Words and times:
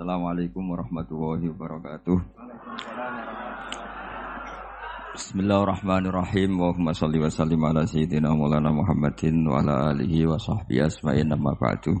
Assalamualaikum 0.00 0.64
warahmatullahi 0.64 1.52
wabarakatuh. 1.52 2.16
Bismillahirrahmanirrahim. 5.12 6.56
Allahumma 6.56 6.96
shalli 6.96 7.20
wa 7.20 7.28
sallim 7.28 7.60
ala 7.60 7.84
sayyidina 7.84 8.32
Maulana 8.32 8.72
Muhammadin 8.72 9.44
wa 9.44 9.60
ala 9.60 9.92
alihi 9.92 10.24
wa 10.24 10.40
sahbihi 10.40 10.88
asma'in 10.88 11.28
amma 11.28 11.52
ba'du. 11.52 12.00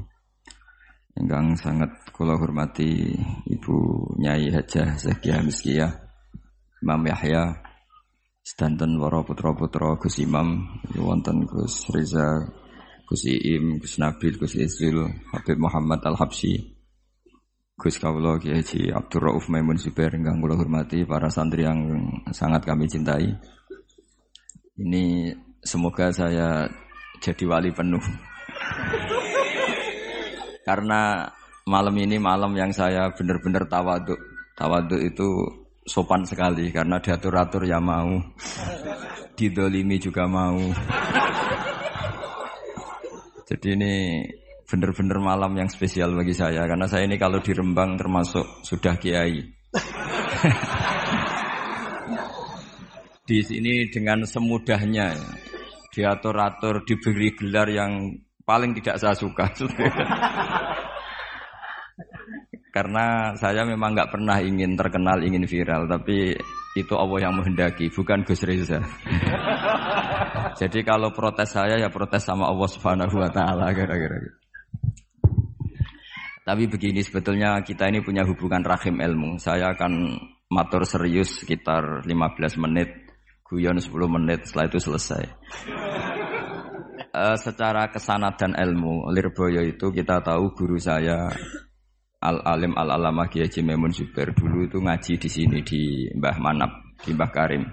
Ingkang 1.12 1.60
sangat 1.60 1.92
kula 2.16 2.40
hormati 2.40 3.20
Ibu 3.44 3.76
Nyai 4.16 4.48
Hajah 4.48 4.96
Zakiyah 4.96 5.44
Miskiyah 5.44 5.92
Imam 6.80 7.04
Yahya 7.04 7.52
sedanten 8.40 8.96
para 8.96 9.20
putra-putra 9.28 10.00
Gus 10.00 10.16
Imam 10.24 10.72
wonten 10.96 11.44
Gus 11.44 11.84
Reza 11.92 12.48
Gus 13.04 13.28
Iim 13.28 13.76
Gus 13.76 14.00
Nabil 14.00 14.40
Gus 14.40 14.56
Izil 14.56 15.04
Habib 15.36 15.60
Muhammad 15.60 16.00
Al-Habsyi 16.00 16.79
Gus 17.80 17.96
Kawula 17.96 18.36
Kiai 18.36 18.60
Haji 18.60 18.92
Abdul 18.92 19.24
Rauf 19.24 19.48
Maimun 19.48 19.80
Zubair 19.80 20.12
ingkang 20.12 20.44
kula 20.44 20.52
hormati 20.52 21.00
para 21.08 21.32
santri 21.32 21.64
yang 21.64 21.80
sangat 22.28 22.68
kami 22.68 22.84
cintai. 22.84 23.32
Ini 24.76 25.32
semoga 25.64 26.12
saya 26.12 26.68
jadi 27.24 27.40
wali 27.48 27.72
penuh. 27.72 28.04
Karena 30.68 31.24
malam 31.64 31.96
ini 31.96 32.20
malam 32.20 32.52
yang 32.52 32.68
saya 32.68 33.16
benar-benar 33.16 33.64
tawaduk. 33.64 34.20
Tawaduk 34.60 35.00
itu 35.00 35.28
sopan 35.88 36.28
sekali 36.28 36.68
karena 36.68 37.00
diatur-atur 37.00 37.64
ya 37.64 37.80
mau. 37.80 38.20
Didolimi 39.32 39.96
juga 39.96 40.28
mau. 40.28 40.60
Jadi 43.48 43.68
ini 43.72 44.20
benar-benar 44.70 45.18
malam 45.18 45.50
yang 45.58 45.66
spesial 45.66 46.14
bagi 46.14 46.30
saya 46.30 46.62
karena 46.70 46.86
saya 46.86 47.02
ini 47.10 47.18
kalau 47.18 47.42
di 47.42 47.50
Rembang 47.50 47.98
termasuk 47.98 48.62
sudah 48.62 48.94
kiai. 48.94 49.42
di 53.30 53.38
sini 53.46 53.86
dengan 53.90 54.26
semudahnya 54.26 55.14
diatur-atur 55.90 56.82
diberi 56.86 57.34
gelar 57.34 57.66
yang 57.70 58.14
paling 58.46 58.74
tidak 58.78 58.98
saya 58.98 59.14
suka. 59.14 59.50
Karena 62.70 63.34
saya 63.34 63.66
memang 63.66 63.98
nggak 63.98 64.14
pernah 64.14 64.38
ingin 64.38 64.78
terkenal, 64.78 65.18
ingin 65.26 65.42
viral, 65.42 65.90
tapi 65.90 66.38
itu 66.78 66.94
Allah 66.94 67.26
yang 67.26 67.34
menghendaki, 67.34 67.90
bukan 67.90 68.22
Gus 68.22 68.46
Reza. 68.46 68.78
Jadi 70.60 70.86
kalau 70.86 71.10
protes 71.10 71.50
saya 71.50 71.82
ya 71.82 71.90
protes 71.90 72.22
sama 72.22 72.46
Allah 72.46 72.70
Subhanahu 72.70 73.18
wa 73.18 73.30
taala 73.30 73.74
kira-kira. 73.74 74.38
Tapi 76.40 76.64
begini 76.72 77.04
sebetulnya 77.04 77.60
kita 77.60 77.92
ini 77.92 78.00
punya 78.00 78.24
hubungan 78.24 78.64
rahim 78.64 78.96
ilmu. 78.96 79.36
Saya 79.36 79.76
akan 79.76 80.16
matur 80.48 80.88
serius 80.88 81.44
sekitar 81.44 82.02
15 82.08 82.64
menit, 82.64 82.88
guyon 83.44 83.76
10 83.76 83.92
menit, 84.08 84.48
setelah 84.48 84.66
itu 84.72 84.78
selesai. 84.80 85.24
uh, 87.12 87.36
secara 87.36 87.92
kesanatan 87.92 88.56
ilmu, 88.56 89.12
Lirboyo 89.12 89.60
itu 89.62 89.92
kita 89.92 90.24
tahu 90.24 90.56
guru 90.56 90.80
saya 90.80 91.28
Al 92.20 92.36
Alim 92.44 92.76
Al 92.76 92.88
Alamah 92.88 93.28
Kiai 93.28 93.48
Memun 93.64 93.92
Zubair 93.92 94.32
dulu 94.36 94.68
itu 94.68 94.76
ngaji 94.80 95.12
di 95.16 95.28
sini 95.28 95.58
di 95.64 96.08
Mbah 96.12 96.36
Manap, 96.40 96.72
di 97.04 97.12
Mbah 97.12 97.30
Karim. 97.32 97.64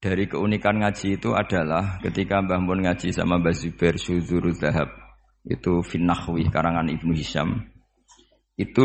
Dari 0.00 0.24
keunikan 0.26 0.80
ngaji 0.80 1.20
itu 1.20 1.30
adalah 1.36 2.00
ketika 2.02 2.42
Mbah 2.42 2.60
Mun 2.62 2.86
ngaji 2.86 3.14
sama 3.14 3.38
Mbah 3.38 3.54
Zubair 3.54 3.98
Syudzurul 3.98 4.54
Zahab 4.54 5.09
itu 5.46 5.80
Finnahwi 5.80 6.48
karangan 6.52 6.88
Ibnu 6.92 7.16
Hisham 7.16 7.64
itu 8.60 8.84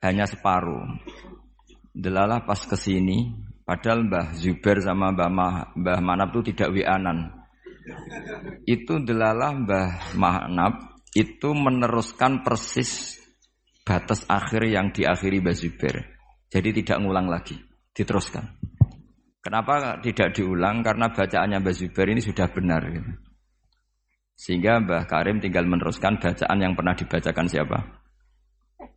hanya 0.00 0.24
separuh. 0.24 0.86
Delalah 1.90 2.46
pas 2.46 2.62
ke 2.62 2.78
sini, 2.78 3.34
padahal 3.66 4.06
Mbah 4.06 4.38
Zubair 4.38 4.78
sama 4.78 5.10
Mbah, 5.10 5.30
Mah, 5.30 5.54
Mbah 5.74 5.98
Manab 5.98 6.30
itu 6.38 6.54
tidak 6.54 6.78
wianan. 6.78 7.34
Itu 8.62 9.02
delalah 9.02 9.50
Mbah 9.58 10.14
Manab 10.14 10.74
itu 11.10 11.50
meneruskan 11.50 12.46
persis 12.46 13.18
batas 13.82 14.22
akhir 14.30 14.70
yang 14.70 14.94
diakhiri 14.94 15.42
Mbah 15.42 15.56
Zubair. 15.58 15.96
Jadi 16.46 16.82
tidak 16.82 17.02
ngulang 17.02 17.26
lagi, 17.26 17.58
diteruskan. 17.90 18.46
Kenapa 19.42 19.98
tidak 19.98 20.36
diulang? 20.36 20.86
Karena 20.86 21.10
bacaannya 21.10 21.58
Mbah 21.58 21.74
Zubair 21.74 22.08
ini 22.14 22.22
sudah 22.22 22.46
benar. 22.54 22.86
Gitu. 22.86 23.29
Sehingga 24.40 24.80
Mbah 24.80 25.04
Karim 25.04 25.36
tinggal 25.36 25.68
meneruskan 25.68 26.16
bacaan 26.16 26.58
yang 26.64 26.72
pernah 26.72 26.96
dibacakan 26.96 27.44
siapa? 27.44 27.76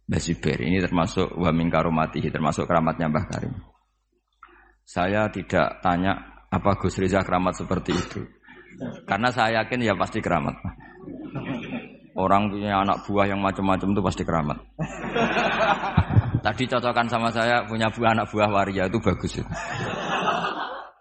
Mbah 0.07 0.21
Zubair. 0.23 0.63
Ini 0.63 0.79
termasuk 0.79 1.35
wa 1.35 1.51
min 1.51 1.67
karomatihi, 1.67 2.31
termasuk 2.31 2.63
keramatnya 2.63 3.11
Mbah 3.11 3.25
Karim. 3.27 3.51
Saya 4.87 5.27
tidak 5.27 5.83
tanya 5.83 6.47
apa 6.47 6.79
Gus 6.79 6.95
Riza 6.95 7.19
keramat 7.27 7.59
seperti 7.59 7.91
itu. 7.91 8.23
Karena 9.03 9.35
saya 9.35 9.67
yakin 9.67 9.83
ya 9.83 9.99
pasti 9.99 10.23
keramat. 10.23 10.55
Orang 12.15 12.47
punya 12.47 12.79
anak 12.79 13.03
buah 13.03 13.27
yang 13.27 13.43
macam-macam 13.43 13.89
itu 13.91 14.01
pasti 14.05 14.23
keramat. 14.23 14.57
Tadi 16.39 16.63
cocokan 16.71 17.07
sama 17.11 17.27
saya 17.35 17.67
punya 17.67 17.91
buah 17.91 18.15
anak 18.15 18.31
buah 18.31 18.47
waria 18.47 18.87
itu 18.87 18.95
bagus. 19.03 19.43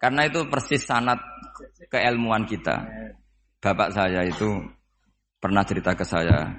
Karena 0.03 0.27
itu 0.27 0.43
persis 0.51 0.83
sanat 0.83 1.19
keilmuan 1.87 2.43
kita. 2.43 3.02
Bapak 3.63 3.95
saya 3.95 4.27
itu 4.27 4.59
pernah 5.39 5.63
cerita 5.63 5.95
ke 5.95 6.03
saya, 6.03 6.51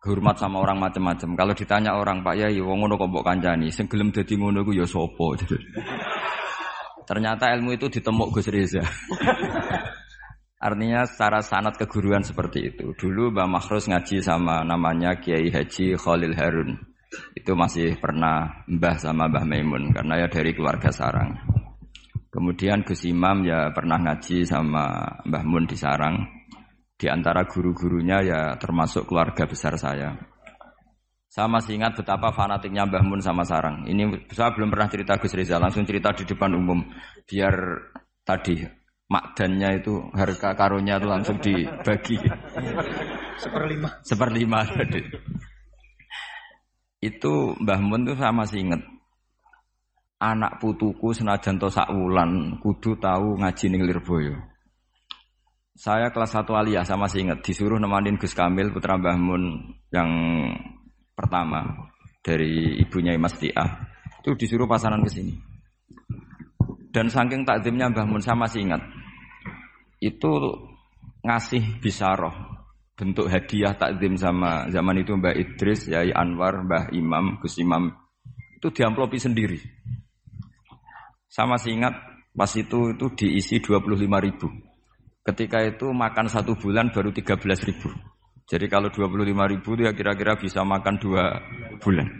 hormat 0.00 0.40
sama 0.40 0.64
orang 0.64 0.80
macam-macam. 0.80 1.36
Kalau 1.36 1.52
ditanya 1.52 2.00
orang 2.00 2.24
Pak 2.24 2.32
Yai, 2.40 2.56
wong 2.64 2.80
ngono 2.80 2.96
kok 2.96 3.12
mbok 3.12 3.24
kancani, 3.28 3.68
sing 3.68 3.84
gelem 3.92 4.08
dadi 4.08 4.40
ngono 4.40 4.64
ku 4.64 4.72
ya 4.72 4.88
sapa? 4.88 5.36
Ternyata 7.08 7.52
ilmu 7.52 7.76
itu 7.76 7.92
ditemuk 7.92 8.32
Gus 8.32 8.48
Reza. 8.48 8.80
Artinya 10.64 11.04
secara 11.04 11.44
sanat 11.44 11.76
keguruan 11.76 12.24
seperti 12.24 12.72
itu. 12.72 12.96
Dulu 12.96 13.32
Mbak 13.32 13.48
Makhrus 13.48 13.88
ngaji 13.88 14.24
sama 14.24 14.64
namanya 14.64 15.20
Kiai 15.20 15.52
Haji 15.52 15.96
Khalil 16.00 16.36
Harun. 16.36 16.76
Itu 17.36 17.52
masih 17.52 18.00
pernah 18.00 18.64
mbah 18.70 18.96
sama 18.96 19.26
Mbah 19.26 19.44
Maimun 19.44 19.92
karena 19.92 20.24
ya 20.24 20.28
dari 20.28 20.52
keluarga 20.56 20.88
sarang. 20.88 21.59
Kemudian 22.30 22.86
Gus 22.86 23.02
Imam 23.10 23.42
ya 23.42 23.74
pernah 23.74 23.98
ngaji 23.98 24.46
sama 24.46 25.02
Mbah 25.26 25.42
Mun 25.42 25.66
di 25.66 25.74
Sarang. 25.74 26.22
Di 26.94 27.10
antara 27.10 27.42
guru-gurunya 27.42 28.22
ya 28.22 28.40
termasuk 28.54 29.10
keluarga 29.10 29.50
besar 29.50 29.74
saya. 29.74 30.14
Saya 31.26 31.46
masih 31.50 31.78
ingat 31.78 31.98
betapa 31.98 32.30
fanatiknya 32.30 32.86
Mbah 32.86 33.02
Mun 33.02 33.18
sama 33.18 33.42
Sarang. 33.42 33.82
Ini 33.82 34.30
saya 34.30 34.54
belum 34.54 34.70
pernah 34.70 34.86
cerita 34.86 35.18
Gus 35.18 35.34
Reza, 35.34 35.58
langsung 35.58 35.82
cerita 35.82 36.14
di 36.14 36.22
depan 36.22 36.54
umum. 36.54 36.86
Biar 37.26 37.54
tadi 38.22 38.62
makdannya 39.10 39.82
itu 39.82 39.98
harga 40.14 40.54
karunya 40.54 41.02
itu 41.02 41.08
langsung 41.10 41.42
dibagi. 41.42 42.14
Seperlima. 43.42 43.88
Seperlima 44.06 44.58
tadi. 44.70 45.02
Itu 47.02 47.58
Mbah 47.58 47.80
Mun 47.82 48.06
tuh 48.06 48.14
saya 48.14 48.30
masih 48.30 48.70
ingat 48.70 48.99
anak 50.20 50.60
putuku 50.60 51.16
senajan 51.16 51.56
to 51.56 51.72
sak 51.72 51.88
wulan 51.88 52.60
kudu 52.60 53.00
tahu 53.00 53.40
ngaji 53.40 53.64
ning 53.72 53.82
Lirboyo. 53.88 54.36
Saya 55.72 56.12
kelas 56.12 56.36
1 56.36 56.44
aliyah 56.44 56.84
sama 56.84 57.08
masih 57.08 57.24
ingat 57.24 57.40
disuruh 57.40 57.80
nemanin 57.80 58.20
Gus 58.20 58.36
Kamil 58.36 58.68
putra 58.68 59.00
Mbah 59.00 59.16
Mun 59.16 59.72
yang 59.88 60.12
pertama 61.16 61.88
dari 62.20 62.76
ibunya 62.84 63.16
Mas 63.16 63.40
Tiah. 63.40 63.88
Itu 64.20 64.36
disuruh 64.36 64.68
pasaran 64.68 65.00
ke 65.00 65.08
sini. 65.08 65.32
Dan 66.92 67.08
saking 67.08 67.48
takdimnya 67.48 67.88
Mbah 67.88 68.04
Mun 68.04 68.20
saya 68.20 68.36
masih 68.36 68.68
ingat. 68.68 68.84
Itu 70.04 70.52
ngasih 71.24 71.80
bisaroh 71.80 72.60
bentuk 72.92 73.32
hadiah 73.32 73.72
takdim 73.72 74.20
sama 74.20 74.68
zaman 74.68 75.00
itu 75.00 75.16
Mbah 75.16 75.32
Idris, 75.32 75.88
Yai 75.88 76.12
Anwar, 76.12 76.60
Mbah 76.60 76.92
Imam, 76.92 77.40
Gus 77.40 77.56
Imam 77.56 77.88
itu 78.60 78.68
diamplopi 78.68 79.16
sendiri. 79.16 79.79
Saya 81.30 81.46
masih 81.46 81.78
ingat 81.78 81.94
pas 82.34 82.50
itu 82.58 82.90
itu 82.90 83.06
diisi 83.14 83.62
25 83.62 83.86
ribu. 84.26 84.50
Ketika 85.22 85.62
itu 85.62 85.94
makan 85.94 86.26
satu 86.26 86.58
bulan 86.58 86.90
baru 86.90 87.14
13 87.14 87.38
ribu. 87.70 87.86
Jadi 88.50 88.66
kalau 88.66 88.90
25 88.90 89.30
ribu 89.46 89.78
itu 89.78 89.86
ya 89.86 89.94
kira-kira 89.94 90.34
bisa 90.34 90.66
makan 90.66 90.98
dua 90.98 91.38
bulan. 91.78 92.10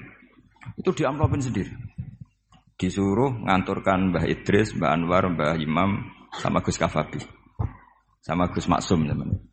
Itu 0.78 0.94
diamplopin 0.94 1.42
sendiri. 1.42 1.74
Disuruh 2.78 3.34
nganturkan 3.50 4.14
Mbah 4.14 4.30
Idris, 4.30 4.78
Mbah 4.78 4.94
Anwar, 4.94 5.26
Mbah 5.26 5.58
Imam, 5.58 6.06
sama 6.38 6.62
Gus 6.62 6.78
Kafabi. 6.78 7.18
Sama 8.22 8.46
Gus 8.54 8.70
Maksum 8.70 9.10
namanya. 9.10 9.49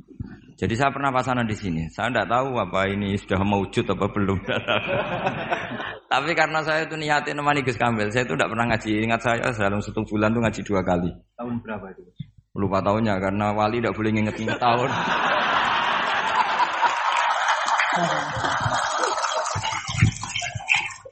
Jadi 0.57 0.73
saya 0.73 0.89
pernah 0.89 1.13
pasanan 1.13 1.45
di 1.45 1.53
sini. 1.53 1.85
Saya 1.93 2.09
tidak 2.09 2.33
tahu 2.33 2.57
apa 2.57 2.89
ini 2.89 3.13
sudah 3.13 3.45
mewujud 3.45 3.85
apa 3.93 4.05
belum. 4.09 4.41
Tapi 6.11 6.31
karena 6.33 6.65
saya 6.65 6.89
itu 6.89 6.97
niatin 6.97 7.37
nemani 7.37 7.61
Gus 7.61 7.77
Kamil, 7.77 8.09
saya 8.09 8.25
itu 8.25 8.33
tidak 8.33 8.49
pernah 8.49 8.65
ngaji. 8.73 8.91
Ingat 9.05 9.21
saya 9.21 9.53
dalam 9.53 9.85
satu 9.85 10.01
bulan 10.01 10.33
itu 10.33 10.41
ngaji 10.41 10.61
dua 10.65 10.81
kali. 10.81 11.13
Tahun 11.37 11.53
berapa 11.61 11.85
itu? 11.93 12.01
Lupa 12.57 12.81
tahunnya 12.81 13.21
karena 13.21 13.53
wali 13.53 13.77
tidak 13.77 13.93
boleh 13.93 14.11
nginget-nginget 14.17 14.59
tahun. 14.59 14.89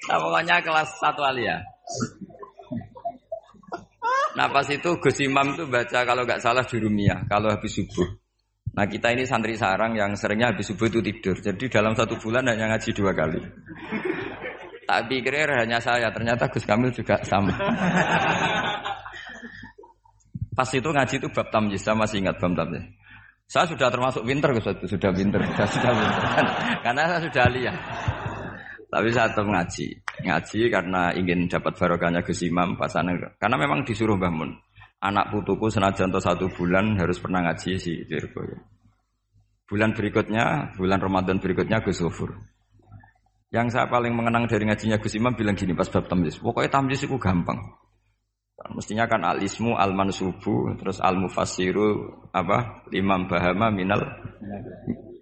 Nah, 0.05 0.21
pokoknya 0.21 0.61
kelas 0.61 1.01
satu 1.01 1.25
alia. 1.25 1.57
Nah 4.37 4.47
pas 4.51 4.67
itu 4.69 4.89
Gus 5.01 5.17
Imam 5.23 5.57
tuh 5.57 5.65
baca 5.65 6.05
kalau 6.05 6.23
nggak 6.29 6.43
salah 6.45 6.61
jurumiyah 6.61 7.25
kalau 7.25 7.49
habis 7.49 7.73
subuh. 7.73 8.05
Nah 8.75 8.85
kita 8.91 9.15
ini 9.15 9.23
santri 9.23 9.55
sarang 9.55 9.95
yang 9.95 10.11
seringnya 10.19 10.51
habis 10.51 10.67
subuh 10.67 10.91
itu 10.91 10.99
tidur. 10.99 11.39
Jadi 11.39 11.71
dalam 11.71 11.95
satu 11.95 12.19
bulan 12.19 12.43
hanya 12.51 12.75
ngaji 12.75 12.91
dua 12.91 13.15
kali. 13.15 13.39
Tak 14.85 15.09
pikir 15.09 15.49
hanya 15.49 15.81
saya, 15.81 16.13
ternyata 16.13 16.45
Gus 16.51 16.67
Kamil 16.67 16.93
juga 16.93 17.17
sama. 17.25 17.55
Pas 20.55 20.69
itu 20.71 20.87
ngaji 20.87 21.15
itu 21.19 21.27
bab 21.33 21.51
tamjiz, 21.51 21.83
saya 21.83 21.97
masih 21.97 22.21
ingat 22.21 22.37
bab 22.37 22.53
tamjiz. 22.53 22.85
Saya 23.49 23.65
sudah 23.65 23.89
termasuk 23.89 24.21
pinter 24.27 24.53
Gus, 24.53 24.65
sudah 24.65 25.11
pinter, 25.11 25.41
sudah, 25.41 25.67
sudah 25.67 25.91
pinter. 25.91 26.23
Karena 26.85 27.01
saya 27.09 27.21
sudah 27.25 27.45
lihat. 27.49 27.77
Tapi 28.91 29.07
saya 29.11 29.27
tetap 29.33 29.47
ngaji. 29.49 29.87
Ngaji 30.23 30.59
karena 30.71 31.01
ingin 31.17 31.39
dapat 31.49 31.73
barokahnya 31.75 32.21
Gus 32.23 32.45
Imam 32.45 32.77
pasangan. 32.77 33.35
Karena 33.41 33.57
memang 33.57 33.83
disuruh 33.83 34.15
bangun. 34.15 34.53
Anak 35.05 35.29
putuku 35.29 35.69
senajan 35.69 36.09
to 36.09 36.17
satu 36.17 36.49
bulan 36.49 36.97
harus 36.97 37.21
pernah 37.21 37.45
ngaji 37.45 37.77
si 37.77 37.93
Dirboyo. 38.09 38.57
Bulan 39.69 39.93
berikutnya, 39.93 40.73
bulan 40.73 40.97
Ramadan 40.97 41.37
berikutnya 41.37 41.85
Gus 41.85 42.01
Gofur. 42.01 42.33
Yang 43.53 43.77
saya 43.77 43.85
paling 43.85 44.17
mengenang 44.17 44.49
dari 44.49 44.65
ngajinya 44.65 44.97
Gus 44.97 45.13
Imam 45.13 45.37
bilang 45.37 45.53
gini 45.53 45.77
pas 45.77 45.89
bab 45.93 46.09
tamjiz. 46.09 46.41
Pokoknya 46.41 46.73
tamjiz 46.73 47.05
itu 47.05 47.17
gampang. 47.21 47.61
Mestinya 48.73 49.05
kan 49.05 49.21
al-ismu, 49.21 49.77
al-mansubu, 49.77 50.73
terus 50.81 50.97
al-mufassiru, 50.97 52.25
apa, 52.33 52.87
imam 52.89 53.29
bahama, 53.29 53.69
minal, 53.69 54.01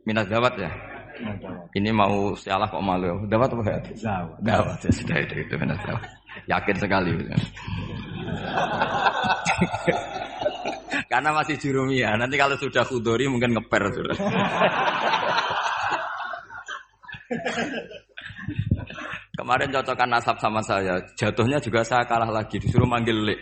minal 0.08 0.24
gawat 0.24 0.54
ya. 0.64 0.72
Ini 1.76 1.92
mau 1.92 2.34
salah 2.40 2.72
kok 2.72 2.82
malu. 2.82 3.28
Dapat 3.28 3.50
apa 3.54 3.64
ya? 3.68 3.80
Zawat. 4.00 4.38
Dapat 4.42 4.78
ya 4.88 4.92
sudah 4.96 5.18
itu 5.22 5.34
itu 5.44 5.54
benar 5.60 5.78
dapat. 5.82 6.10
Yakin 6.48 6.78
sekali. 6.80 7.14
Karena 11.12 11.30
masih 11.30 11.56
jurumia. 11.62 12.18
Nanti 12.18 12.36
kalau 12.38 12.58
sudah 12.58 12.86
kudori 12.86 13.30
mungkin 13.30 13.54
ngeper 13.54 13.84
sudah. 13.94 14.18
Kemarin 19.34 19.74
cocokan 19.74 20.10
nasab 20.14 20.38
sama 20.40 20.62
saya, 20.62 21.02
jatuhnya 21.20 21.60
juga 21.60 21.84
saya 21.84 22.06
kalah 22.06 22.30
lagi, 22.30 22.62
disuruh 22.62 22.88
manggil 22.88 23.18
Lek. 23.28 23.40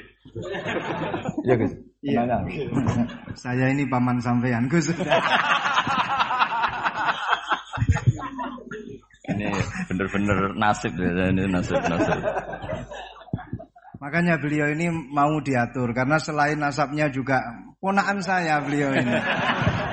Iya 1.45 1.55
guys. 1.59 1.73
Iya. 2.01 2.21
Saya 3.37 3.69
ini 3.69 3.85
paman 3.85 4.17
sampean 4.17 4.65
Gus. 4.71 4.89
Ini 9.31 9.47
bener-bener 9.87 10.55
nasib 10.59 10.93
ya, 10.99 11.31
ini 11.31 11.47
nasib 11.47 11.79
nasib. 11.87 12.19
Makanya 14.01 14.41
beliau 14.41 14.65
ini 14.73 14.89
mau 14.89 15.37
diatur 15.45 15.93
karena 15.93 16.17
selain 16.17 16.57
nasabnya 16.57 17.05
juga 17.13 17.37
ponakan 17.77 18.17
saya 18.25 18.57
beliau 18.57 18.97
ini. 18.97 19.13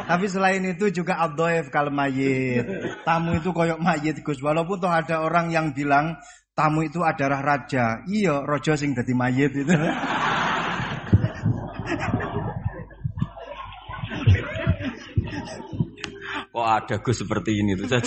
Tapi 0.09 0.25
selain 0.25 0.65
itu 0.65 0.89
juga 0.89 1.21
abdoef 1.21 1.69
kalau 1.69 1.93
mayit. 1.93 2.65
Tamu 3.05 3.37
itu 3.37 3.53
koyok 3.53 3.77
mayit 3.77 4.25
Gus. 4.25 4.41
Walaupun 4.41 4.81
toh 4.81 4.89
ada 4.89 5.21
orang 5.21 5.53
yang 5.53 5.77
bilang 5.77 6.17
tamu 6.57 6.89
itu 6.89 7.05
adalah 7.05 7.45
raja. 7.45 8.01
Iya, 8.09 8.49
rojo 8.49 8.73
sing 8.81 8.97
dadi 8.97 9.13
mayit 9.13 9.53
itu. 9.53 9.77
Kok 16.49 16.65
ada 16.65 16.97
Gus 17.05 17.21
seperti 17.21 17.61
ini 17.61 17.77
tuh 17.77 17.93
saya 17.93 18.01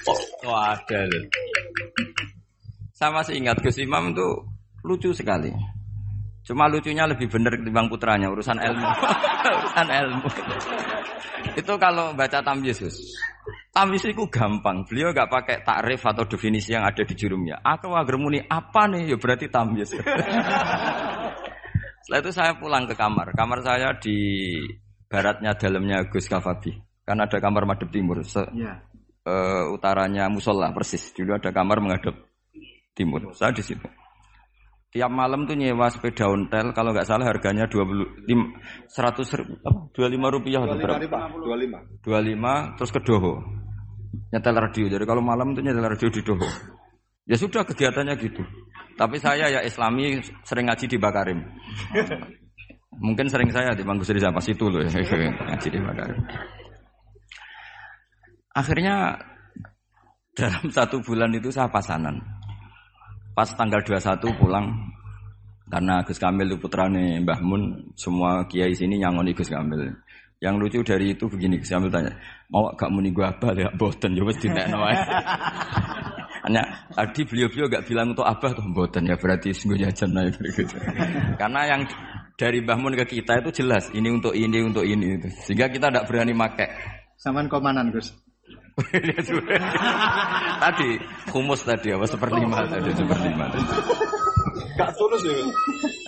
Kok 0.00 0.20
kok 0.42 0.56
ada 0.56 1.00
loh. 1.06 1.24
Saya 3.00 3.10
masih 3.16 3.40
ingat 3.40 3.56
Gus 3.64 3.80
Imam 3.80 4.12
tuh 4.12 4.44
lucu 4.84 5.10
sekali. 5.16 5.52
Cuma 6.44 6.66
lucunya 6.66 7.06
lebih 7.06 7.30
bener 7.30 7.56
ketimbang 7.56 7.88
putranya 7.88 8.28
urusan 8.28 8.58
ilmu. 8.58 8.88
urusan 9.60 9.88
ilmu. 9.88 10.28
itu 11.56 11.72
kalau 11.80 12.12
baca 12.12 12.44
tamyiz 12.44 12.82
Gus. 12.82 12.96
Tamyiz 13.70 14.02
itu 14.02 14.26
gampang. 14.26 14.82
Beliau 14.84 15.14
nggak 15.14 15.30
pakai 15.30 15.56
takrif 15.62 16.02
atau 16.02 16.26
definisi 16.26 16.74
yang 16.74 16.82
ada 16.82 17.06
di 17.06 17.14
jurumnya. 17.14 17.62
Aku 17.62 17.94
agar 17.94 18.18
muni 18.18 18.42
apa 18.42 18.90
nih? 18.90 19.14
Ya 19.14 19.16
berarti 19.16 19.46
tamyiz. 19.46 19.94
Setelah 22.04 22.20
itu 22.24 22.30
saya 22.32 22.52
pulang 22.56 22.84
ke 22.88 22.94
kamar. 22.96 23.32
Kamar 23.36 23.60
saya 23.60 23.92
di 24.00 24.16
baratnya 25.06 25.52
dalamnya 25.56 26.06
Gus 26.08 26.26
Kafabi. 26.26 26.74
Karena 27.04 27.26
ada 27.26 27.38
kamar 27.42 27.66
madep 27.66 27.90
timur. 27.90 28.22
Se 28.24 28.40
Iya. 28.54 28.80
eh, 29.26 29.64
utaranya 29.68 30.26
musola 30.32 30.72
persis. 30.72 31.12
Dulu 31.12 31.36
ada 31.36 31.52
kamar 31.52 31.82
menghadap 31.82 32.16
timur. 32.96 33.32
Saya 33.36 33.52
di 33.52 33.60
situ. 33.62 33.84
Tiap 34.90 35.06
malam 35.06 35.46
tuh 35.46 35.54
nyewa 35.54 35.86
sepeda 35.86 36.26
ontel 36.26 36.74
kalau 36.74 36.90
nggak 36.90 37.06
salah 37.06 37.22
harganya 37.30 37.70
25 37.70 38.26
100 38.90 39.38
ribu, 39.38 39.54
apa? 39.62 39.80
25 39.94 40.34
rupiah 40.34 40.60
atau 40.66 40.74
berapa? 40.74 40.98
25. 41.38 42.02
25 42.02 42.74
terus 42.74 42.90
ke 42.90 43.00
Doho. 43.06 43.38
Nyetel 44.34 44.56
radio. 44.58 44.86
Jadi 44.90 45.04
kalau 45.06 45.22
malam 45.22 45.54
tuh 45.54 45.62
nyetel 45.62 45.86
radio 45.86 46.08
di 46.10 46.22
Doho. 46.26 46.48
Ya 47.22 47.38
sudah 47.38 47.62
kegiatannya 47.62 48.18
gitu. 48.18 48.42
Tapi 49.00 49.16
saya 49.16 49.48
ya 49.48 49.60
Islami 49.64 50.20
sering 50.44 50.68
ngaji 50.68 50.84
di 50.84 51.00
Bakarim. 51.00 51.40
Mungkin 53.00 53.32
sering 53.32 53.48
saya 53.48 53.72
di 53.72 53.80
Bangku 53.80 54.04
Sri 54.04 54.20
pas 54.20 54.44
itu 54.44 54.68
loh 54.68 54.84
ngaji 55.48 55.68
di 55.72 55.80
Bakarim. 55.80 56.20
Akhirnya 58.52 59.16
dalam 60.36 60.68
satu 60.76 61.00
bulan 61.00 61.32
itu 61.32 61.48
saya 61.48 61.72
pasanan. 61.72 62.20
Pas 63.32 63.48
tanggal 63.56 63.80
21 63.80 64.20
pulang 64.36 64.68
karena 65.70 66.02
Gus 66.02 66.18
Kamil 66.18 66.50
itu 66.50 66.58
putrane 66.58 67.22
Mbah 67.22 67.40
Mun, 67.40 67.94
semua 67.94 68.44
kiai 68.50 68.74
sini 68.74 69.00
nyangoni 69.00 69.32
Gus 69.32 69.48
Kamil. 69.48 69.96
Yang 70.42 70.54
lucu 70.60 70.78
dari 70.82 71.14
itu 71.14 71.24
begini, 71.30 71.56
Gus 71.62 71.72
Kamil 71.72 71.88
tanya, 71.88 72.12
mau 72.50 72.68
gak 72.74 72.90
muni 72.90 73.14
gua 73.14 73.30
abah 73.32 73.54
ya 73.54 73.70
boten, 73.78 74.12
ya 74.12 74.24
dinekno 74.28 74.82
ae. 74.82 74.98
Hanya 76.40 76.88
tadi 76.92 77.28
beliau-beliau 77.28 77.68
gak 77.68 77.84
bilang 77.84 78.16
untuk 78.16 78.24
abah 78.24 78.50
tuh 78.56 78.64
boten 78.72 79.04
ya 79.04 79.16
berarti 79.20 79.52
sungguh 79.52 79.76
jajan 79.76 80.16
aja 80.16 80.40
gitu. 80.40 80.76
Karena 81.36 81.60
yang 81.68 81.82
dari 82.40 82.64
Mbah 82.64 82.78
Mun 82.80 82.96
ke 82.96 83.20
kita 83.20 83.44
itu 83.44 83.60
jelas 83.60 83.92
ini 83.92 84.08
untuk 84.08 84.32
ini 84.32 84.64
untuk 84.64 84.84
ini 84.84 85.20
itu. 85.20 85.28
Sehingga 85.44 85.68
kita 85.68 85.92
tidak 85.92 86.08
berani 86.08 86.32
pakai. 86.32 86.68
Saman 87.20 87.52
komanan 87.52 87.92
Gus. 87.92 88.16
tadi 90.64 90.90
humus 91.36 91.60
tadi 91.68 91.92
apa 91.92 92.08
seperlima 92.08 92.64
tadi 92.64 92.90
seperlima 92.96 93.44
tadi. 93.52 93.68
Gak 94.80 94.90
tulus 94.96 95.20
ya. 95.28 95.36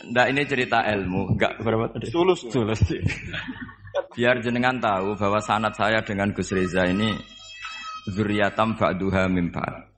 Nggak 0.08 0.26
ini 0.32 0.40
cerita 0.48 0.78
ilmu, 0.80 1.36
enggak 1.36 1.60
berapa 1.60 1.92
tadi? 1.92 2.08
Tulus. 2.08 2.48
ya? 2.48 2.50
Tulus. 2.52 2.80
Biar 4.16 4.40
jenengan 4.40 4.80
tahu 4.80 5.16
bahwa 5.16 5.40
sanat 5.40 5.76
saya 5.76 6.00
dengan 6.00 6.32
Gus 6.32 6.52
Reza 6.52 6.88
ini 6.88 7.12
zuriatam 8.08 8.76
ba'duha 8.76 9.28
min 9.28 9.52
ba'd. 9.52 9.91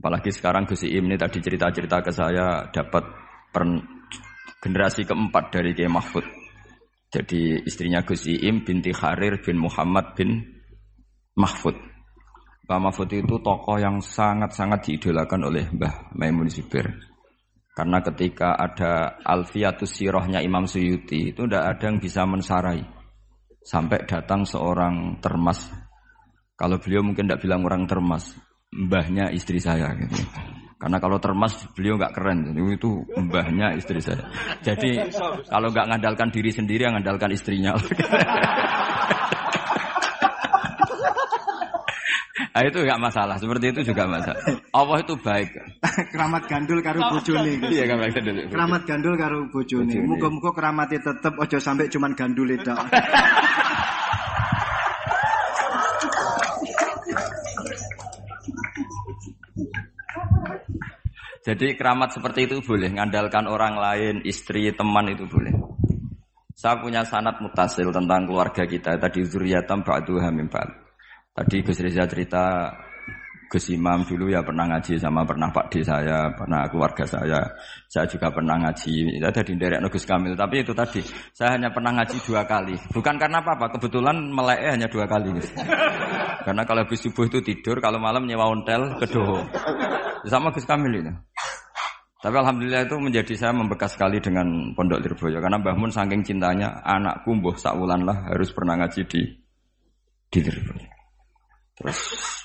Apalagi 0.00 0.32
sekarang 0.32 0.64
Gus 0.64 0.88
Iim 0.88 1.12
ini 1.12 1.20
tadi 1.20 1.44
cerita-cerita 1.44 2.00
ke 2.00 2.08
saya 2.08 2.72
dapat 2.72 3.04
per 3.52 3.68
generasi 4.64 5.04
keempat 5.04 5.52
dari 5.52 5.76
Kiai 5.76 5.92
Mahfud. 5.92 6.24
Jadi 7.12 7.60
istrinya 7.68 8.00
Gus 8.00 8.24
Iim 8.24 8.64
binti 8.64 8.96
Harir 8.96 9.44
bin 9.44 9.60
Muhammad 9.60 10.16
bin 10.16 10.40
Mahfud. 11.36 11.76
Mbah 12.64 12.80
Mahfud 12.80 13.12
itu 13.12 13.36
tokoh 13.44 13.76
yang 13.76 14.00
sangat-sangat 14.00 14.88
diidolakan 14.88 15.52
oleh 15.52 15.68
Mbah 15.68 16.16
Maimun 16.16 16.48
Zubair. 16.48 16.96
Karena 17.76 18.00
ketika 18.00 18.56
ada 18.56 19.20
Alfiatus 19.20 20.00
Sirohnya 20.00 20.40
Imam 20.40 20.64
Suyuti 20.64 21.36
itu 21.36 21.44
tidak 21.44 21.76
ada 21.76 21.92
yang 21.92 22.00
bisa 22.00 22.24
mensarai. 22.24 22.80
Sampai 23.60 24.08
datang 24.08 24.48
seorang 24.48 25.20
termas. 25.20 25.68
Kalau 26.56 26.80
beliau 26.80 27.04
mungkin 27.04 27.28
tidak 27.28 27.44
bilang 27.44 27.68
orang 27.68 27.84
termas. 27.84 28.32
Mbahnya 28.70 29.34
istri 29.34 29.58
saya 29.58 29.90
gitu. 29.98 30.14
Karena 30.80 30.96
kalau 31.02 31.18
termas 31.18 31.66
beliau 31.74 31.98
nggak 31.98 32.14
keren. 32.14 32.38
Jadi 32.54 32.60
Itu 32.78 33.02
mbahnya 33.18 33.74
istri 33.74 33.98
saya. 33.98 34.30
Jadi 34.62 35.10
kalau 35.50 35.74
nggak 35.74 35.86
ngandalkan 35.90 36.30
diri 36.30 36.54
sendiri, 36.54 36.86
yang 36.86 36.94
ngandalkan 36.96 37.34
istrinya. 37.34 37.74
Nah, 42.50 42.66
itu 42.66 42.82
nggak 42.82 43.00
masalah. 43.00 43.38
Seperti 43.38 43.72
itu 43.72 43.80
juga 43.94 44.04
masalah. 44.10 44.42
Allah 44.74 44.98
itu 45.00 45.14
baik. 45.16 45.48
keramat 46.12 46.44
gandul 46.44 46.82
karo 46.84 47.00
bojone. 47.08 47.56
Iya 47.72 47.94
Pak 47.94 48.20
Dulu. 48.20 48.40
Keramat 48.52 48.82
gandul 48.84 49.14
karo 49.16 49.38
bojone. 49.48 49.96
Muga-muga 50.04 50.50
keramatnya 50.52 51.00
tetep 51.00 51.40
ojo 51.40 51.56
sampai 51.56 51.88
cuman 51.88 52.12
gandul 52.12 52.50
itu. 52.50 52.74
Jadi 61.50 61.74
keramat 61.74 62.14
seperti 62.14 62.46
itu 62.46 62.62
boleh, 62.62 62.94
ngandalkan 62.94 63.50
orang 63.50 63.74
lain, 63.74 64.14
istri, 64.22 64.70
teman 64.70 65.10
itu 65.10 65.26
boleh. 65.26 65.50
Saya 66.54 66.78
punya 66.78 67.02
sanat 67.02 67.42
mutasil 67.42 67.90
tentang 67.90 68.22
keluarga 68.22 68.62
kita. 68.70 68.94
Tadi 68.94 69.26
zuriyatam 69.26 69.82
ba'duha 69.82 70.30
min 70.30 70.46
ba'd. 70.46 70.70
Tadi 71.34 71.66
Gus 71.66 71.82
Reza 71.82 72.06
cerita 72.06 72.70
Gus 73.50 73.66
Imam 73.74 74.06
dulu 74.06 74.30
ya 74.30 74.46
pernah 74.46 74.62
ngaji 74.70 74.94
sama 74.94 75.26
pernah 75.26 75.50
Pak 75.50 75.74
D 75.74 75.82
saya, 75.82 76.30
pernah 76.38 76.70
keluarga 76.70 77.02
saya. 77.02 77.42
Saya 77.90 78.06
juga 78.06 78.30
pernah 78.30 78.54
ngaji. 78.62 79.18
Ya 79.18 79.34
tadi 79.34 79.58
derek 79.58 79.82
Gus 79.90 80.06
Kamil. 80.06 80.38
Tapi 80.38 80.62
itu 80.62 80.70
tadi 80.70 81.02
saya 81.34 81.58
hanya 81.58 81.74
pernah 81.74 81.90
ngaji 81.98 82.22
dua 82.22 82.46
kali. 82.46 82.78
Bukan 82.94 83.18
karena 83.18 83.42
apa-apa. 83.42 83.74
Kebetulan 83.74 84.30
melek 84.30 84.62
hanya 84.70 84.86
dua 84.86 85.10
kali. 85.10 85.34
Karena 86.46 86.62
kalau 86.62 86.86
habis 86.86 87.02
subuh 87.02 87.26
itu 87.26 87.42
tidur, 87.42 87.82
kalau 87.82 87.98
malam 87.98 88.22
nyewa 88.22 88.46
ontel 88.54 88.94
kedoho. 89.02 89.42
Sama 90.30 90.54
Gus 90.54 90.62
Kamil 90.62 91.02
itu. 91.02 91.12
Tapi 92.20 92.36
alhamdulillah 92.36 92.84
itu 92.84 92.96
menjadi 93.00 93.32
saya 93.32 93.52
membekas 93.56 93.96
sekali 93.96 94.20
dengan 94.20 94.76
Pondok 94.76 95.00
Lirboyo 95.00 95.40
karena 95.40 95.56
Mbah 95.56 95.72
Mun 95.72 95.88
saking 95.88 96.20
cintanya 96.20 96.84
anakku 96.84 97.32
mbuh 97.32 97.56
sakulan 97.56 98.04
lah 98.04 98.28
harus 98.28 98.52
pernah 98.52 98.76
ngaji 98.76 99.08
di 99.08 99.20
di 100.28 100.38
Lirboyo. 100.44 100.89
Terus 101.80 102.00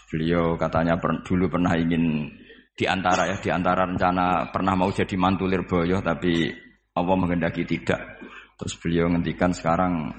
beliau 0.07 0.55
katanya 0.55 0.95
per, 0.95 1.19
dulu 1.27 1.51
pernah 1.51 1.75
ingin 1.75 2.31
di 2.75 2.87
antara 2.87 3.27
ya 3.27 3.35
di 3.39 3.51
antara 3.51 3.83
rencana 3.83 4.47
pernah 4.51 4.79
mau 4.79 4.87
jadi 4.91 5.15
mantu 5.19 5.43
Lirboyo 5.43 5.99
tapi 5.99 6.47
Allah 6.95 7.15
menghendaki 7.19 7.67
tidak. 7.67 8.23
Terus 8.55 8.79
beliau 8.79 9.11
ngendikan 9.11 9.51
sekarang 9.51 10.15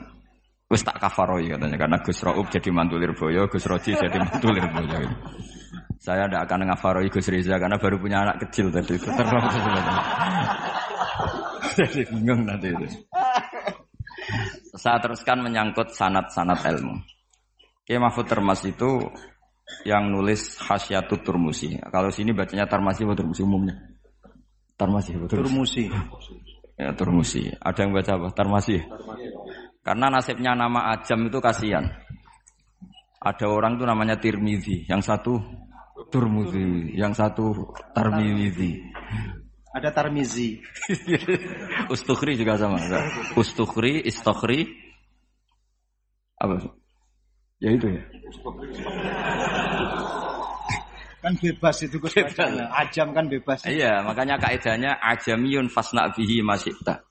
wis 0.69 0.85
tak 0.85 1.01
kafaroi 1.01 1.49
katanya 1.49 1.81
karena 1.81 1.97
Gus 2.05 2.21
Raub 2.21 2.53
jadi 2.53 2.69
mantu 2.69 3.01
Lirboyo, 3.01 3.49
Gus 3.49 3.65
Roji 3.65 3.97
jadi 3.97 4.21
mantu 4.21 4.53
Lirboyo. 4.53 5.09
Saya 5.97 6.29
tidak 6.29 6.45
akan 6.45 6.69
ngafaroi 6.69 7.09
Gus 7.09 7.33
Riza 7.33 7.57
karena 7.57 7.81
baru 7.81 7.97
punya 7.97 8.21
anak 8.21 8.45
kecil 8.47 8.69
tadi 8.69 9.01
terlalu 9.01 9.49
Jadi 11.77 12.09
bingung 12.09 12.45
nanti 12.45 12.73
itu. 12.73 12.87
Saya 14.77 15.01
teruskan 15.01 15.45
menyangkut 15.45 15.93
sanat-sanat 15.93 16.61
ilmu. 16.73 17.16
Kiai 17.87 18.03
Mahfud 18.03 18.27
Termas 18.27 18.67
itu 18.67 18.99
yang 19.87 20.11
nulis 20.11 20.59
Hasyatut 20.59 21.23
Turmusi. 21.23 21.79
Kalau 21.79 22.11
sini 22.11 22.35
bacanya 22.35 22.67
Tarmasi 22.67 23.07
atau 23.07 23.15
Turmusi 23.15 23.47
umumnya? 23.47 23.79
Tarmasi 24.75 25.15
betul. 25.15 25.47
Turmusi. 25.47 25.87
Ya 26.75 26.91
Turmusi. 26.99 27.47
Ada 27.63 27.87
yang 27.87 27.95
baca 27.95 28.13
apa? 28.19 28.29
Tarmasi. 28.35 28.83
Karena 29.87 30.11
nasibnya 30.11 30.59
nama 30.59 30.91
Ajam 30.99 31.31
itu 31.31 31.39
kasihan. 31.39 31.87
Ada 33.23 33.47
orang 33.47 33.79
itu 33.79 33.85
namanya 33.87 34.19
Tirmizi, 34.19 34.87
yang 34.87 35.03
satu 35.03 35.39
Turmuzi, 36.11 36.95
yang 36.95 37.11
satu 37.11 37.75
Tarmizi. 37.95 38.83
Ada 39.75 39.91
Tarmizi. 39.91 40.63
Ustukhri 41.95 42.39
juga 42.39 42.59
sama. 42.59 42.79
Ustukhri, 43.35 44.03
Istokhri. 44.07 44.69
Apa? 46.39 46.86
Ya 47.57 47.73
itu 47.73 47.89
ya. 47.89 48.05
Kan 51.25 51.33
bebas 51.43 51.83
itu 51.83 51.99
Gus 51.99 52.15
bacanya. 52.15 52.71
Ajam 52.71 53.11
kan 53.11 53.27
bebas. 53.27 53.67
Iya, 53.67 53.99
makanya 54.07 54.39
kaidahnya 54.39 54.95
ajamiyun 55.01 55.67
fasna 55.73 56.13
bihi 56.15 56.45
masyita. 56.45 57.03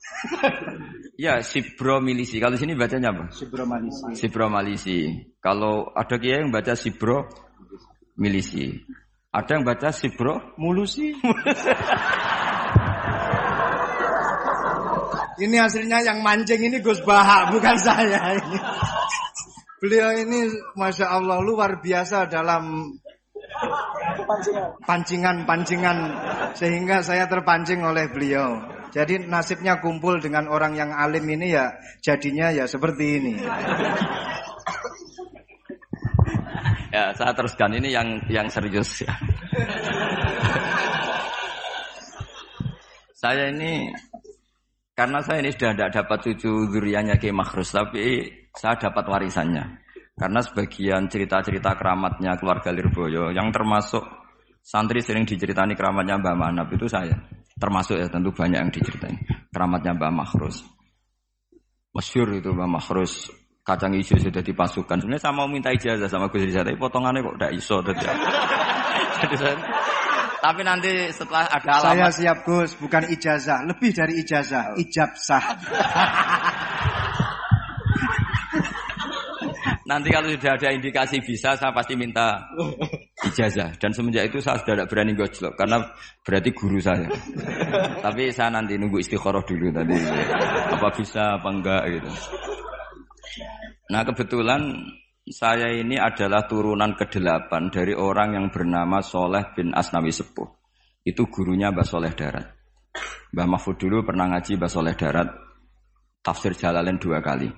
ya, 1.20 1.44
sibro 1.44 2.00
milisi. 2.00 2.40
Kalau 2.40 2.56
sini 2.56 2.72
bacanya 2.72 3.12
apa? 3.12 3.28
Subromanisi. 3.28 4.16
Sibro 4.16 4.48
malisi. 4.48 5.12
Kalau 5.42 5.92
ada 5.92 6.16
kiai 6.16 6.40
yang 6.40 6.48
baca 6.48 6.72
sibro 6.72 7.28
milisi. 8.16 8.72
Ada 9.34 9.60
yang 9.60 9.68
baca 9.68 9.92
sibro 9.92 10.56
Mulusi. 10.56 11.12
ini 15.44 15.60
hasilnya 15.60 16.00
yang 16.00 16.24
mancing 16.24 16.72
ini 16.72 16.80
Gus 16.80 17.04
Bahak, 17.04 17.52
bukan 17.52 17.76
saya 17.76 18.32
ini. 18.32 18.56
Beliau 19.76 20.08
ini 20.16 20.48
Masya 20.72 21.06
Allah 21.12 21.36
luar 21.44 21.84
biasa 21.84 22.32
dalam 22.32 22.96
pancingan-pancingan 24.88 25.98
sehingga 26.56 27.04
saya 27.04 27.28
terpancing 27.28 27.84
oleh 27.84 28.08
beliau. 28.08 28.56
Jadi 28.96 29.28
nasibnya 29.28 29.76
kumpul 29.84 30.16
dengan 30.24 30.48
orang 30.48 30.72
yang 30.72 30.90
alim 30.96 31.28
ini 31.28 31.52
ya 31.52 31.76
jadinya 32.00 32.48
ya 32.48 32.64
seperti 32.64 33.20
ini. 33.20 33.34
Ya, 36.88 37.12
saya 37.12 37.36
teruskan 37.36 37.76
ini 37.76 37.92
yang 37.92 38.24
yang 38.32 38.48
serius 38.48 39.04
ya. 39.04 39.12
saya 43.16 43.50
ini 43.50 43.90
karena 44.96 45.20
saya 45.20 45.44
ini 45.44 45.52
sudah 45.52 45.76
tidak 45.76 45.92
dapat 45.92 46.18
cucu 46.24 46.72
zurianya 46.72 47.20
Ki 47.20 47.28
Makhrus, 47.28 47.68
tapi 47.76 48.32
saya 48.56 48.80
dapat 48.80 49.04
warisannya. 49.04 49.84
Karena 50.16 50.40
sebagian 50.40 51.12
cerita-cerita 51.12 51.76
keramatnya 51.76 52.40
keluarga 52.40 52.72
Lirboyo 52.72 53.28
yang 53.28 53.52
termasuk 53.52 54.00
santri 54.64 55.04
sering 55.04 55.28
diceritani 55.28 55.76
keramatnya 55.76 56.16
Mbah 56.16 56.32
Manap 56.32 56.72
itu 56.72 56.88
saya. 56.88 57.12
Termasuk 57.60 58.00
ya 58.00 58.08
tentu 58.08 58.32
banyak 58.32 58.56
yang 58.56 58.72
diceritain. 58.72 59.20
Keramatnya 59.52 59.92
Mbah 59.92 60.12
Makhrus. 60.16 60.64
Masyur 61.92 62.32
itu 62.32 62.48
Mbah 62.56 62.80
Makhrus 62.80 63.28
kacang 63.60 63.92
hijau 63.92 64.16
sudah 64.16 64.40
dipasukan. 64.40 64.96
Sebenarnya 65.04 65.20
saya 65.20 65.36
mau 65.36 65.44
minta 65.44 65.68
ijazah 65.68 66.08
sama 66.08 66.32
Gus 66.32 66.48
Rizal, 66.48 66.64
tapi 66.64 66.80
potongannya 66.80 67.20
kok 67.20 67.36
tidak 67.36 67.52
iso. 67.52 67.76
Jadi, 67.84 68.00
jadi 69.20 69.34
saya, 69.36 69.54
tapi 70.40 70.60
nanti 70.62 71.10
setelah 71.12 71.48
ada 71.48 71.80
Saya 71.80 72.08
alamat, 72.08 72.14
siap 72.14 72.38
Gus, 72.44 72.76
bukan 72.76 73.08
ijazah, 73.08 73.64
lebih 73.64 73.90
dari 73.92 74.20
ijazah, 74.20 74.76
ijab 74.76 75.16
sah. 75.16 75.42
nanti 79.90 80.10
kalau 80.10 80.28
sudah 80.34 80.58
ada 80.58 80.74
indikasi 80.74 81.22
bisa, 81.22 81.54
saya 81.54 81.72
pasti 81.72 81.94
minta 81.94 82.42
ijazah. 83.24 83.72
Dan 83.78 83.94
semenjak 83.94 84.28
itu 84.28 84.42
saya 84.42 84.58
sudah 84.60 84.74
tidak 84.82 84.88
berani 84.90 85.12
gojlok, 85.14 85.54
karena 85.56 85.78
berarti 86.26 86.50
guru 86.52 86.78
saya. 86.82 87.08
tapi 88.04 88.28
saya 88.34 88.50
nanti 88.52 88.74
nunggu 88.76 89.00
istikharah 89.00 89.42
dulu 89.46 89.72
tadi, 89.72 89.96
apa 90.74 90.88
bisa 90.92 91.38
apa 91.40 91.48
enggak 91.48 91.82
gitu. 91.96 92.10
Nah 93.86 94.02
kebetulan 94.02 94.62
saya 95.26 95.74
ini 95.74 95.98
adalah 95.98 96.46
turunan 96.46 96.94
kedelapan 96.94 97.66
dari 97.74 97.98
orang 97.98 98.38
yang 98.38 98.46
bernama 98.54 99.02
Soleh 99.02 99.50
bin 99.58 99.74
Asnawi 99.74 100.14
Sepuh. 100.14 100.46
Itu 101.02 101.26
gurunya 101.26 101.74
Mbah 101.74 101.86
Soleh 101.86 102.14
Darat. 102.14 102.46
Mbah 103.34 103.46
Mahfud 103.50 103.74
dulu 103.74 104.06
pernah 104.06 104.30
ngaji 104.30 104.54
Mbah 104.54 104.70
Soleh 104.70 104.94
Darat 104.94 105.28
tafsir 106.22 106.54
Jalalain 106.54 106.98
dua 107.02 107.18
kali. 107.18 107.50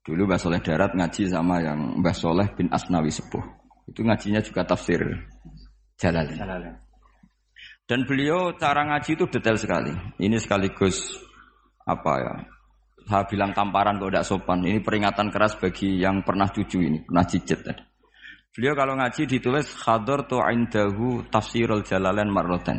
Dulu 0.00 0.24
Mbah 0.24 0.40
Soleh 0.40 0.64
Darat 0.64 0.96
ngaji 0.96 1.28
sama 1.28 1.60
yang 1.60 2.00
Mbah 2.00 2.16
Soleh 2.16 2.48
bin 2.56 2.72
Asnawi 2.72 3.12
Sepuh. 3.12 3.44
Itu 3.84 4.00
ngajinya 4.00 4.40
juga 4.40 4.64
tafsir 4.64 5.04
Jalalain. 6.00 6.80
Dan 7.84 8.08
beliau 8.08 8.56
cara 8.56 8.86
ngaji 8.88 9.18
itu 9.18 9.24
detail 9.28 9.60
sekali. 9.60 9.92
Ini 10.16 10.40
sekaligus 10.40 11.20
apa 11.84 12.12
ya? 12.16 12.34
Saya 13.10 13.26
bilang 13.26 13.50
tamparan 13.50 13.98
kok 13.98 14.14
tidak 14.14 14.22
sopan. 14.22 14.62
Ini 14.62 14.78
peringatan 14.86 15.34
keras 15.34 15.58
bagi 15.58 15.98
yang 15.98 16.22
pernah 16.22 16.46
cucu 16.46 16.78
ini, 16.78 17.02
pernah 17.02 17.26
cicit 17.26 17.58
tadi. 17.58 17.82
Beliau 18.54 18.78
kalau 18.78 18.94
ngaji 18.94 19.26
ditulis 19.26 19.66
khadar 19.74 20.30
tu 20.30 20.38
indahu 20.38 21.26
tafsirul 21.26 21.82
jalalain 21.82 22.30
marrotan. 22.30 22.78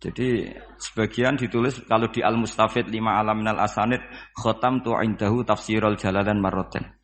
Jadi 0.00 0.48
sebagian 0.80 1.36
ditulis 1.36 1.84
kalau 1.84 2.08
di 2.08 2.24
Al 2.24 2.36
Mustafid 2.36 2.88
lima 2.88 3.20
alam 3.20 3.40
minal 3.44 3.60
asanid 3.60 4.00
khotam 4.36 4.80
tu 4.80 4.96
indahu 4.96 5.44
tafsirul 5.44 6.00
jalalain 6.00 6.40
marrotan. 6.40 6.96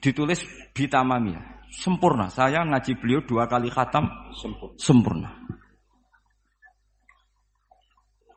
Ditulis 0.00 0.44
bitamami 0.76 1.36
sempurna. 1.72 2.28
Saya 2.28 2.64
ngaji 2.64 2.96
beliau 3.00 3.20
dua 3.24 3.48
kali 3.48 3.72
khatam 3.72 4.08
Sempurna. 4.36 4.76
sempurna. 4.76 5.28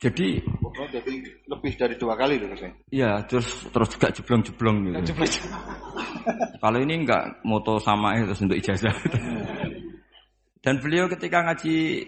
Jadi 0.01 0.41
Oh, 0.71 0.87
jadi 0.87 1.13
lebih 1.51 1.73
dari 1.75 1.95
dua 1.99 2.15
kali 2.15 2.39
loh. 2.39 2.55
Iya, 2.89 3.21
terus 3.27 3.67
terus 3.69 3.91
juga 3.91 4.07
jeblong-jeblong 4.09 5.03
gitu. 5.03 5.13
Kalau 6.63 6.79
ini 6.79 7.03
enggak 7.03 7.43
moto 7.43 7.75
sama 7.77 8.15
terus 8.17 8.39
untuk 8.39 8.55
ijazah. 8.55 8.95
Dan 10.63 10.79
beliau 10.79 11.11
ketika 11.11 11.43
ngaji 11.43 12.07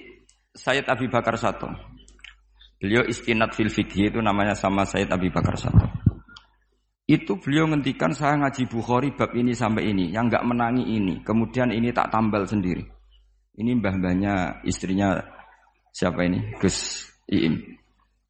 Sayyid 0.55 0.87
Abi 0.87 1.11
Bakar 1.11 1.35
Sato. 1.35 1.67
Beliau 2.79 3.03
istinat 3.03 3.51
fil 3.51 3.69
fikih 3.69 4.15
itu 4.15 4.19
namanya 4.23 4.55
sama 4.55 4.87
Sayyid 4.87 5.11
Abi 5.11 5.27
Bakar 5.27 5.59
Sato. 5.59 5.85
Itu 7.03 7.35
beliau 7.35 7.67
ngendikan 7.67 8.15
saya 8.15 8.39
ngaji 8.39 8.63
Bukhari 8.71 9.11
bab 9.11 9.35
ini 9.35 9.51
sampai 9.51 9.91
ini, 9.91 10.07
yang 10.15 10.31
enggak 10.31 10.47
menangi 10.47 10.87
ini, 10.87 11.19
kemudian 11.19 11.67
ini 11.75 11.91
tak 11.91 12.15
tambal 12.15 12.47
sendiri. 12.47 12.79
Ini 13.59 13.75
mbah-mbahnya 13.75 14.63
istrinya 14.63 15.19
siapa 15.91 16.23
ini? 16.23 16.55
Gus 16.63 17.05
Iim. 17.27 17.82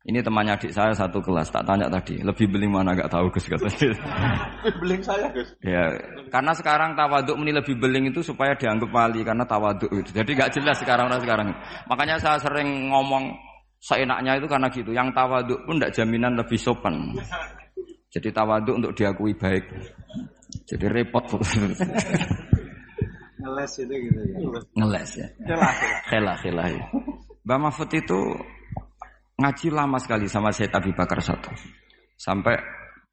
Ini 0.04 0.20
temannya 0.20 0.60
adik 0.60 0.76
saya 0.76 0.92
satu 0.92 1.24
kelas, 1.24 1.48
tak 1.48 1.64
tanya 1.64 1.88
tadi, 1.88 2.20
lebih 2.20 2.52
beli 2.52 2.68
mana 2.68 2.92
gak 2.92 3.08
tahu 3.08 3.32
Gus 3.32 3.48
katanya. 3.48 3.96
Beling 4.84 5.00
saya 5.00 5.32
Gus. 5.32 5.56
Ya, 5.64 5.96
karena 6.28 6.52
sekarang 6.52 6.92
tawaduk 7.00 7.40
ini 7.40 7.56
lebih 7.56 7.80
beling 7.80 8.12
itu 8.12 8.20
supaya 8.20 8.52
dianggap 8.52 8.92
wali 8.92 9.24
karena 9.24 9.48
tawaduk 9.48 9.88
itu. 9.96 10.12
Jadi 10.12 10.36
gak 10.36 10.52
jelas 10.60 10.76
sekarang 10.84 11.08
orang 11.08 11.24
sekarang. 11.24 11.48
Makanya 11.88 12.20
saya 12.20 12.36
sering 12.36 12.92
ngomong 12.92 13.32
seenaknya 13.80 14.36
itu 14.36 14.48
karena 14.52 14.68
gitu. 14.76 14.92
Yang 14.92 15.16
tawaduk 15.16 15.60
pun 15.64 15.80
tidak 15.80 15.96
jaminan 15.96 16.36
lebih 16.36 16.60
sopan. 16.60 17.16
Jadi 18.12 18.28
tawaduk 18.36 18.76
untuk 18.84 18.92
diakui 19.00 19.32
baik. 19.40 19.64
Jadi 20.68 20.86
repot. 20.92 21.24
Ngeles 23.40 23.72
itu 23.80 23.96
gitu 24.08 24.20
ya. 24.20 24.60
Ngeles 24.84 25.12
ya. 25.16 25.28
Khela, 26.12 26.36
khela 26.44 26.64
ya. 26.68 26.84
Mbak 27.44 27.60
Mahfud 27.60 27.92
itu 27.92 28.20
ngaji 29.38 29.68
lama 29.74 29.98
sekali 29.98 30.30
sama 30.30 30.54
saya 30.54 30.70
Abi 30.74 30.94
Bakar 30.94 31.20
satu. 31.22 31.50
Sampai 32.18 32.58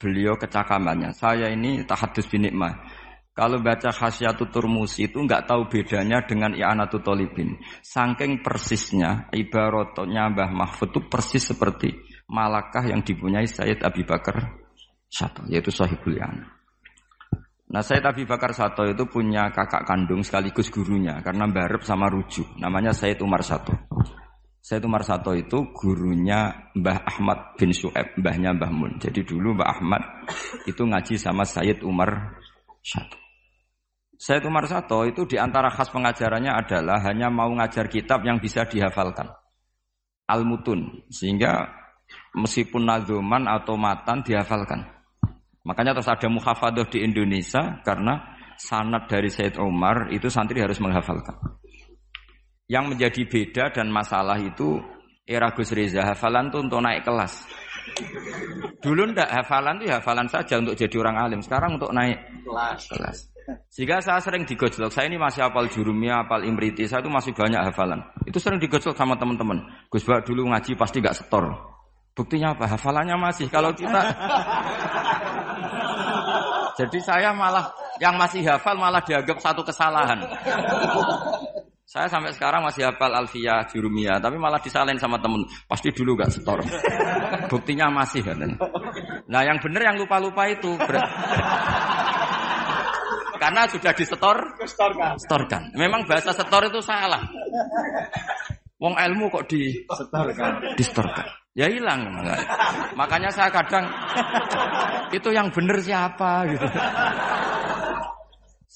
beliau 0.01 0.37
kecakamannya. 0.41 1.13
Saya 1.13 1.53
ini 1.53 1.85
tahadus 1.85 2.29
binikmah. 2.29 2.73
Kalau 3.31 3.63
baca 3.63 3.89
khasyatul 3.89 4.53
turmusi 4.53 5.09
itu 5.09 5.17
nggak 5.17 5.49
tahu 5.49 5.71
bedanya 5.71 6.21
dengan 6.27 6.53
i'anatul 6.53 7.01
tolibin. 7.01 7.57
Saking 7.81 8.45
persisnya 8.45 9.33
ibaratnya 9.33 10.29
Mbah 10.29 10.51
Mahfud 10.51 10.93
itu 10.93 11.01
persis 11.09 11.49
seperti 11.49 11.95
malakah 12.29 12.85
yang 12.85 13.01
dipunyai 13.01 13.49
Sayyid 13.49 13.81
Abi 13.81 14.05
Bakar 14.05 14.61
satu, 15.09 15.47
yaitu 15.49 15.73
Sahibul 15.73 16.21
Yana. 16.21 16.61
Nah 17.71 17.87
Sayyid 17.87 18.03
Abi 18.03 18.27
Bakar 18.27 18.51
Sato 18.51 18.83
itu 18.83 19.07
punya 19.07 19.47
kakak 19.55 19.87
kandung 19.87 20.27
sekaligus 20.27 20.75
gurunya 20.75 21.23
karena 21.23 21.47
barep 21.47 21.87
sama 21.87 22.11
rujuk. 22.11 22.59
Namanya 22.59 22.91
Sayyid 22.91 23.23
Umar 23.23 23.47
Sato. 23.47 23.71
Sayyid 24.61 24.85
Umar 24.85 25.01
Sato 25.09 25.33
itu 25.33 25.73
gurunya 25.73 26.71
Mbah 26.77 27.09
Ahmad 27.09 27.57
bin 27.57 27.73
Su'eb, 27.73 28.13
mbahnya 28.21 28.53
Mbah 28.53 28.69
Mun. 28.69 29.01
Jadi 29.01 29.25
dulu 29.25 29.57
Mbah 29.57 29.69
Ahmad 29.81 30.03
itu 30.69 30.85
ngaji 30.85 31.17
sama 31.17 31.49
Sayyid 31.49 31.81
Umar 31.81 32.37
Sato. 32.85 33.17
Sayyid 34.21 34.45
Umar 34.45 34.69
Sato 34.69 35.09
itu 35.09 35.25
di 35.25 35.41
antara 35.41 35.73
khas 35.73 35.89
pengajarannya 35.89 36.53
adalah 36.53 37.01
hanya 37.09 37.33
mau 37.33 37.49
ngajar 37.57 37.89
kitab 37.89 38.21
yang 38.21 38.37
bisa 38.37 38.69
dihafalkan. 38.69 39.33
Al-Mutun. 40.29 41.09
Sehingga 41.09 41.65
meskipun 42.37 42.85
nazuman 42.85 43.49
atau 43.49 43.81
matan 43.81 44.21
dihafalkan. 44.21 44.85
Makanya 45.65 45.97
terus 45.97 46.13
ada 46.13 46.29
muhafadah 46.29 46.85
di 46.93 47.01
Indonesia 47.01 47.81
karena 47.81 48.37
sanad 48.61 49.09
dari 49.09 49.33
Sayyid 49.33 49.57
Umar 49.57 50.13
itu 50.13 50.29
santri 50.29 50.61
harus 50.61 50.77
menghafalkan. 50.85 51.60
Yang 52.71 52.85
menjadi 52.95 53.23
beda 53.27 53.65
dan 53.75 53.91
masalah 53.91 54.39
itu 54.39 54.79
era 55.27 55.51
Gus 55.51 55.75
Reza 55.75 56.07
hafalan 56.07 56.55
itu 56.55 56.59
untuk 56.63 56.79
naik 56.79 57.03
kelas. 57.03 57.51
Dulu 58.79 59.11
ndak 59.11 59.27
hafalan 59.27 59.83
itu 59.83 59.91
ya 59.91 59.99
hafalan 59.99 60.31
saja 60.31 60.63
untuk 60.63 60.79
jadi 60.79 60.95
orang 61.03 61.17
alim. 61.19 61.41
Sekarang 61.43 61.75
untuk 61.77 61.91
naik 61.91 62.23
Kelas. 62.47 62.87
kelas. 62.87 63.19
Jika 63.75 63.99
saya 63.99 64.23
sering 64.23 64.47
digojlok, 64.47 64.95
saya 64.95 65.11
ini 65.11 65.19
masih 65.19 65.43
hafal 65.43 65.67
jurumia, 65.67 66.23
hafal 66.23 66.47
imriti, 66.47 66.87
saya 66.87 67.03
itu 67.03 67.11
masih 67.11 67.35
banyak 67.35 67.59
hafalan. 67.59 67.99
Itu 68.23 68.39
sering 68.39 68.63
digojlok 68.63 68.95
sama 68.95 69.19
teman-teman. 69.19 69.67
Gus 69.91 70.07
Bak 70.07 70.23
dulu 70.23 70.47
ngaji 70.55 70.79
pasti 70.79 71.03
gak 71.03 71.19
setor. 71.19 71.51
Buktinya 72.15 72.55
apa? 72.55 72.71
Hafalannya 72.71 73.19
masih. 73.19 73.51
Kalau 73.51 73.75
kita 73.75 73.99
Jadi 76.81 76.99
saya 77.03 77.35
malah 77.35 77.69
yang 78.01 78.17
masih 78.17 78.41
hafal 78.47 78.73
malah 78.79 79.03
dianggap 79.05 79.37
satu 79.43 79.61
kesalahan. 79.61 80.17
Saya 81.91 82.07
sampai 82.07 82.31
sekarang 82.31 82.63
masih 82.63 82.87
hafal 82.87 83.11
Alfiyah, 83.11 83.67
Jurumiyah, 83.67 84.23
tapi 84.23 84.39
malah 84.39 84.63
disalahin 84.63 85.03
sama 85.03 85.19
temen. 85.19 85.43
Pasti 85.67 85.91
dulu 85.91 86.15
gak 86.15 86.31
setor. 86.31 86.63
Buktinya 87.51 87.91
masih 87.91 88.23
katanya. 88.23 88.55
Nah 89.27 89.43
yang 89.43 89.59
bener 89.59 89.83
yang 89.83 89.99
lupa-lupa 89.99 90.47
itu. 90.47 90.71
ber- 90.79 91.03
Karena 93.43 93.67
sudah 93.67 93.91
disetor, 93.91 94.39
setorkan. 95.19 95.75
Memang 95.75 96.07
bahasa 96.07 96.31
setor 96.31 96.71
itu 96.71 96.79
salah. 96.79 97.27
Wong 98.79 98.95
ilmu 98.95 99.27
kok 99.27 99.51
di 99.51 99.75
Setorkan. 99.91 100.79
distorkan. 100.79 101.27
Ya 101.59 101.67
hilang. 101.67 102.07
Makanya 102.95 103.35
saya 103.35 103.51
kadang 103.51 103.91
itu 105.19 105.35
yang 105.35 105.51
bener 105.51 105.83
siapa 105.83 106.47
gitu. 106.55 106.71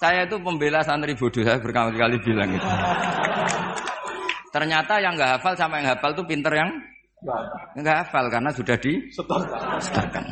Saya 0.04 0.28
itu 0.28 0.37
pembela 0.37 0.85
santri 0.85 1.16
bodoh 1.16 1.40
saya 1.40 1.57
berkali-kali 1.57 2.20
bilang 2.20 2.52
itu. 2.52 2.68
Ternyata 4.52 5.00
yang 5.00 5.16
nggak 5.16 5.40
hafal 5.40 5.57
sama 5.57 5.81
yang 5.81 5.96
hafal 5.96 6.12
tuh 6.12 6.28
pinter 6.28 6.52
yang 6.52 6.68
nggak 7.72 7.96
hafal 8.05 8.28
karena 8.28 8.52
sudah 8.52 8.76
distorkan. 8.76 10.28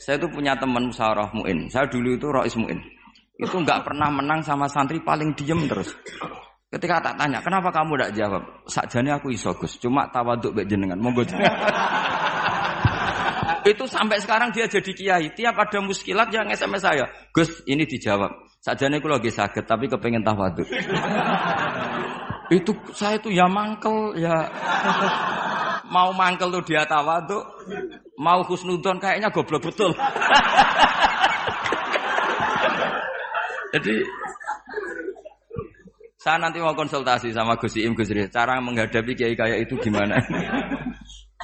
Saya 0.00 0.16
itu 0.16 0.32
punya 0.32 0.56
teman 0.56 0.88
musyawarah 0.88 1.28
muin. 1.36 1.68
Saya 1.68 1.84
dulu 1.92 2.16
itu 2.16 2.32
rois 2.32 2.56
muin. 2.56 2.80
Itu 3.36 3.60
nggak 3.60 3.84
pernah 3.84 4.08
menang 4.08 4.40
sama 4.40 4.64
santri 4.72 5.04
paling 5.04 5.36
diem 5.36 5.68
terus. 5.68 5.92
Ketika 6.72 7.12
tak 7.12 7.20
tanya, 7.20 7.44
kenapa 7.44 7.68
kamu 7.68 8.00
tidak 8.00 8.12
jawab? 8.16 8.42
Sakjane 8.64 9.10
aku 9.12 9.36
iso 9.36 9.52
Gus, 9.52 9.76
cuma 9.76 10.08
tawaduk 10.08 10.56
mbek 10.56 10.64
jenengan. 10.64 10.96
Monggo. 10.96 11.28
Itu 13.70 13.86
sampai 13.86 14.18
sekarang 14.18 14.50
dia 14.50 14.66
jadi 14.66 14.90
kiai. 14.90 15.26
Tiap 15.30 15.54
ada 15.54 15.78
muskilat 15.78 16.28
yang 16.34 16.50
SMS 16.50 16.82
saya, 16.82 17.06
Gus 17.30 17.62
ini 17.70 17.86
dijawab. 17.86 18.30
Sakjane 18.60 19.00
aku 19.00 19.08
lagi 19.08 19.30
sakit 19.32 19.64
tapi 19.64 19.88
kepengen 19.88 20.26
tawaduk. 20.26 20.68
itu 22.50 22.74
saya 22.90 23.14
itu 23.14 23.30
ya 23.30 23.46
mangkel 23.46 24.18
ya 24.18 24.50
mau 25.94 26.10
mangkel 26.10 26.50
tuh 26.50 26.66
dia 26.66 26.82
tawaduk, 26.82 27.46
mau 28.18 28.42
husnudon 28.42 28.98
kayaknya 28.98 29.30
goblok 29.30 29.70
betul. 29.70 29.94
Jadi 33.70 34.02
saya 36.20 36.36
nanti 36.42 36.58
mau 36.58 36.74
konsultasi 36.74 37.30
sama 37.30 37.54
Gus 37.56 37.78
Iim 37.78 37.94
Gus 37.94 38.10
cara 38.34 38.58
menghadapi 38.58 39.14
kiai 39.14 39.38
kayak 39.38 39.70
itu 39.70 39.78
gimana? 39.78 40.18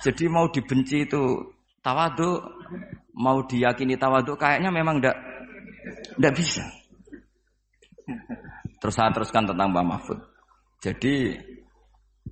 Jadi 0.02 0.28
mau 0.28 0.50
dibenci 0.52 1.06
itu 1.08 1.55
tawaduk, 1.86 2.42
mau 3.14 3.38
diyakini 3.46 3.94
tawaduk 3.94 4.34
kayaknya 4.34 4.74
memang 4.74 4.98
ndak 4.98 5.14
ndak 6.18 6.34
bisa. 6.34 6.66
Terus 8.82 8.94
saya 8.98 9.14
teruskan 9.14 9.46
tentang 9.46 9.70
Mbak 9.70 9.86
Mahfud. 9.86 10.18
Jadi 10.82 11.38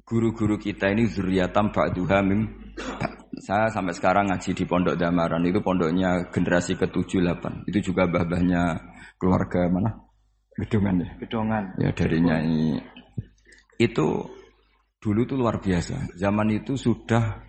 guru-guru 0.03 0.59
kita 0.59 0.91
ini 0.91 1.07
zuriatam 1.07 1.71
ba'duha 1.71 2.19
mim. 2.27 2.51
Saya 3.39 3.71
sampai 3.71 3.95
sekarang 3.95 4.31
ngaji 4.31 4.51
di 4.55 4.65
Pondok 4.67 4.95
Damaran 4.95 5.43
itu 5.43 5.59
pondoknya 5.59 6.31
generasi 6.31 6.79
ke-7 6.79 7.19
8. 7.19 7.67
Itu 7.67 7.91
juga 7.93 8.07
bah-bahnya 8.07 8.79
keluarga 9.19 9.67
mana? 9.67 9.91
Gedungan 10.55 11.03
ya. 11.03 11.11
Gedongan. 11.19 11.65
Ya 11.83 11.91
dari 11.91 12.23
nyanyi 12.23 12.79
itu 13.75 14.07
dulu 15.03 15.21
tuh 15.27 15.39
luar 15.39 15.59
biasa. 15.59 16.15
Zaman 16.15 16.55
itu 16.55 16.79
sudah 16.79 17.43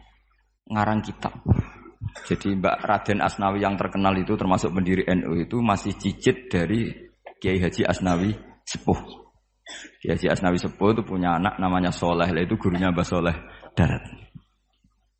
ngarang 0.65 1.05
kitab. 1.05 1.37
Jadi 2.23 2.55
Mbak 2.55 2.77
Raden 2.79 3.19
Asnawi 3.19 3.59
yang 3.59 3.75
terkenal 3.75 4.15
itu 4.15 4.39
termasuk 4.39 4.71
pendiri 4.71 5.03
NU 5.11 5.35
itu 5.35 5.59
masih 5.59 5.99
cicit 5.99 6.47
dari 6.47 6.87
Kiai 7.43 7.59
Haji 7.59 7.83
Asnawi 7.83 8.31
Sepuh. 8.63 8.99
Kiai 9.99 10.15
Haji 10.15 10.31
Asnawi 10.31 10.55
Sepuh 10.55 10.95
itu 10.95 11.03
punya 11.03 11.35
anak 11.35 11.59
namanya 11.59 11.91
Soleh, 11.91 12.31
itu 12.31 12.55
gurunya 12.55 12.95
Mbah 12.95 13.03
Soleh 13.05 13.35
Darat. 13.75 14.25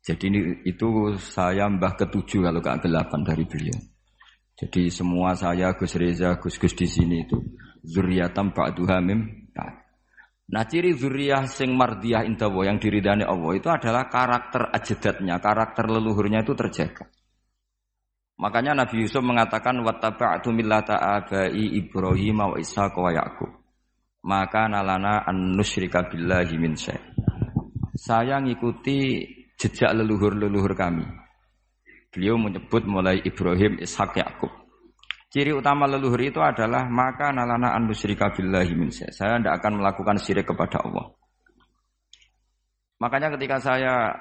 Jadi 0.06 0.24
ini 0.30 0.40
itu 0.62 1.18
saya 1.18 1.66
mbah 1.66 1.98
ketujuh 1.98 2.46
kalau 2.46 2.62
gak 2.62 2.86
delapan 2.86 3.26
dari 3.26 3.42
beliau. 3.42 3.74
Jadi 4.56 4.88
semua 4.88 5.34
saya 5.34 5.74
Gus 5.74 5.98
Reza, 5.98 6.38
Gus 6.38 6.62
Gus 6.62 6.78
di 6.78 6.86
sini 6.86 7.26
itu 7.26 7.42
zuriatam 7.82 8.54
ba'duha 8.54 9.02
mim 9.02 9.20
ba'd. 9.26 9.45
Nah 10.46 10.62
ciri 10.62 10.94
zuriyah 10.94 11.50
sing 11.50 11.74
mardiyah 11.74 12.22
indawa 12.22 12.70
yang 12.70 12.78
diridani 12.78 13.26
Allah 13.26 13.52
itu 13.58 13.66
adalah 13.66 14.06
karakter 14.06 14.70
ajadatnya, 14.70 15.42
karakter 15.42 15.90
leluhurnya 15.90 16.46
itu 16.46 16.54
terjaga. 16.54 17.10
Makanya 18.36 18.76
Nabi 18.84 19.02
Yusuf 19.02 19.24
mengatakan 19.24 19.80
wattaba'tu 19.80 20.52
millata 20.52 21.00
abai 21.00 21.56
Ibrahim 21.56 22.46
wa 22.46 22.56
Ishaq 22.60 22.94
wa 22.94 23.10
Yaqub. 23.10 23.50
Maka 24.26 24.70
nalana 24.70 25.24
an 25.26 25.56
nusyrika 25.56 26.06
billahi 26.06 26.54
min 26.60 26.76
syai'. 26.76 27.00
Saya 27.96 28.36
ngikuti 28.38 29.24
jejak 29.56 29.96
leluhur-leluhur 29.96 30.76
kami. 30.76 31.06
Beliau 32.12 32.36
menyebut 32.36 32.84
mulai 32.84 33.24
Ibrahim, 33.24 33.80
Ishak, 33.80 34.20
Yakub. 34.20 34.65
Ciri 35.36 35.52
utama 35.52 35.84
leluhur 35.84 36.16
itu 36.16 36.40
adalah 36.40 36.88
maka 36.88 37.28
nalana 37.28 37.76
an 37.76 37.84
nusyrika 37.84 38.32
billahi 38.32 38.72
min. 38.72 38.88
Saya 38.88 39.36
tidak 39.36 39.60
akan 39.60 39.84
melakukan 39.84 40.16
syirik 40.16 40.48
kepada 40.48 40.80
Allah. 40.80 41.12
Makanya 43.04 43.36
ketika 43.36 43.60
saya 43.60 44.16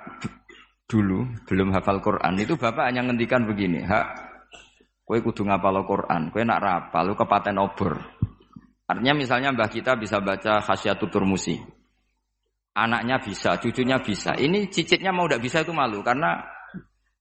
dulu 0.91 1.23
belum 1.47 1.71
hafal 1.71 2.03
Quran 2.03 2.35
itu 2.35 2.59
bapak 2.59 2.91
hanya 2.91 3.07
ngendikan 3.07 3.47
begini, 3.47 3.87
hak 3.87 4.11
kue 5.07 5.23
kudu 5.23 5.47
ngapal 5.47 5.87
Quran, 5.87 6.35
kue 6.35 6.43
nak 6.43 6.59
rapal, 6.59 7.07
lu 7.07 7.15
kepaten 7.15 7.63
obor. 7.63 7.95
Artinya 8.83 9.15
misalnya 9.15 9.55
mbah 9.55 9.71
kita 9.71 9.95
bisa 9.95 10.19
baca 10.19 10.59
khasyatul 10.59 11.07
turmusi. 11.07 11.55
Anaknya 12.75 13.23
bisa, 13.23 13.55
cucunya 13.55 14.03
bisa. 14.03 14.35
Ini 14.35 14.67
cicitnya 14.67 15.15
mau 15.15 15.31
tidak 15.31 15.47
bisa 15.47 15.63
itu 15.63 15.71
malu 15.71 16.03
karena 16.03 16.43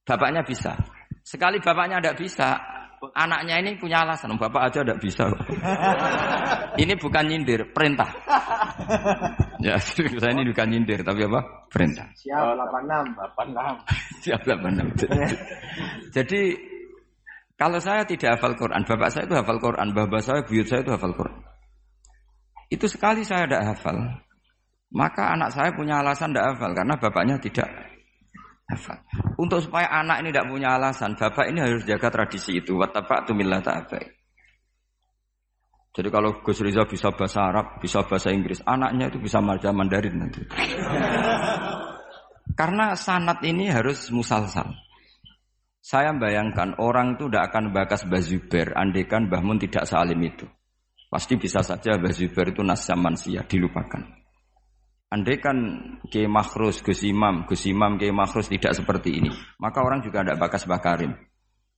bapaknya 0.02 0.42
bisa. 0.42 0.74
Sekali 1.22 1.62
bapaknya 1.62 2.02
tidak 2.02 2.18
bisa, 2.18 2.73
anaknya 3.14 3.61
ini 3.62 3.76
punya 3.78 4.02
alasan. 4.02 4.35
Bapak 4.35 4.70
aja 4.70 4.83
tidak 4.83 4.98
bisa. 5.00 5.28
ini 6.83 6.94
bukan 6.98 7.24
nyindir, 7.28 7.70
perintah. 7.70 8.11
ya, 9.62 9.78
saya 10.20 10.33
ini 10.35 10.48
bukan 10.50 10.66
nyindir, 10.68 11.00
tapi 11.07 11.24
apa? 11.28 11.40
Perintah. 11.70 12.07
Siap 12.18 12.57
86. 12.59 13.14
86. 14.20 14.22
Siap 14.24 14.40
86. 14.44 16.14
Jadi 16.14 16.40
kalau 17.54 17.78
saya 17.78 18.02
tidak 18.02 18.37
hafal 18.37 18.59
Quran, 18.59 18.83
bapak 18.83 19.09
saya 19.14 19.24
itu 19.30 19.35
hafal 19.38 19.59
Quran, 19.62 19.88
bapak 19.94 20.20
saya, 20.20 20.40
buyut 20.42 20.66
saya 20.66 20.83
itu 20.83 20.90
hafal 20.90 21.14
Quran. 21.14 21.38
Itu 22.68 22.90
sekali 22.90 23.22
saya 23.22 23.46
tidak 23.46 23.62
hafal, 23.76 23.96
maka 24.90 25.38
anak 25.38 25.54
saya 25.54 25.70
punya 25.70 26.02
alasan 26.02 26.35
tidak 26.35 26.54
hafal 26.59 26.74
karena 26.74 26.94
bapaknya 26.98 27.37
tidak 27.38 27.93
hafal. 28.68 28.98
Untuk 29.37 29.61
supaya 29.61 29.88
anak 29.92 30.24
ini 30.24 30.29
tidak 30.33 30.48
punya 30.48 30.77
alasan, 30.77 31.16
bapak 31.16 31.53
ini 31.53 31.61
harus 31.61 31.85
jaga 31.85 32.09
tradisi 32.09 32.61
itu. 32.61 32.77
Wattafa'tu 32.77 33.37
millata 33.37 33.77
abai. 33.77 34.05
Jadi 35.94 36.09
kalau 36.11 36.42
Gus 36.42 36.59
Riza 36.59 36.83
bisa 36.90 37.14
bahasa 37.14 37.55
Arab, 37.55 37.79
bisa 37.79 38.03
bahasa 38.03 38.35
Inggris, 38.35 38.59
anaknya 38.66 39.14
itu 39.14 39.22
bisa 39.22 39.38
baca 39.38 39.70
Mandarin 39.70 40.16
nanti. 40.18 40.42
Karena 42.59 42.98
sanat 42.98 43.38
ini 43.46 43.70
harus 43.70 44.11
musalsal. 44.11 44.74
Saya 45.85 46.16
bayangkan 46.16 46.81
orang 46.81 47.14
itu 47.14 47.29
tidak 47.29 47.53
akan 47.53 47.77
bakas 47.77 48.09
Bazuber, 48.09 48.72
andekan 48.72 49.29
Bahmun 49.29 49.61
tidak 49.61 49.85
salim 49.85 50.18
itu. 50.24 50.48
Pasti 51.12 51.38
bisa 51.38 51.62
saja 51.62 51.94
Bazuber 51.94 52.50
itu 52.50 52.64
nasya 52.64 52.98
mansia, 52.98 53.46
dilupakan. 53.46 54.23
Andaikan 55.12 55.58
Kiai 56.08 56.26
Makhrus, 56.26 56.80
Gus 56.80 57.04
Imam, 57.06 57.46
Gus 57.46 57.64
Imam, 57.68 58.00
Kiai 58.00 58.10
Makhrus 58.10 58.50
tidak 58.50 58.74
seperti 58.74 59.20
ini, 59.20 59.30
maka 59.60 59.84
orang 59.84 60.02
juga 60.02 60.24
tidak 60.24 60.40
bakas 60.40 60.64
Bakarim. 60.66 61.14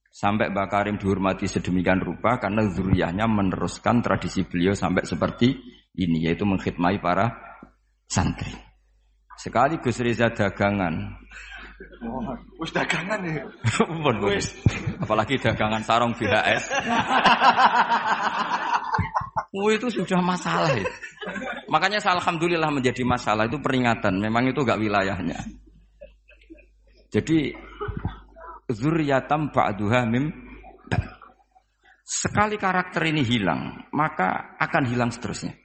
Sampai 0.08 0.48
Bakarim 0.48 0.96
dihormati 0.96 1.44
sedemikian 1.44 2.00
rupa 2.00 2.40
karena 2.40 2.64
zuriyahnya 2.64 3.28
meneruskan 3.28 4.00
tradisi 4.00 4.48
beliau 4.48 4.72
sampai 4.72 5.04
seperti 5.04 5.52
ini, 5.92 6.24
yaitu 6.24 6.48
mengkhidmati 6.48 6.96
para 7.02 7.36
santri. 8.08 8.48
Sekali 9.36 9.76
Gus 9.84 10.00
Riza 10.00 10.32
dagangan. 10.32 11.20
Oh, 12.08 12.24
wis 12.56 12.72
dagangan 12.72 13.20
ya. 13.20 13.44
Pun. 13.76 14.16
Apalagi 15.04 15.36
dagangan 15.36 15.84
sarung 15.84 16.16
BHS. 16.16 16.64
Oh, 19.56 19.72
itu 19.72 19.88
sudah 19.88 20.20
masalah 20.20 20.68
itu. 20.76 20.84
Makanya 21.66 21.98
saya 21.98 22.18
alhamdulillah 22.22 22.70
menjadi 22.70 23.02
masalah 23.02 23.50
itu 23.50 23.58
peringatan. 23.58 24.22
Memang 24.22 24.50
itu 24.50 24.62
gak 24.62 24.78
wilayahnya. 24.78 25.42
Jadi 27.10 27.54
zuriyatam 28.70 29.54
ba'duha 29.54 30.02
mim 30.06 30.46
Sekali 32.06 32.54
karakter 32.54 33.10
ini 33.10 33.26
hilang, 33.26 33.82
maka 33.90 34.54
akan 34.62 34.86
hilang 34.86 35.10
seterusnya. 35.10 35.58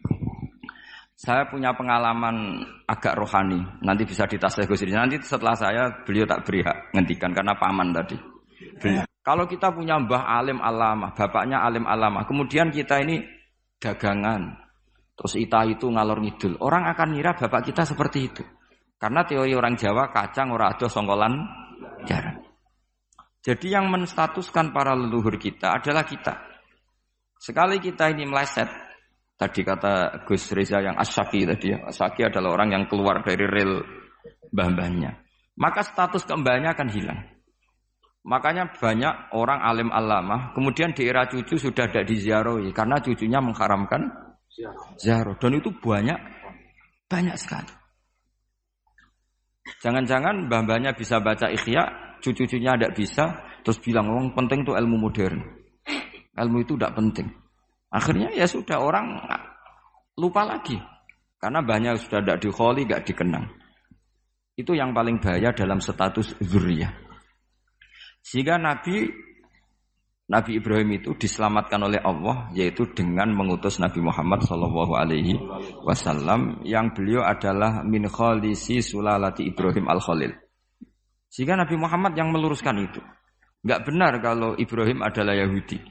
Saya 1.14 1.46
punya 1.46 1.70
pengalaman 1.78 2.66
agak 2.90 3.14
rohani. 3.14 3.62
Nanti 3.86 4.10
bisa 4.10 4.26
ditasih 4.26 4.66
Gus 4.66 4.82
Nanti 4.90 5.22
setelah 5.22 5.54
saya 5.54 6.02
beliau 6.02 6.26
tak 6.26 6.42
beri 6.50 6.66
hak 6.66 6.98
ngendikan 6.98 7.30
karena 7.30 7.54
paman 7.54 7.94
tadi. 7.94 8.18
Beliau. 8.82 9.06
Kalau 9.22 9.46
kita 9.46 9.70
punya 9.70 10.02
mbah 10.02 10.26
alim 10.26 10.58
alama, 10.66 11.14
bapaknya 11.14 11.62
alim 11.62 11.86
alama, 11.86 12.26
kemudian 12.26 12.74
kita 12.74 13.06
ini 13.06 13.22
dagangan, 13.78 14.61
terus 15.22 15.38
ita 15.38 15.62
itu 15.70 15.86
ngalor 15.86 16.18
ngidul, 16.18 16.58
orang 16.66 16.90
akan 16.90 17.14
ngira 17.14 17.38
bapak 17.38 17.70
kita 17.70 17.86
seperti 17.86 18.20
itu. 18.26 18.42
Karena 18.98 19.22
teori 19.22 19.54
orang 19.54 19.78
Jawa 19.78 20.10
kacang 20.10 20.50
ora 20.50 20.74
ada 20.74 20.90
songgolan 20.90 21.46
jarang. 22.10 22.42
Jadi 23.42 23.74
yang 23.74 23.90
menstatuskan 23.90 24.74
para 24.74 24.98
leluhur 24.98 25.38
kita 25.38 25.78
adalah 25.78 26.06
kita. 26.06 26.38
Sekali 27.38 27.82
kita 27.82 28.10
ini 28.14 28.26
meleset, 28.26 28.70
Tadi 29.42 29.66
kata 29.66 30.22
Gus 30.22 30.54
Reza 30.54 30.86
yang 30.86 30.94
asyaki 31.02 31.50
tadi 31.50 31.74
ya. 31.74 31.82
Asyaki 31.90 32.30
adalah 32.30 32.62
orang 32.62 32.78
yang 32.78 32.84
keluar 32.86 33.26
dari 33.26 33.42
rel 33.42 33.82
mbah-mbahnya. 34.54 35.18
Maka 35.58 35.82
status 35.82 36.30
kembahnya 36.30 36.78
akan 36.78 36.90
hilang. 36.94 37.26
Makanya 38.22 38.70
banyak 38.70 39.34
orang 39.34 39.66
alim 39.66 39.90
alama, 39.90 40.54
kemudian 40.54 40.94
di 40.94 41.10
era 41.10 41.26
cucu 41.26 41.58
sudah 41.58 41.90
tidak 41.90 42.06
diziarahi 42.06 42.70
karena 42.70 43.02
cucunya 43.02 43.42
mengharamkan 43.42 44.14
ziarah. 45.00 45.36
Dan 45.40 45.58
itu 45.58 45.70
banyak, 45.72 46.20
banyak 47.08 47.36
sekali. 47.40 47.72
Jangan-jangan 49.82 50.52
mbah-mbahnya 50.52 50.94
bisa 50.94 51.24
baca 51.24 51.48
ikhya, 51.48 52.18
cucu-cucunya 52.20 52.76
tidak 52.76 52.94
bisa, 52.98 53.26
terus 53.64 53.80
bilang, 53.80 54.12
oh, 54.12 54.30
penting 54.36 54.68
tuh 54.68 54.76
ilmu 54.76 54.98
modern. 55.00 55.40
Ilmu 56.36 56.58
itu 56.64 56.76
tidak 56.76 56.96
penting. 56.98 57.28
Akhirnya 57.92 58.32
ya 58.32 58.48
sudah 58.48 58.80
orang 58.80 59.20
lupa 60.16 60.48
lagi. 60.48 60.80
Karena 61.42 61.66
banyak 61.66 61.98
sudah 61.98 62.22
tidak 62.22 62.40
dikholi, 62.40 62.86
tidak 62.86 63.04
dikenang. 63.10 63.46
Itu 64.54 64.78
yang 64.78 64.94
paling 64.94 65.18
bahaya 65.18 65.50
dalam 65.52 65.82
status 65.82 66.38
zuriyah. 66.38 66.94
Sehingga 68.22 68.62
Nabi 68.62 69.10
Nabi 70.32 70.64
Ibrahim 70.64 70.96
itu 70.96 71.12
diselamatkan 71.12 71.76
oleh 71.84 72.00
Allah 72.00 72.48
yaitu 72.56 72.88
dengan 72.96 73.28
mengutus 73.36 73.84
Nabi 73.84 74.00
Muhammad 74.00 74.48
Shallallahu 74.48 74.96
Alaihi 74.96 75.36
Wasallam 75.84 76.64
yang 76.64 76.96
beliau 76.96 77.20
adalah 77.20 77.84
min 77.84 78.08
khalisi 78.08 78.80
sulalati 78.80 79.52
Ibrahim 79.52 79.92
al 79.92 80.00
Khalil. 80.00 80.32
Sehingga 81.28 81.60
Nabi 81.60 81.76
Muhammad 81.76 82.16
yang 82.16 82.32
meluruskan 82.32 82.80
itu. 82.80 83.04
Enggak 83.68 83.84
benar 83.84 84.14
kalau 84.24 84.56
Ibrahim 84.56 85.04
adalah 85.04 85.36
Yahudi. 85.36 85.84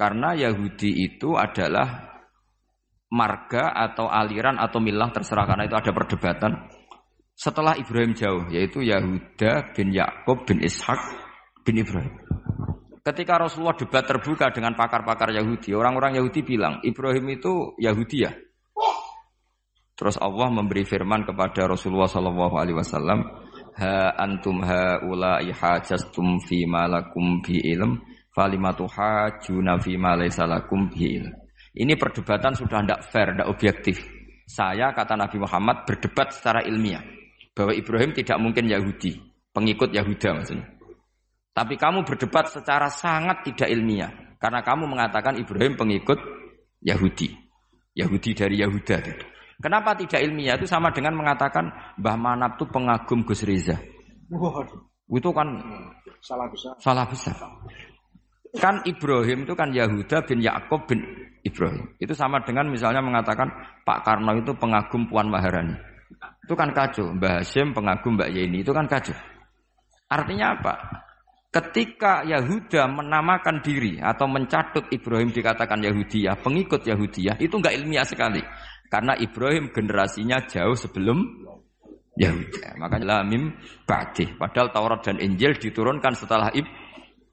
Karena 0.00 0.32
Yahudi 0.32 1.12
itu 1.12 1.36
adalah 1.36 2.08
marga 3.12 3.76
atau 3.76 4.08
aliran 4.08 4.56
atau 4.56 4.80
milah 4.80 5.12
terserah 5.12 5.44
karena 5.44 5.68
itu 5.68 5.76
ada 5.76 5.92
perdebatan. 5.92 6.52
Setelah 7.36 7.76
Ibrahim 7.76 8.16
jauh 8.16 8.48
yaitu 8.48 8.80
Yahuda 8.80 9.76
bin 9.76 9.92
Yakub 9.92 10.48
bin 10.48 10.64
Ishak 10.64 11.00
bin 11.68 11.84
Ibrahim. 11.84 12.16
Ketika 13.02 13.34
Rasulullah 13.34 13.74
debat 13.74 14.06
terbuka 14.06 14.54
dengan 14.54 14.78
pakar-pakar 14.78 15.34
Yahudi, 15.34 15.74
orang-orang 15.74 16.22
Yahudi 16.22 16.46
bilang 16.46 16.78
Ibrahim 16.86 17.34
itu 17.34 17.74
Yahudi 17.82 18.18
ya. 18.22 18.30
Terus 19.98 20.14
Allah 20.22 20.46
memberi 20.54 20.86
firman 20.86 21.26
kepada 21.26 21.66
Rasulullah 21.66 22.06
Shallallahu 22.06 22.54
Alaihi 22.54 22.78
Wasallam, 22.78 23.26
Ha 23.72 24.20
antum 24.20 24.60
ha 24.62 25.00
ulai 25.02 25.48
hajastum 25.50 26.44
fi 26.44 26.68
malakum 26.68 27.40
bi 27.40 27.56
ilm 27.72 28.04
falimatu 28.30 28.84
hajuna 28.84 29.80
fi 29.80 29.96
ma 29.96 30.12
laysa 30.12 30.44
lakum 30.44 30.92
Ini 30.92 31.96
perdebatan 31.96 32.52
sudah 32.52 32.84
tidak 32.84 33.00
fair, 33.08 33.32
tidak 33.32 33.48
objektif. 33.48 33.96
Saya 34.46 34.92
kata 34.92 35.16
Nabi 35.16 35.40
Muhammad 35.40 35.88
berdebat 35.88 36.36
secara 36.36 36.62
ilmiah 36.68 37.00
bahwa 37.56 37.72
Ibrahim 37.72 38.12
tidak 38.12 38.38
mungkin 38.38 38.68
Yahudi, 38.68 39.16
pengikut 39.50 39.90
Yahuda 39.90 40.38
maksudnya. 40.38 40.81
Tapi 41.52 41.76
kamu 41.76 42.08
berdebat 42.08 42.48
secara 42.48 42.88
sangat 42.88 43.44
tidak 43.44 43.68
ilmiah 43.68 44.08
karena 44.40 44.64
kamu 44.64 44.88
mengatakan 44.88 45.36
Ibrahim 45.36 45.76
pengikut 45.76 46.18
Yahudi. 46.80 47.30
Yahudi 47.92 48.30
dari 48.32 48.56
Yahuda 48.58 48.96
gitu. 49.04 49.24
Kenapa 49.62 49.94
tidak 49.94 50.18
ilmiah? 50.24 50.58
Itu 50.58 50.66
sama 50.66 50.90
dengan 50.90 51.14
mengatakan 51.14 51.94
Mbah 52.00 52.16
Manap 52.18 52.58
itu 52.58 52.66
pengagum 52.66 53.22
Gus 53.22 53.46
Reza. 53.46 53.78
Waduh. 54.32 54.90
Itu 55.12 55.30
kan 55.30 55.60
salah 56.24 56.48
besar. 56.48 56.72
Salah 56.80 57.06
besar. 57.06 57.36
Kan 58.58 58.80
Ibrahim 58.88 59.44
itu 59.44 59.54
kan 59.54 59.70
Yahuda 59.70 60.24
bin 60.24 60.40
Yakub 60.42 60.88
bin 60.88 61.04
Ibrahim. 61.44 61.94
Itu 62.00 62.16
sama 62.16 62.40
dengan 62.42 62.66
misalnya 62.72 63.04
mengatakan 63.04 63.46
Pak 63.86 64.02
Karno 64.02 64.34
itu 64.40 64.50
pengagum 64.56 65.06
Puan 65.06 65.28
Maharani. 65.28 65.76
Itu 66.42 66.58
kan 66.58 66.74
kacau. 66.74 67.14
Mbah 67.14 67.44
Hashim 67.44 67.70
pengagum 67.70 68.18
Mbak 68.18 68.30
Yeni. 68.34 68.64
Itu 68.64 68.74
kan 68.74 68.90
kacau. 68.90 69.14
Artinya 70.10 70.58
apa? 70.58 70.74
Ketika 71.52 72.24
Yahuda 72.24 72.88
menamakan 72.88 73.60
diri 73.60 74.00
atau 74.00 74.24
mencatut 74.24 74.88
Ibrahim 74.88 75.28
dikatakan 75.28 75.84
Yahudiyah, 75.84 76.40
pengikut 76.40 76.80
Yahudiyah, 76.88 77.36
itu 77.44 77.60
enggak 77.60 77.76
ilmiah 77.76 78.08
sekali. 78.08 78.40
Karena 78.88 79.12
Ibrahim 79.20 79.68
generasinya 79.68 80.40
jauh 80.48 80.72
sebelum 80.72 81.20
Yahuda. 82.16 82.80
Makanya 82.80 83.20
lamim 83.20 83.52
ba'dih. 83.84 84.40
Padahal 84.40 84.72
Taurat 84.72 85.00
dan 85.04 85.20
Injil 85.20 85.60
diturunkan 85.60 86.16
setelah 86.16 86.48
Ibrahim 86.56 86.82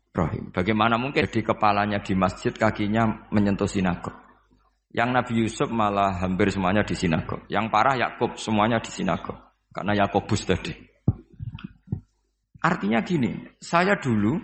Ibrahim. 0.10 0.50
Bagaimana 0.50 0.98
mungkin 0.98 1.30
di 1.30 1.46
kepalanya 1.46 2.02
di 2.02 2.18
masjid, 2.18 2.50
kakinya 2.50 3.30
menyentuh 3.30 3.70
sinagog. 3.70 4.18
Yang 4.90 5.10
Nabi 5.14 5.34
Yusuf 5.46 5.70
malah 5.70 6.18
hampir 6.18 6.50
semuanya 6.50 6.82
di 6.82 6.98
sinagog. 6.98 7.46
Yang 7.46 7.70
parah 7.70 7.94
Yakub 7.94 8.34
semuanya 8.42 8.82
di 8.82 8.90
sinagog. 8.90 9.38
Karena 9.70 9.94
Yakobus 9.94 10.50
tadi. 10.50 10.89
Artinya 12.60 13.00
gini, 13.04 13.56
saya 13.64 13.96
dulu, 13.96 14.36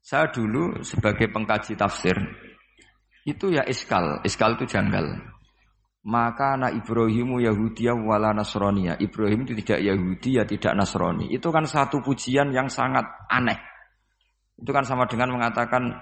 saya 0.00 0.32
dulu 0.32 0.80
sebagai 0.80 1.28
pengkaji 1.28 1.76
tafsir, 1.76 2.16
itu 3.28 3.52
ya 3.52 3.62
iskal, 3.68 4.24
iskal 4.24 4.56
itu 4.56 4.64
janggal. 4.64 5.20
Maka 6.00 6.56
anak 6.56 6.80
Ibrahimu 6.80 7.44
Yahudi 7.44 7.92
wala 7.92 8.32
Nasronia. 8.32 8.96
Ibrahim 8.96 9.44
itu 9.44 9.52
tidak 9.60 9.84
Yahudi 9.84 10.40
ya 10.40 10.48
tidak 10.48 10.72
Nasrani. 10.72 11.28
Itu 11.28 11.52
kan 11.52 11.68
satu 11.68 12.00
pujian 12.00 12.56
yang 12.56 12.72
sangat 12.72 13.04
aneh. 13.28 13.60
Itu 14.56 14.72
kan 14.72 14.88
sama 14.88 15.04
dengan 15.04 15.36
mengatakan 15.36 15.92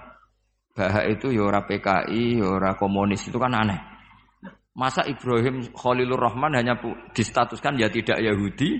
bahwa 0.71 1.03
itu 1.03 1.35
ya 1.35 1.43
ora 1.43 1.67
PKI, 1.67 2.39
ya 2.39 2.47
ora 2.47 2.79
komunis 2.79 3.27
itu 3.27 3.35
kan 3.35 3.51
aneh. 3.51 3.79
Masa 4.71 5.03
Ibrahim 5.03 5.67
Khalilur 5.75 6.15
Rahman 6.15 6.55
hanya 6.55 6.79
distatuskan 7.11 7.75
ya 7.75 7.91
tidak 7.91 8.23
Yahudi, 8.23 8.79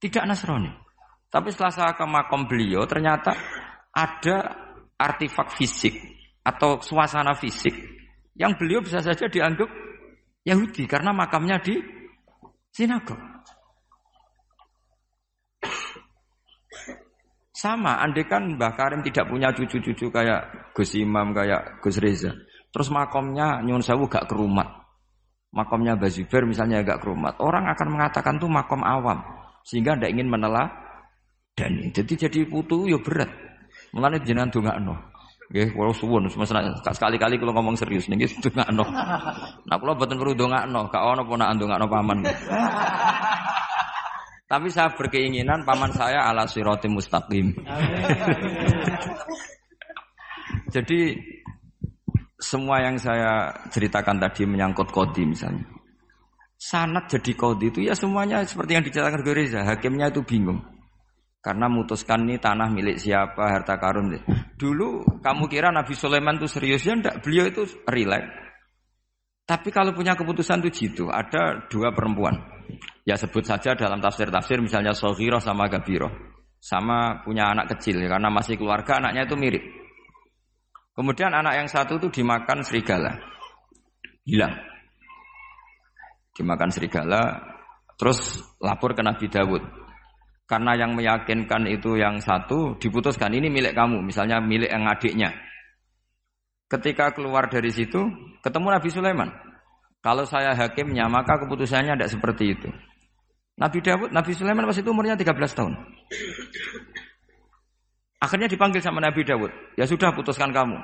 tidak 0.00 0.24
Nasrani. 0.24 0.81
Tapi 1.32 1.48
setelah 1.48 1.72
saya 1.72 1.92
ke 1.96 2.04
makom 2.04 2.44
beliau, 2.44 2.84
ternyata 2.84 3.32
ada 3.88 4.36
artefak 5.00 5.56
fisik 5.56 5.96
atau 6.44 6.76
suasana 6.84 7.32
fisik 7.32 7.72
yang 8.36 8.52
beliau 8.60 8.84
bisa 8.84 9.00
saja 9.00 9.24
dianggap 9.32 9.68
Yahudi 10.44 10.84
karena 10.84 11.16
makamnya 11.16 11.56
di 11.64 11.80
sinagog. 12.68 13.16
Sama, 17.52 18.02
andai 18.02 18.26
kan 18.26 18.58
Mbah 18.58 18.74
Karim 18.74 19.06
tidak 19.06 19.30
punya 19.30 19.54
cucu-cucu 19.54 20.10
kayak 20.10 20.74
Gus 20.74 20.98
Imam, 20.98 21.30
kayak 21.30 21.78
Gus 21.78 22.02
Reza. 22.02 22.34
Terus 22.74 22.90
makomnya 22.90 23.62
Nyun 23.62 23.84
Sewu 23.84 24.10
gak 24.10 24.26
kerumat. 24.26 24.66
Makomnya 25.54 25.94
Bazuber 25.94 26.42
misalnya 26.42 26.82
gak 26.82 27.06
kerumat. 27.06 27.38
Orang 27.38 27.70
akan 27.70 27.88
mengatakan 27.92 28.42
tuh 28.42 28.50
makom 28.50 28.82
awam. 28.82 29.22
Sehingga 29.62 29.94
tidak 29.94 30.10
ingin 30.10 30.26
menelah 30.26 30.81
dan 31.52 31.92
jadi 31.92 32.28
jadi 32.28 32.48
putu 32.48 32.88
ya 32.88 32.96
berat. 33.00 33.28
Mulane 33.92 34.24
jenengan 34.24 34.48
dongakno. 34.48 34.96
Nggih, 35.52 35.68
kula 35.76 35.92
suwun 35.92 36.24
sekali-kali 36.32 37.36
kalau 37.36 37.52
ngomong 37.52 37.76
serius 37.76 38.08
niki 38.08 38.24
dongakno. 38.48 38.84
Nah 39.68 39.76
kula 39.76 39.92
boten 39.92 40.16
perlu 40.16 40.32
dongakno, 40.32 40.88
gak 40.88 41.04
ono 41.04 41.22
ponakan 41.28 41.56
dongakno 41.60 41.86
paman. 41.92 42.18
Tapi 44.52 44.68
saya 44.68 44.92
berkeinginan 44.92 45.64
paman 45.64 45.88
saya 45.96 46.28
ala 46.28 46.44
siroti 46.44 46.88
mustaqim. 46.88 47.52
Jadi 50.76 51.16
semua 52.36 52.84
yang 52.84 53.00
saya 53.00 53.48
ceritakan 53.72 54.20
tadi 54.20 54.44
menyangkut 54.48 54.92
kodi 54.92 55.24
misalnya. 55.24 55.64
Sanat 56.56 57.10
jadi 57.10 57.32
kodi 57.34 57.74
itu 57.74 57.82
ya 57.82 57.92
semuanya 57.92 58.46
seperti 58.46 58.72
yang 58.76 58.84
diceritakan 58.86 59.26
Reza. 59.34 59.60
Hakimnya 59.66 60.14
itu 60.14 60.22
bingung. 60.24 60.62
Karena 61.42 61.66
memutuskan 61.66 62.22
ini 62.22 62.38
tanah 62.38 62.70
milik 62.70 63.02
siapa, 63.02 63.50
harta 63.50 63.74
karun. 63.74 64.14
Dulu 64.54 65.18
kamu 65.18 65.50
kira 65.50 65.74
Nabi 65.74 65.98
Sulaiman 65.98 66.38
itu 66.38 66.46
serius 66.46 66.86
ya 66.86 66.94
enggak? 66.94 67.18
Beliau 67.18 67.50
itu 67.50 67.66
rileks. 67.82 68.30
Tapi 69.42 69.74
kalau 69.74 69.90
punya 69.90 70.14
keputusan 70.14 70.62
itu 70.62 70.70
jitu, 70.70 71.04
ada 71.10 71.66
dua 71.66 71.90
perempuan. 71.90 72.38
Ya 73.02 73.18
sebut 73.18 73.42
saja 73.42 73.74
dalam 73.74 73.98
tafsir-tafsir 73.98 74.62
misalnya 74.62 74.94
Sohiro 74.94 75.42
sama 75.42 75.66
Gabiro. 75.66 76.14
Sama 76.62 77.26
punya 77.26 77.50
anak 77.50 77.74
kecil 77.74 77.98
ya, 77.98 78.06
karena 78.06 78.30
masih 78.30 78.54
keluarga 78.54 79.02
anaknya 79.02 79.26
itu 79.26 79.34
mirip. 79.34 79.66
Kemudian 80.94 81.34
anak 81.34 81.58
yang 81.58 81.66
satu 81.66 81.98
itu 81.98 82.22
dimakan 82.22 82.62
serigala. 82.62 83.18
Hilang. 84.22 84.54
Dimakan 86.38 86.70
serigala. 86.70 87.42
Terus 87.98 88.38
lapor 88.62 88.94
ke 88.94 89.02
Nabi 89.02 89.26
Dawud. 89.26 89.81
Karena 90.46 90.76
yang 90.76 90.92
meyakinkan 90.98 91.64
itu 91.70 91.96
yang 91.96 92.20
satu 92.20 92.76
diputuskan 92.76 93.32
ini 93.32 93.48
milik 93.48 93.72
kamu. 93.72 94.04
Misalnya 94.04 94.42
milik 94.42 94.68
yang 94.68 94.84
adiknya. 94.84 95.30
Ketika 96.68 97.12
keluar 97.12 97.48
dari 97.48 97.72
situ 97.72 98.00
ketemu 98.44 98.68
Nabi 98.72 98.88
Sulaiman. 98.88 99.30
Kalau 100.02 100.26
saya 100.26 100.52
hakimnya 100.58 101.06
maka 101.06 101.38
keputusannya 101.38 101.94
tidak 101.94 102.10
seperti 102.10 102.58
itu. 102.58 102.68
Nabi 103.54 103.78
Dawud, 103.78 104.10
Nabi 104.10 104.32
Sulaiman 104.34 104.66
pas 104.66 104.74
itu 104.74 104.90
umurnya 104.90 105.14
13 105.14 105.30
tahun. 105.54 105.72
Akhirnya 108.18 108.48
dipanggil 108.50 108.82
sama 108.82 108.98
Nabi 108.98 109.22
Dawud. 109.22 109.50
Ya 109.78 109.86
sudah 109.86 110.10
putuskan 110.10 110.50
kamu. 110.50 110.78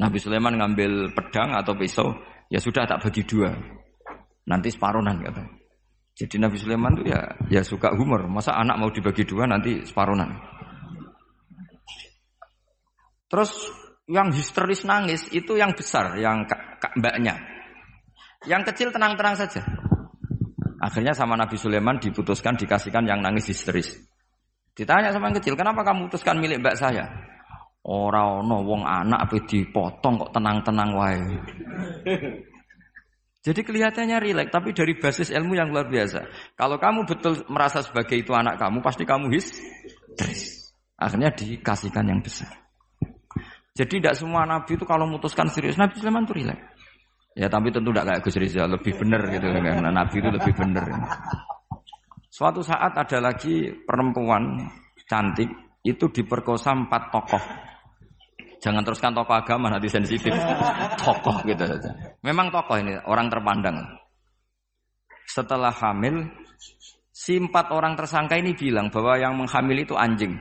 Nabi 0.00 0.18
Sulaiman 0.20 0.56
ngambil 0.56 1.12
pedang 1.12 1.56
atau 1.56 1.72
pisau. 1.76 2.12
Ya 2.52 2.60
sudah 2.60 2.84
tak 2.84 3.00
bagi 3.00 3.24
dua. 3.24 3.56
Nanti 4.44 4.68
separuhan 4.68 5.16
kata. 5.24 5.63
Jadi 6.14 6.38
Nabi 6.38 6.56
Sulaiman 6.62 6.94
itu 6.94 7.10
ya 7.10 7.26
ya 7.50 7.62
suka 7.66 7.90
humor. 7.98 8.30
Masa 8.30 8.54
anak 8.54 8.78
mau 8.78 8.90
dibagi 8.90 9.26
dua 9.26 9.50
nanti 9.50 9.82
separuhan. 9.82 10.30
Terus 13.26 13.50
yang 14.06 14.30
histeris 14.30 14.86
nangis 14.86 15.26
itu 15.34 15.58
yang 15.58 15.74
besar, 15.74 16.14
yang 16.22 16.46
mbaknya. 16.94 17.34
Yang 18.46 18.62
kecil 18.70 18.88
tenang-tenang 18.94 19.34
saja. 19.34 19.64
Akhirnya 20.78 21.16
sama 21.16 21.34
Nabi 21.34 21.56
Sulaiman 21.56 21.96
diputuskan 21.98 22.54
dikasihkan 22.60 23.08
yang 23.08 23.18
nangis 23.24 23.50
histeris. 23.50 23.96
Ditanya 24.76 25.10
sama 25.10 25.32
yang 25.32 25.40
kecil, 25.40 25.56
kenapa 25.56 25.80
kamu 25.82 26.12
putuskan 26.12 26.38
milik 26.38 26.60
mbak 26.60 26.76
saya? 26.76 27.08
Orang 27.84 28.46
no 28.46 28.62
wong 28.62 28.84
anak 28.84 29.28
apa 29.28 29.36
dipotong 29.44 30.20
kok 30.20 30.32
tenang-tenang 30.36 30.90
wae. 30.94 31.20
Jadi 33.44 33.60
kelihatannya 33.60 34.16
rileks, 34.24 34.48
tapi 34.48 34.72
dari 34.72 34.96
basis 34.96 35.28
ilmu 35.28 35.52
yang 35.52 35.68
luar 35.68 35.84
biasa. 35.84 36.24
Kalau 36.56 36.80
kamu 36.80 37.04
betul 37.04 37.44
merasa 37.52 37.84
sebagai 37.84 38.16
itu 38.16 38.32
anak 38.32 38.56
kamu, 38.56 38.80
pasti 38.80 39.04
kamu 39.04 39.28
histeris. 39.36 40.72
Akhirnya 40.96 41.28
dikasihkan 41.28 42.08
yang 42.08 42.24
besar. 42.24 42.48
Jadi 43.76 44.00
tidak 44.00 44.16
semua 44.16 44.48
nabi 44.48 44.80
itu 44.80 44.88
kalau 44.88 45.04
memutuskan 45.04 45.52
serius, 45.52 45.76
Nabi 45.76 46.00
Sulaiman 46.00 46.24
itu 46.24 46.40
rileks. 46.40 46.64
Ya 47.34 47.50
tapi 47.50 47.74
tentu 47.74 47.90
tidak 47.90 48.06
kayak 48.14 48.20
Gus 48.22 48.38
Rizal, 48.38 48.70
lebih 48.70 48.94
benar 48.94 49.26
gitu 49.26 49.42
kan. 49.42 49.82
Nabi 49.90 50.16
itu 50.22 50.30
lebih 50.30 50.52
benar. 50.54 50.86
Suatu 52.30 52.62
saat 52.62 52.94
ada 52.94 53.18
lagi 53.18 53.74
perempuan 53.82 54.70
cantik 55.10 55.50
itu 55.82 56.08
diperkosa 56.14 56.72
empat 56.72 57.02
tokoh. 57.10 57.73
Jangan 58.64 58.80
teruskan 58.80 59.12
tokoh 59.12 59.36
agama 59.36 59.68
nanti 59.68 59.92
sensitif. 59.92 60.32
Tokoh 60.96 61.44
gitu 61.44 61.68
saja. 61.68 61.92
Memang 62.24 62.48
tokoh 62.48 62.80
ini 62.80 62.96
orang 63.04 63.28
terpandang. 63.28 63.76
Setelah 65.28 65.68
hamil, 65.68 66.32
si 67.12 67.36
empat 67.36 67.68
orang 67.76 67.92
tersangka 67.92 68.40
ini 68.40 68.56
bilang 68.56 68.88
bahwa 68.88 69.20
yang 69.20 69.36
menghamil 69.36 69.84
itu 69.84 69.92
anjing. 69.92 70.32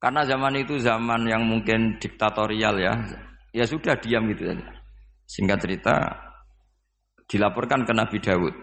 Karena 0.00 0.24
zaman 0.24 0.64
itu 0.64 0.80
zaman 0.80 1.28
yang 1.28 1.44
mungkin 1.44 2.00
diktatorial 2.00 2.80
ya. 2.80 2.96
Ya 3.52 3.68
sudah 3.68 4.00
diam 4.00 4.24
gitu 4.32 4.48
saja. 4.48 4.64
Singkat 5.28 5.58
cerita 5.60 5.94
dilaporkan 7.28 7.84
ke 7.84 7.92
Nabi 7.92 8.16
Dawud 8.16 8.54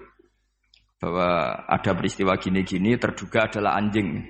bahwa 0.97 1.61
ada 1.69 1.91
peristiwa 1.93 2.33
gini-gini 2.41 2.97
terduga 2.97 3.45
adalah 3.45 3.77
anjing. 3.77 4.21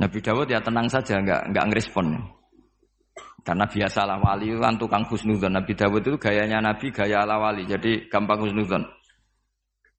Nabi 0.00 0.18
Dawud 0.24 0.48
ya 0.48 0.64
tenang 0.64 0.88
saja, 0.88 1.20
nggak 1.20 1.52
nggak 1.52 1.66
ngerespon. 1.68 2.39
Karena 3.40 3.64
biasalah 3.64 4.20
wali 4.20 4.52
kan 4.60 4.76
tukang 4.76 5.04
husnudon. 5.08 5.56
Nabi 5.56 5.72
Dawud 5.72 6.04
itu 6.04 6.16
gayanya 6.20 6.60
Nabi, 6.60 6.92
gaya 6.92 7.24
ala 7.24 7.40
wali. 7.40 7.64
Jadi 7.64 8.08
gampang 8.12 8.44
husnudon. 8.44 8.84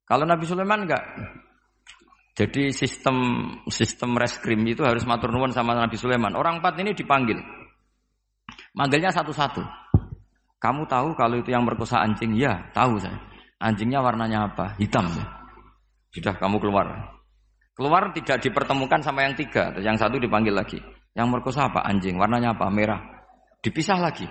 Kalau 0.06 0.25
Nabi 0.27 0.43
Sulaiman 0.45 0.86
enggak. 0.86 1.04
Jadi 2.32 2.71
sistem 2.71 3.15
sistem 3.67 4.15
reskrim 4.15 4.63
itu 4.63 4.88
harus 4.88 5.04
matur 5.04 5.36
nuwun 5.36 5.51
sama 5.51 5.75
Nabi 5.75 5.99
Sulaiman. 5.99 6.32
Orang 6.38 6.63
empat 6.63 6.80
ini 6.80 6.95
dipanggil. 6.95 7.38
Manggilnya 8.71 9.12
satu-satu. 9.12 9.62
Kamu 10.62 10.86
tahu 10.86 11.17
kalau 11.17 11.41
itu 11.41 11.49
yang 11.51 11.65
merkosa 11.65 11.99
anjing? 11.99 12.38
Ya, 12.38 12.69
tahu 12.71 13.01
saya. 13.01 13.17
Anjingnya 13.62 14.01
warnanya 14.01 14.49
apa? 14.49 14.77
Hitam. 14.77 15.10
Sudah 16.13 16.34
kamu 16.38 16.58
keluar. 16.62 17.17
Keluar 17.77 18.13
tidak 18.13 18.41
dipertemukan 18.41 19.01
sama 19.01 19.25
yang 19.25 19.34
tiga. 19.38 19.73
Yang 19.82 20.06
satu 20.06 20.17
dipanggil 20.21 20.54
lagi. 20.54 20.80
Yang 21.13 21.27
merkosa 21.30 21.67
apa? 21.67 21.86
Anjing. 21.86 22.17
Warnanya 22.17 22.58
apa? 22.58 22.69
Merah. 22.69 23.20
Dipisah 23.62 23.97
lagi. 24.02 24.26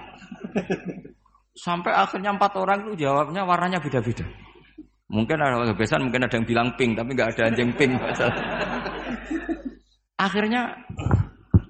Sampai 1.54 1.94
akhirnya 1.94 2.34
empat 2.34 2.58
orang 2.58 2.90
itu 2.90 3.06
jawabnya 3.06 3.46
warnanya 3.46 3.78
beda-beda. 3.78 4.26
Mungkin 5.10 5.42
ada 5.42 5.74
kebiasaan, 5.74 6.06
mungkin 6.06 6.22
ada 6.22 6.34
yang 6.38 6.46
bilang 6.46 6.68
pink, 6.78 6.94
tapi 6.94 7.10
nggak 7.18 7.34
ada 7.34 7.42
anjing 7.50 7.70
pink. 7.74 7.98
akhirnya 10.14 10.86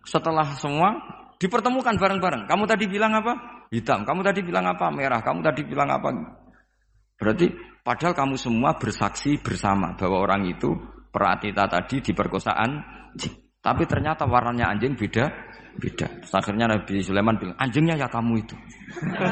setelah 0.04 0.44
semua 0.56 0.96
dipertemukan 1.40 1.96
bareng-bareng. 1.96 2.44
Kamu 2.44 2.64
tadi 2.68 2.84
bilang 2.84 3.16
apa? 3.16 3.64
hitam. 3.72 4.02
Kamu 4.04 4.20
tadi 4.20 4.44
bilang 4.44 4.66
apa? 4.68 4.90
Merah. 4.92 5.22
Kamu 5.22 5.40
tadi 5.40 5.62
bilang 5.64 5.88
apa? 5.88 6.10
Berarti 7.16 7.46
padahal 7.80 8.12
kamu 8.12 8.34
semua 8.36 8.76
bersaksi 8.76 9.38
bersama 9.40 9.94
bahwa 9.96 10.20
orang 10.20 10.50
itu 10.50 10.74
peratita 11.10 11.66
tadi 11.70 12.02
di 12.04 12.12
perkosaan 12.12 13.00
Tapi 13.60 13.84
ternyata 13.84 14.24
warnanya 14.24 14.72
anjing 14.72 14.96
beda, 14.96 15.28
beda. 15.78 16.06
Terus 16.24 16.34
akhirnya 16.34 16.66
Nabi 16.66 17.02
Sulaiman 17.04 17.36
bilang, 17.38 17.56
anjingnya 17.60 17.94
ya 17.94 18.08
kamu 18.10 18.42
itu. 18.42 18.56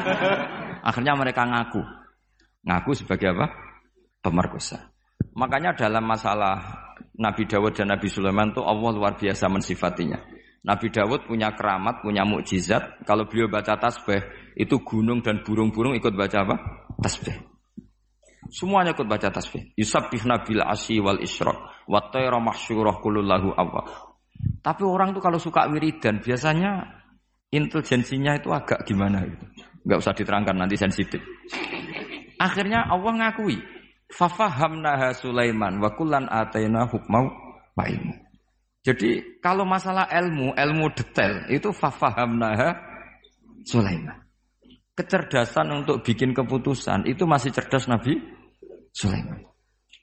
akhirnya 0.89 1.13
mereka 1.17 1.43
ngaku. 1.43 1.81
Ngaku 2.63 2.91
sebagai 2.95 3.35
apa? 3.35 3.47
Pemerkosa. 4.19 4.91
Makanya 5.35 5.75
dalam 5.75 6.03
masalah 6.03 6.59
Nabi 7.19 7.47
Dawud 7.47 7.75
dan 7.75 7.91
Nabi 7.91 8.07
Sulaiman 8.07 8.51
itu 8.51 8.63
Allah 8.63 8.91
luar 8.95 9.13
biasa 9.19 9.51
mensifatinya. 9.51 10.19
Nabi 10.59 10.91
Dawud 10.91 11.23
punya 11.27 11.55
keramat, 11.55 12.03
punya 12.03 12.27
mukjizat. 12.27 13.03
Kalau 13.07 13.27
beliau 13.27 13.47
baca 13.47 13.79
tasbih, 13.79 14.19
itu 14.59 14.75
gunung 14.83 15.23
dan 15.23 15.39
burung-burung 15.43 15.95
ikut 15.95 16.11
baca 16.11 16.37
apa? 16.43 16.55
Tasbih. 16.99 17.35
Semuanya 18.49 18.97
ikut 18.97 19.05
baca 19.05 19.29
tasbih. 19.29 19.71
Yusabbih 19.77 20.25
nabil 20.25 20.59
asyi 20.59 20.99
wal 20.99 21.21
isyraq. 21.21 21.87
Wa 21.87 22.09
tayra 22.11 22.41
mahsyurah 22.41 22.97
kulullahu 22.99 23.55
awwab. 23.55 24.08
Tapi 24.59 24.83
orang 24.83 25.15
tuh 25.15 25.23
kalau 25.23 25.39
suka 25.39 25.67
wiridan, 25.71 26.19
biasanya 26.19 26.83
intelijensinya 27.51 28.39
itu 28.39 28.51
agak 28.51 28.83
gimana 28.87 29.23
gitu. 29.25 29.45
Enggak 29.87 29.99
usah 30.05 30.13
diterangkan 30.15 30.55
nanti 30.55 30.75
sensitif. 30.75 31.21
Akhirnya 32.39 32.87
Allah 32.87 33.13
ngakui, 33.19 33.59
fafahamnaha 34.11 35.15
Sulaiman 35.15 35.79
wa 35.79 35.91
kullan 35.95 36.27
ataina 36.27 36.87
hukmau. 36.87 37.27
Jadi 38.83 39.39
kalau 39.39 39.63
masalah 39.63 40.07
ilmu, 40.11 40.55
ilmu 40.55 40.85
detail 40.95 41.47
itu 41.47 41.71
fafahamnaha 41.71 42.75
Sulaiman. 43.63 44.19
Kecerdasan 44.95 45.71
untuk 45.71 46.03
bikin 46.03 46.35
keputusan 46.35 47.07
itu 47.07 47.23
masih 47.23 47.55
cerdas 47.55 47.87
Nabi 47.87 48.19
Sulaiman. 48.91 49.47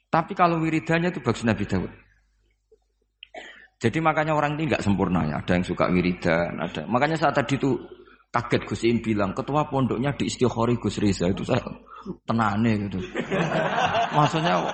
Tapi 0.09 0.33
kalau 0.33 0.57
wiridanya 0.57 1.13
itu 1.13 1.21
bagus 1.21 1.45
Nabi 1.45 1.69
Dawud. 1.69 2.06
Jadi 3.77 4.01
makanya 4.01 4.33
orang 4.33 4.57
ini 4.57 4.73
nggak 4.73 4.81
sempurna 4.81 5.21
ya. 5.29 5.37
Ada 5.37 5.61
yang 5.61 5.65
suka 5.65 5.85
wiridan, 5.93 6.57
ada. 6.57 6.81
Makanya 6.89 7.13
saat 7.13 7.37
tadi 7.37 7.61
itu 7.61 7.77
kaget 8.33 8.61
Gus 8.65 8.81
Im 8.89 8.97
bilang 8.99 9.31
ketua 9.37 9.69
pondoknya 9.69 10.11
di 10.17 10.27
Istiqori 10.27 10.81
Gus 10.81 10.97
Riza 10.97 11.29
itu 11.29 11.45
saya 11.45 11.61
tenane 12.25 12.89
gitu. 12.89 12.99
Maksudnya 14.17 14.65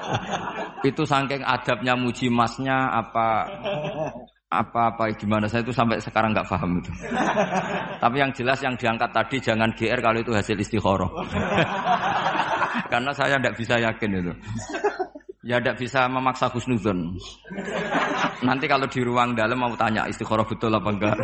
itu 0.84 1.04
saking 1.04 1.44
adabnya 1.44 2.00
muji 2.00 2.32
masnya 2.32 2.92
apa 2.92 3.48
apa 4.54 4.94
apa 4.94 5.04
gimana 5.18 5.50
saya 5.50 5.66
itu 5.66 5.74
sampai 5.74 5.98
sekarang 5.98 6.32
nggak 6.32 6.48
paham 6.48 6.78
itu. 6.78 6.92
Tapi 8.04 8.16
yang 8.22 8.32
jelas 8.32 8.60
yang 8.62 8.76
diangkat 8.78 9.10
tadi 9.10 9.38
jangan 9.42 9.70
GR 9.74 10.00
kalau 10.00 10.20
itu 10.22 10.32
hasil 10.32 10.56
istikharah. 10.56 11.12
Karena 12.92 13.12
saya 13.12 13.42
tidak 13.42 13.58
bisa 13.58 13.76
yakin 13.82 14.10
itu. 14.22 14.34
Ya 15.44 15.60
tidak 15.60 15.76
bisa 15.84 16.08
memaksa 16.08 16.48
Husnuzon. 16.48 17.20
Nanti 18.48 18.66
kalau 18.72 18.88
di 18.88 19.04
ruang 19.04 19.36
dalam 19.36 19.60
mau 19.60 19.76
tanya 19.76 20.08
istikharah 20.08 20.48
betul 20.48 20.72
apa 20.72 20.90
enggak. 20.90 21.20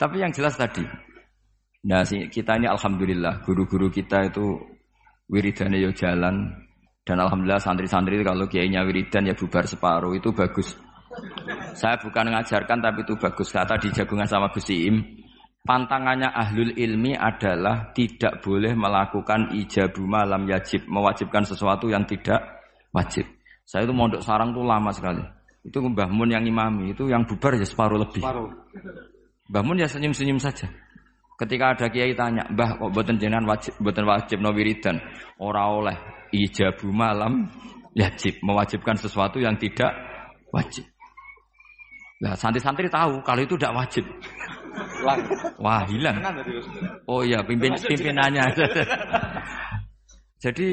Tapi 0.00 0.16
yang 0.22 0.30
jelas 0.30 0.54
tadi. 0.54 0.86
Nah, 1.84 2.06
kita 2.06 2.56
ini 2.56 2.70
alhamdulillah 2.70 3.44
guru-guru 3.44 3.92
kita 3.92 4.32
itu 4.32 4.56
wiridannya 5.28 5.84
yo 5.84 5.90
jalan 5.92 6.48
dan 7.04 7.16
alhamdulillah 7.20 7.60
santri-santri 7.60 8.24
kalau 8.24 8.48
kiainya 8.48 8.80
wiridan 8.88 9.28
ya 9.28 9.34
bubar 9.36 9.68
separuh 9.68 10.16
itu 10.16 10.32
bagus. 10.32 10.72
Saya 11.74 11.98
bukan 12.00 12.32
mengajarkan 12.32 12.78
tapi 12.80 13.02
itu 13.04 13.14
bagus. 13.18 13.52
Kata 13.52 13.76
di 13.76 13.92
jagungan 13.92 14.24
sama 14.30 14.48
Gus 14.54 14.70
Im, 14.72 15.02
Pantangannya 15.64 16.28
ahlul 16.28 16.76
ilmi 16.76 17.16
adalah 17.16 17.88
tidak 17.96 18.44
boleh 18.44 18.76
melakukan 18.76 19.56
ijabu 19.56 20.04
malam 20.04 20.44
yajib, 20.44 20.84
mewajibkan 20.84 21.40
sesuatu 21.48 21.88
yang 21.88 22.04
tidak 22.04 22.36
wajib. 22.92 23.24
Saya 23.64 23.88
itu 23.88 23.96
mondok 23.96 24.20
sarang 24.20 24.52
tuh 24.52 24.60
lama 24.60 24.92
sekali. 24.92 25.24
Itu 25.64 25.80
Mbah 25.80 26.12
Mun 26.12 26.28
yang 26.28 26.44
imami, 26.44 26.92
itu 26.92 27.08
yang 27.08 27.24
bubar 27.24 27.56
ya 27.56 27.64
separuh 27.64 27.96
lebih. 27.96 28.20
Separuh. 28.20 28.52
Mbah 29.48 29.62
Mun 29.64 29.80
ya 29.80 29.88
senyum-senyum 29.88 30.36
saja. 30.36 30.68
Ketika 31.40 31.72
ada 31.72 31.88
kiai 31.88 32.12
tanya, 32.12 32.44
Mbah 32.52 32.84
kok 32.84 32.92
buatan 32.92 33.16
jenengan 33.16 33.48
wajib, 33.48 33.72
buatan 33.80 34.04
wajib 34.04 34.44
no 34.44 34.52
wiridan? 34.52 35.00
Ora 35.40 35.64
oleh 35.72 35.96
ijabu 36.36 36.92
malam 36.92 37.48
yajib, 37.96 38.36
mewajibkan 38.44 39.00
sesuatu 39.00 39.40
yang 39.40 39.56
tidak 39.56 39.96
wajib. 40.52 40.84
Nah, 42.20 42.36
santri-santri 42.36 42.92
tahu 42.92 43.24
kalau 43.24 43.40
itu 43.40 43.56
tidak 43.56 43.72
wajib. 43.80 44.04
Wah, 45.60 45.82
hilang. 45.86 46.18
Oh 47.06 47.22
iya, 47.22 47.44
pimpin 47.44 47.76
pimpinannya. 47.76 48.44
Jadi 50.44 50.68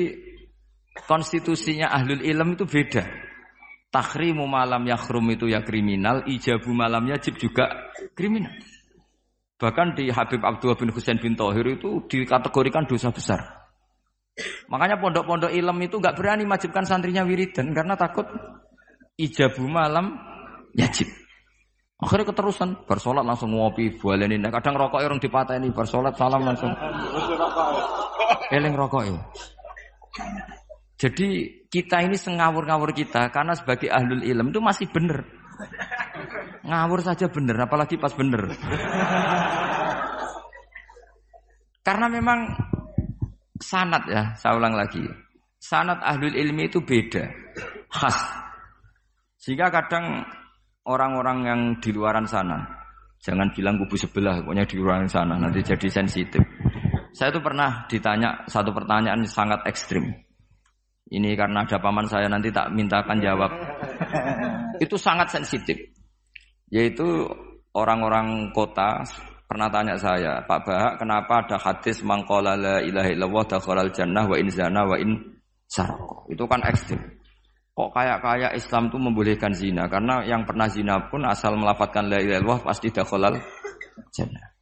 konstitusinya 1.08 1.92
ahlul 1.92 2.24
ilm 2.24 2.60
itu 2.60 2.66
beda. 2.68 3.04
Takhrimu 3.92 4.48
malam 4.48 4.88
yakhrum 4.88 5.36
itu 5.36 5.52
ya 5.52 5.64
kriminal, 5.68 6.24
ijabu 6.24 6.72
malam 6.72 7.12
yajib 7.12 7.36
juga 7.36 7.92
kriminal. 8.16 8.56
Bahkan 9.60 10.00
di 10.00 10.10
Habib 10.10 10.42
Abdullah 10.42 10.80
bin 10.80 10.90
Husain 10.96 11.20
bin 11.20 11.36
Tohir 11.36 11.78
itu 11.78 12.02
dikategorikan 12.08 12.88
dosa 12.88 13.12
besar. 13.14 13.62
Makanya 14.72 14.98
pondok-pondok 14.98 15.52
ilm 15.52 15.78
itu 15.84 16.00
nggak 16.00 16.16
berani 16.18 16.48
majibkan 16.48 16.88
santrinya 16.88 17.28
wiridan 17.28 17.76
karena 17.76 18.00
takut 18.00 18.26
ijabu 19.20 19.68
malam 19.68 20.18
yajib. 20.74 21.21
Akhirnya 22.02 22.34
keterusan, 22.34 22.90
bersolat 22.90 23.22
langsung 23.22 23.54
ngopi, 23.54 23.94
bualeni. 23.94 24.42
Nah, 24.42 24.50
kadang 24.50 24.74
rokok 24.74 25.06
orang 25.06 25.22
dipatah 25.22 25.54
ini, 25.62 25.70
bersolat 25.70 26.18
salam 26.18 26.42
langsung. 26.42 26.74
Eling 28.50 28.74
rokok 28.74 29.06
ya. 29.06 29.22
Jadi 30.98 31.30
kita 31.70 32.02
ini 32.02 32.18
sengawur-ngawur 32.18 32.94
kita 32.98 33.30
karena 33.30 33.54
sebagai 33.54 33.94
ahlul 33.94 34.26
ilm 34.26 34.50
itu 34.50 34.62
masih 34.62 34.90
benar. 34.90 35.26
Ngawur 36.66 37.06
saja 37.06 37.30
benar, 37.30 37.70
apalagi 37.70 38.02
pas 38.02 38.14
benar. 38.18 38.50
karena 41.82 42.06
memang 42.06 42.54
sanat 43.62 44.06
ya, 44.10 44.34
saya 44.38 44.58
ulang 44.58 44.74
lagi. 44.74 45.02
Sanat 45.62 46.02
ahlul 46.02 46.34
ilmi 46.34 46.66
itu 46.66 46.82
beda, 46.82 47.30
khas. 47.94 48.18
Sehingga 49.38 49.70
kadang 49.70 50.26
orang-orang 50.86 51.38
yang 51.46 51.62
di 51.78 51.90
luaran 51.94 52.26
sana. 52.26 52.66
Jangan 53.22 53.54
bilang 53.54 53.78
kubu 53.78 54.02
sebelah, 54.02 54.42
pokoknya 54.42 54.66
di 54.66 54.76
luaran 54.82 55.06
sana 55.06 55.38
nanti 55.38 55.62
jadi 55.62 55.88
sensitif. 55.88 56.42
Saya 57.14 57.30
itu 57.30 57.44
pernah 57.44 57.86
ditanya 57.86 58.48
satu 58.50 58.74
pertanyaan 58.74 59.22
sangat 59.30 59.62
ekstrim. 59.70 60.10
Ini 61.12 61.36
karena 61.36 61.68
ada 61.68 61.78
paman 61.78 62.08
saya 62.08 62.32
nanti 62.32 62.50
tak 62.50 62.72
mintakan 62.72 63.20
jawab. 63.20 63.52
Itu 64.80 64.96
sangat 64.96 65.30
sensitif. 65.30 65.76
Yaitu 66.72 67.28
orang-orang 67.76 68.56
kota 68.56 69.04
pernah 69.44 69.68
tanya 69.68 70.00
saya, 70.00 70.40
Pak 70.48 70.60
Bahak, 70.64 70.94
kenapa 71.04 71.44
ada 71.44 71.60
hadis 71.60 72.00
mangkola 72.00 72.56
la 72.56 72.80
ilaha 72.80 73.12
illallah 73.12 73.44
jannah 73.92 74.24
wa 74.24 74.40
in 74.40 74.48
zana 74.48 74.88
wa 74.88 74.96
in. 74.96 75.20
Itu 76.32 76.48
kan 76.48 76.64
ekstrim. 76.64 77.21
Kok 77.82 77.98
kayak-kayak 77.98 78.54
Islam 78.54 78.94
itu 78.94 78.98
membolehkan 79.02 79.58
zina 79.58 79.90
karena 79.90 80.22
yang 80.22 80.46
pernah 80.46 80.70
zina 80.70 81.10
pun 81.10 81.26
asal 81.26 81.58
melafatkan 81.58 82.14
la 82.14 82.22
ilaha 82.22 82.38
illallah 82.38 82.62
pasti 82.62 82.94
dakhalal 82.94 83.42
jannah. 84.14 84.54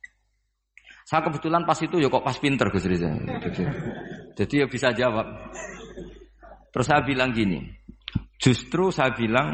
Saya 1.03 1.27
kebetulan 1.27 1.67
pas 1.67 1.75
itu 1.83 1.99
ya 1.99 2.07
kok 2.07 2.23
pas 2.23 2.39
pinter 2.39 2.71
Gus 2.71 2.87
Riza. 2.87 3.11
Jadi, 4.39 4.63
ya 4.63 4.71
bisa 4.71 4.95
jawab. 4.95 5.51
Terus 6.71 6.87
saya 6.87 7.03
bilang 7.03 7.35
gini, 7.35 7.59
justru 8.39 8.87
saya 8.87 9.11
bilang 9.11 9.51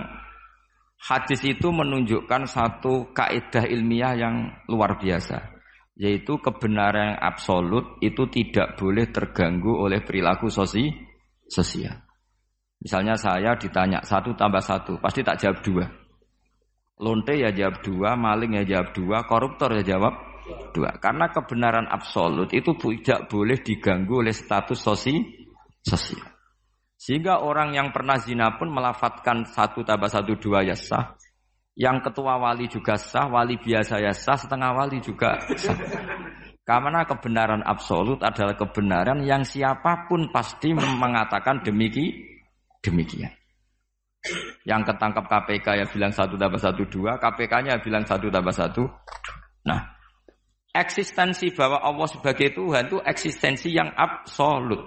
hadis 1.01 1.41
itu 1.41 1.65
menunjukkan 1.73 2.45
satu 2.45 3.17
kaidah 3.17 3.65
ilmiah 3.65 4.13
yang 4.13 4.61
luar 4.69 5.01
biasa, 5.01 5.41
yaitu 5.97 6.37
kebenaran 6.37 7.17
yang 7.17 7.17
absolut 7.17 7.97
itu 8.05 8.29
tidak 8.29 8.77
boleh 8.77 9.09
terganggu 9.09 9.73
oleh 9.73 10.05
perilaku 10.05 10.53
sosi 10.53 10.85
sosial. 11.49 12.04
Misalnya 12.85 13.17
saya 13.17 13.57
ditanya 13.57 13.97
satu 14.05 14.37
tambah 14.37 14.61
satu, 14.61 15.01
pasti 15.01 15.25
tak 15.25 15.41
jawab 15.41 15.57
dua. 15.65 15.89
Lonte 17.01 17.33
ya 17.33 17.49
jawab 17.49 17.81
dua, 17.81 18.13
maling 18.13 18.61
ya 18.61 18.63
jawab 18.77 18.93
dua, 18.93 19.25
koruptor 19.25 19.73
ya 19.81 19.97
jawab 19.97 20.13
dua. 20.69 20.93
Karena 21.01 21.33
kebenaran 21.33 21.89
absolut 21.89 22.53
itu 22.53 22.77
tidak 22.77 23.25
boleh 23.25 23.57
diganggu 23.57 24.21
oleh 24.21 24.29
status 24.29 24.77
sosi 24.77 25.17
sosial. 25.81 26.29
Sehingga 26.93 27.41
orang 27.41 27.73
yang 27.73 27.89
pernah 27.89 28.21
zina 28.21 28.53
pun 28.53 28.69
melafatkan 28.69 29.49
satu 29.49 29.81
tambah 29.81 30.05
satu 30.05 30.37
dua 30.37 30.61
ya 30.61 30.77
sah. 30.77 31.17
Yang 31.73 32.13
ketua 32.13 32.37
wali 32.37 32.69
juga 32.69 33.01
sah, 33.01 33.25
wali 33.33 33.57
biasa 33.57 33.97
ya 33.97 34.13
sah, 34.13 34.37
setengah 34.37 34.77
wali 34.77 35.01
juga 35.01 35.41
sah. 35.57 35.73
Karena 36.61 37.01
kebenaran 37.09 37.65
absolut 37.65 38.21
adalah 38.21 38.53
kebenaran 38.53 39.25
yang 39.25 39.41
siapa 39.41 40.05
pun 40.05 40.29
pasti 40.29 40.69
mengatakan 40.77 41.65
demikian 41.65 42.34
demikian. 42.85 43.33
Yang 44.65 44.93
ketangkap 44.93 45.25
KPK 45.29 45.67
ya 45.81 45.85
bilang 45.85 46.13
satu 46.13 46.33
tambah 46.37 46.57
satu 46.57 46.85
dua, 46.89 47.21
KPK-nya 47.21 47.77
bilang 47.81 48.05
satu 48.05 48.29
tambah 48.33 48.53
satu. 48.53 48.83
Nah, 49.65 49.79
eksistensi 50.73 51.53
bahwa 51.53 51.81
Allah 51.81 52.09
sebagai 52.09 52.53
Tuhan 52.53 52.89
itu 52.89 52.97
eksistensi 53.05 53.69
yang 53.69 53.93
absolut. 53.93 54.81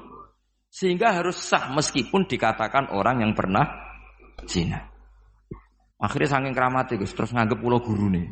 Sehingga 0.68 1.16
harus 1.16 1.38
sah 1.38 1.70
meskipun 1.72 2.26
dikatakan 2.28 2.92
orang 2.92 3.24
yang 3.24 3.32
pernah 3.32 3.64
zina. 4.44 4.84
Akhirnya 5.98 6.38
saking 6.38 6.54
keramat 6.54 6.94
Gus, 6.94 7.10
terus 7.10 7.34
nganggep 7.34 7.58
pulau 7.58 7.82
guru 7.82 8.06
nih. 8.10 8.30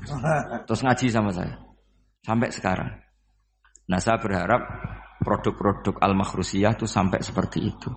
Terus 0.70 0.80
ngaji 0.86 1.06
sama 1.10 1.34
saya. 1.34 1.58
Sampai 2.22 2.54
sekarang. 2.54 2.90
Nah 3.90 3.98
saya 3.98 4.22
berharap 4.22 4.62
produk-produk 5.22 5.98
al-makhrusiyah 5.98 6.78
itu 6.78 6.86
sampai 6.86 7.22
seperti 7.22 7.66
itu. 7.66 7.90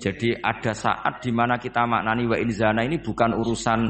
Jadi 0.00 0.32
ada 0.32 0.72
saat 0.72 1.20
di 1.20 1.28
mana 1.28 1.60
kita 1.60 1.84
maknani 1.84 2.24
wa 2.24 2.36
in 2.40 2.48
zina 2.48 2.80
ini 2.80 3.04
bukan 3.04 3.36
urusan 3.36 3.80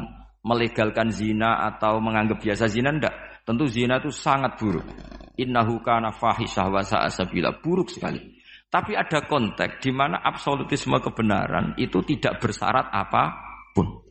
melegalkan 0.43 1.07
zina 1.07 1.63
atau 1.71 2.03
menganggap 2.03 2.43
biasa 2.43 2.67
zina 2.67 2.91
ndak. 2.91 3.47
Tentu 3.47 3.65
zina 3.71 4.03
itu 4.03 4.11
sangat 4.11 4.59
buruk. 4.59 4.83
Innahu 5.39 5.79
kana 5.79 6.11
fahisyah 6.11 6.67
wa 6.67 6.83
sa'asabila. 6.83 7.63
Buruk 7.63 7.89
sekali. 7.89 8.19
Tapi 8.67 8.95
ada 8.95 9.23
konteks 9.23 9.83
di 9.83 9.91
mana 9.91 10.19
absolutisme 10.19 10.99
kebenaran 10.99 11.75
itu 11.79 12.03
tidak 12.03 12.43
bersyarat 12.43 12.91
apa 12.91 13.23
pun. 13.71 14.07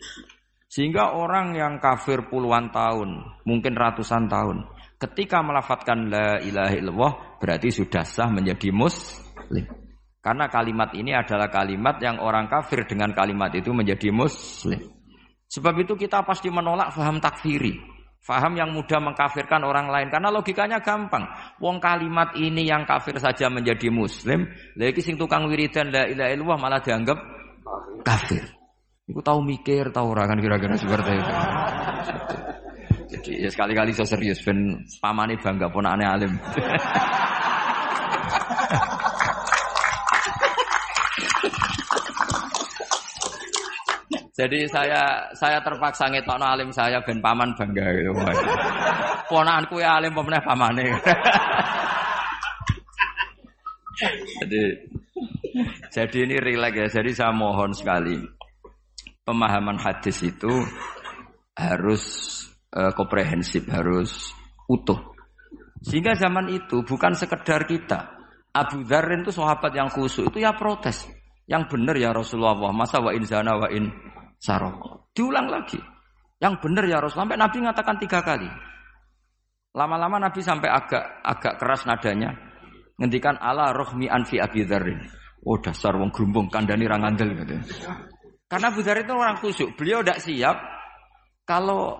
Sehingga 0.71 1.17
orang 1.17 1.57
yang 1.57 1.83
kafir 1.83 2.29
puluhan 2.31 2.71
tahun, 2.71 3.43
mungkin 3.43 3.75
ratusan 3.75 4.29
tahun, 4.31 4.69
ketika 5.01 5.43
melafatkan 5.43 6.13
la 6.13 6.39
ilaha 6.45 6.75
illallah 6.77 7.13
berarti 7.41 7.73
sudah 7.73 8.05
sah 8.07 8.29
menjadi 8.31 8.71
muslim. 8.71 9.90
Karena 10.21 10.53
kalimat 10.53 10.93
ini 10.93 11.17
adalah 11.17 11.49
kalimat 11.49 11.97
yang 12.05 12.21
orang 12.21 12.45
kafir 12.45 12.85
dengan 12.85 13.17
kalimat 13.17 13.49
itu 13.57 13.73
menjadi 13.73 14.13
muslim. 14.13 14.77
Sebab 15.49 15.75
itu 15.81 15.97
kita 15.97 16.21
pasti 16.29 16.53
menolak 16.53 16.93
faham 16.93 17.17
takfiri. 17.19 17.73
Faham 18.21 18.53
yang 18.53 18.77
mudah 18.77 19.01
mengkafirkan 19.01 19.65
orang 19.65 19.89
lain 19.89 20.13
karena 20.13 20.29
logikanya 20.29 20.85
gampang. 20.85 21.25
Wong 21.57 21.81
kalimat 21.81 22.37
ini 22.37 22.69
yang 22.69 22.85
kafir 22.85 23.17
saja 23.17 23.49
menjadi 23.49 23.89
muslim, 23.89 24.45
lagi 24.77 25.01
sing 25.01 25.17
tukang 25.17 25.49
wiridan 25.49 25.89
la 25.89 26.05
ilaha 26.05 26.29
illallah 26.29 26.59
malah 26.61 26.81
dianggap 26.85 27.17
kafir. 28.05 28.45
Iku 29.09 29.25
tahu 29.25 29.41
mikir, 29.41 29.89
tahu 29.89 30.13
orang 30.13 30.37
kan 30.37 30.39
kira-kira 30.39 30.77
seperti 30.77 31.17
itu. 31.17 31.33
Jadi 33.11 33.43
ya 33.43 33.51
sekali-kali 33.51 33.91
so 33.97 34.05
serius 34.05 34.45
ben 34.45 34.85
pamane 35.01 35.41
bangga 35.41 35.73
pun 35.73 35.89
aneh 35.89 36.07
alim. 36.07 36.37
Jadi 44.31 44.63
saya 44.71 45.27
saya 45.35 45.59
terpaksa 45.59 46.07
ngetokno 46.07 46.47
alim 46.47 46.71
saya 46.71 47.03
ben 47.03 47.19
paman 47.19 47.51
bangga 47.59 47.87
gitu. 47.99 48.15
Ponakanku 49.31 49.83
ya 49.83 49.99
alim 49.99 50.15
pemenang 50.15 50.47
pamane. 50.47 50.87
jadi 54.41 54.63
jadi 55.91 56.19
ini 56.31 56.37
rileks 56.39 56.79
ya. 56.79 56.87
Jadi 57.03 57.11
saya 57.11 57.35
mohon 57.35 57.75
sekali 57.75 58.23
pemahaman 59.27 59.83
hadis 59.83 60.23
itu 60.23 60.51
harus 61.59 62.03
uh, 62.75 62.95
komprehensif, 62.95 63.67
harus 63.67 64.31
utuh. 64.71 64.99
Sehingga 65.83 66.15
zaman 66.15 66.55
itu 66.55 66.87
bukan 66.87 67.19
sekedar 67.19 67.67
kita. 67.67 68.21
Abu 68.51 68.83
Dhar 68.83 69.07
itu 69.15 69.31
sahabat 69.31 69.71
yang 69.75 69.91
khusyuk 69.91 70.35
itu 70.35 70.43
ya 70.43 70.55
protes. 70.55 71.07
Yang 71.47 71.75
benar 71.75 71.95
ya 71.99 72.11
Rasulullah, 72.15 72.55
masa 72.71 73.03
wa 73.03 73.11
in 73.11 73.27
zana 73.27 73.59
wa 73.59 73.67
in 73.71 73.91
saroko. 74.41 75.13
Diulang 75.13 75.53
lagi. 75.53 75.79
Yang 76.41 76.55
benar 76.65 76.85
ya 76.89 76.99
Rasul. 76.99 77.21
Sampai 77.21 77.37
Nabi 77.37 77.61
mengatakan 77.61 78.01
tiga 78.01 78.25
kali. 78.25 78.49
Lama-lama 79.77 80.19
Nabi 80.19 80.41
sampai 80.41 80.73
agak 80.73 81.23
agak 81.23 81.55
keras 81.61 81.85
nadanya. 81.85 82.33
Ngendikan 82.97 83.37
ala 83.39 83.71
rohmi 83.77 84.09
anfi 84.09 84.41
Abi. 84.41 84.65
Oh 85.45 85.57
dasar 85.61 85.97
wong 85.97 86.11
gerumbung 86.13 86.49
kandani 86.49 86.85
rangandel 86.89 87.33
gitu. 87.33 87.57
Karena 88.51 88.67
Abu 88.75 88.83
Dzar 88.83 88.99
itu 88.99 89.15
orang 89.15 89.39
khusyuk. 89.39 89.79
Beliau 89.79 90.03
tidak 90.03 90.21
siap 90.21 90.57
kalau 91.47 91.97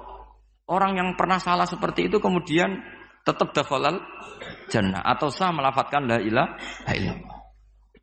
orang 0.67 0.99
yang 0.99 1.09
pernah 1.15 1.39
salah 1.39 1.65
seperti 1.65 2.11
itu 2.11 2.19
kemudian 2.19 2.75
tetap 3.23 3.55
dafalal 3.55 4.03
jannah 4.67 5.01
atau 5.05 5.31
sah 5.31 5.55
melafatkan 5.55 6.11
la 6.11 6.19
ilaha 6.19 6.93
illallah. 6.93 7.40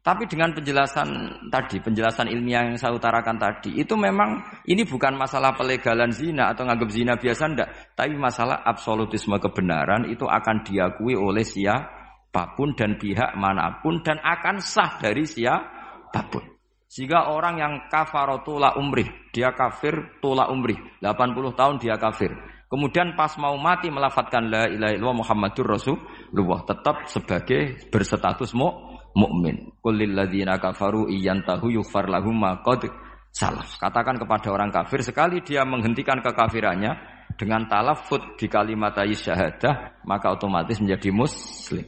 Tapi 0.08 0.24
dengan 0.24 0.56
penjelasan 0.56 1.36
tadi, 1.52 1.84
penjelasan 1.84 2.32
ilmiah 2.32 2.64
yang 2.64 2.80
saya 2.80 2.96
utarakan 2.96 3.36
tadi, 3.36 3.76
itu 3.76 3.92
memang 4.00 4.40
ini 4.64 4.88
bukan 4.88 5.20
masalah 5.20 5.52
pelegalan 5.52 6.16
zina 6.16 6.56
atau 6.56 6.64
nganggap 6.64 6.88
zina 6.88 7.20
biasa 7.20 7.52
ndak, 7.52 7.70
tapi 7.92 8.16
masalah 8.16 8.64
absolutisme 8.64 9.36
kebenaran 9.36 10.08
itu 10.08 10.24
akan 10.24 10.64
diakui 10.64 11.12
oleh 11.12 11.44
siapa 11.44 12.56
pun 12.56 12.72
dan 12.72 12.96
pihak 12.96 13.36
mana 13.36 13.84
pun 13.84 14.00
dan 14.00 14.24
akan 14.24 14.64
sah 14.64 14.96
dari 14.96 15.28
siapa 15.28 16.24
pun. 16.32 16.56
Sehingga 16.88 17.28
orang 17.28 17.60
yang 17.60 17.74
kafaratula 17.92 18.80
umrih, 18.80 19.12
dia 19.36 19.52
kafir 19.52 20.24
tula 20.24 20.48
umrih, 20.48 20.80
80 21.04 21.52
tahun 21.52 21.76
dia 21.84 22.00
kafir. 22.00 22.32
Kemudian 22.72 23.20
pas 23.20 23.36
mau 23.36 23.60
mati 23.60 23.92
melafatkan 23.92 24.48
la 24.48 24.72
ilaha 24.72 24.92
illallah 24.96 25.20
Muhammadur 25.20 25.68
Rasulullah 25.68 26.64
tetap 26.64 27.12
sebagai 27.12 27.92
berstatus 27.92 28.56
mu 28.56 28.97
mukmin. 29.18 29.74
Qul 29.82 30.06
ladzina 30.14 30.62
kafaru 30.62 31.10
iyantahu 31.10 31.74
yughfar 31.74 32.06
lahum 32.06 32.38
qad 32.62 32.86
salaf. 33.34 33.82
Katakan 33.82 34.22
kepada 34.22 34.54
orang 34.54 34.70
kafir 34.70 35.02
sekali 35.02 35.42
dia 35.42 35.66
menghentikan 35.66 36.22
kekafirannya 36.22 37.18
dengan 37.34 37.66
talafut 37.66 38.38
di 38.38 38.46
kalimat 38.46 38.94
syahadah 38.94 40.06
maka 40.06 40.30
otomatis 40.30 40.78
menjadi 40.78 41.10
muslim. 41.10 41.86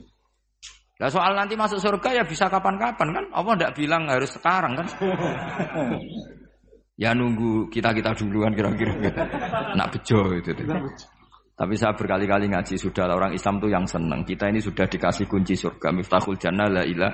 Nah 1.00 1.08
soal 1.08 1.32
nanti 1.32 1.56
masuk 1.56 1.80
surga 1.80 2.12
ya 2.12 2.24
bisa 2.28 2.52
kapan-kapan 2.52 3.08
kan? 3.16 3.26
Allah 3.32 3.54
tidak 3.56 3.74
bilang 3.80 4.04
harus 4.12 4.36
sekarang 4.36 4.76
kan? 4.76 4.88
ya 7.02 7.16
nunggu 7.16 7.72
kita 7.72 7.96
kita 7.96 8.12
duluan 8.20 8.52
kira-kira. 8.52 9.00
Nak 9.80 9.88
bejo 9.96 10.36
itu. 10.36 10.52
Tapi 11.60 11.76
saya 11.76 11.92
berkali-kali 11.92 12.48
ngaji 12.48 12.80
sudah 12.80 13.12
orang 13.12 13.36
Islam 13.36 13.60
tuh 13.60 13.68
yang 13.68 13.84
senang. 13.84 14.24
Kita 14.24 14.48
ini 14.48 14.64
sudah 14.64 14.88
dikasih 14.88 15.28
kunci 15.28 15.60
surga. 15.60 15.92
Miftahul 15.92 16.40
jannah 16.40 16.72
la 16.72 16.88
ilah 16.88 17.12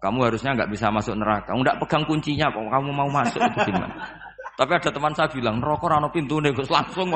Kamu 0.00 0.24
harusnya 0.24 0.56
nggak 0.56 0.72
bisa 0.72 0.88
masuk 0.88 1.12
neraka. 1.20 1.52
Nggak 1.52 1.76
pegang 1.84 2.08
kuncinya 2.08 2.48
kok. 2.48 2.64
Kamu 2.64 2.88
mau 2.88 3.12
masuk 3.12 3.44
itu 3.44 3.68
gimana? 3.68 3.92
Tapi 4.56 4.72
ada 4.72 4.88
teman 4.88 5.12
saya 5.12 5.28
bilang, 5.28 5.60
rokok 5.60 5.92
rano 5.92 6.08
pintu 6.08 6.40
nih, 6.40 6.52
langsung. 6.64 7.12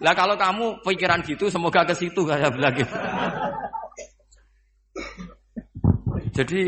Lah 0.00 0.12
kalau 0.16 0.36
kamu 0.36 0.80
pikiran 0.84 1.20
gitu, 1.24 1.48
semoga 1.52 1.84
ke 1.84 1.92
situ 1.92 2.24
kayak 2.24 2.56
bilang 2.56 2.72
gitu. 2.72 2.96
Jadi 6.32 6.60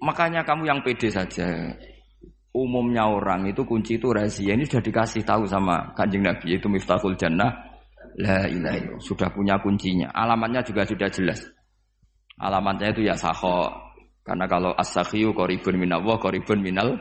makanya 0.00 0.44
kamu 0.44 0.68
yang 0.68 0.80
pede 0.80 1.12
saja 1.12 1.76
umumnya 2.64 3.04
orang 3.04 3.44
itu 3.44 3.62
kunci 3.68 4.00
itu 4.00 4.08
rahasia. 4.08 4.56
Ini 4.56 4.64
sudah 4.64 4.80
dikasih 4.80 5.22
tahu 5.22 5.44
sama 5.44 5.92
kanjeng 5.92 6.24
Nabi 6.24 6.56
itu 6.56 6.66
miftahul 6.72 7.14
jannah. 7.14 7.52
La 8.16 8.48
ilaha 8.48 8.96
sudah 9.02 9.28
punya 9.28 9.60
kuncinya. 9.60 10.08
Alamatnya 10.14 10.64
juga 10.64 10.88
sudah 10.88 11.12
jelas. 11.12 11.44
Alamatnya 12.40 12.96
itu 12.96 13.04
ya 13.04 13.14
saho 13.14 13.68
karena 14.24 14.48
kalau 14.48 14.72
as-sakhiyu 14.72 15.36
koribun 15.36 15.76
minallah 15.76 16.16
koribun 16.16 16.64
minal 16.64 16.96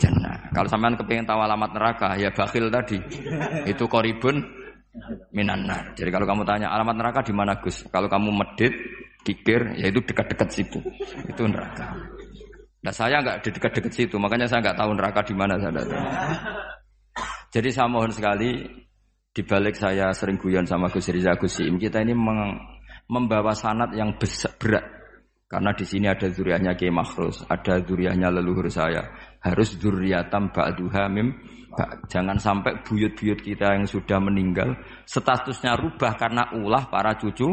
jannah. 0.00 0.48
Kalau 0.56 0.68
sampean 0.72 0.96
kepengen 0.96 1.28
tahu 1.28 1.44
alamat 1.44 1.70
neraka 1.76 2.16
ya 2.16 2.32
bakhil 2.32 2.72
tadi. 2.72 2.98
Itu 3.68 3.90
koribun 3.90 4.40
minanar 5.32 5.96
jadi 5.96 6.12
kalau 6.12 6.28
kamu 6.28 6.44
tanya 6.44 6.68
alamat 6.68 6.96
neraka 7.00 7.20
di 7.24 7.32
mana 7.32 7.56
Gus? 7.60 7.88
Kalau 7.88 8.12
kamu 8.12 8.28
medit 8.28 8.76
kikir 9.24 9.76
ya 9.80 9.88
itu 9.88 10.04
dekat-dekat 10.04 10.48
situ. 10.52 10.80
Itu 11.28 11.48
neraka 11.48 11.96
Nah 12.82 12.92
saya 12.94 13.22
nggak 13.22 13.46
di 13.46 13.48
dekat-dekat 13.54 13.92
situ, 13.94 14.16
makanya 14.18 14.50
saya 14.50 14.60
nggak 14.62 14.78
tahu 14.78 14.90
neraka 14.98 15.20
di 15.22 15.34
mana 15.38 15.54
saya 15.58 15.70
tahu. 15.70 15.90
Jadi 17.52 17.68
saya 17.70 17.86
mohon 17.86 18.10
sekali 18.10 18.50
di 19.32 19.42
balik 19.46 19.78
saya 19.78 20.10
sering 20.10 20.36
guyon 20.36 20.66
sama 20.66 20.90
Gus 20.90 21.08
Riza 21.08 21.38
Gus 21.38 21.62
Im, 21.62 21.78
kita 21.78 22.02
ini 22.02 22.12
membawa 23.06 23.54
sanat 23.54 23.94
yang 23.94 24.18
besar, 24.18 24.56
berat. 24.58 24.84
Karena 25.46 25.76
di 25.76 25.84
sini 25.84 26.08
ada 26.08 26.32
duriannya 26.32 26.72
Kiai 26.80 26.88
Makhrus, 26.88 27.44
ada 27.44 27.76
duriannya 27.76 28.40
leluhur 28.40 28.72
saya. 28.72 29.04
Harus 29.44 29.76
duriatam 29.76 30.48
ba'duha 30.48 31.12
mim 31.12 31.28
Jangan 32.08 32.36
sampai 32.36 32.84
buyut-buyut 32.84 33.40
kita 33.40 33.80
yang 33.80 33.88
sudah 33.88 34.20
meninggal 34.20 34.76
statusnya 35.08 35.72
rubah 35.80 36.20
karena 36.20 36.52
ulah 36.52 36.84
para 36.92 37.16
cucu 37.16 37.48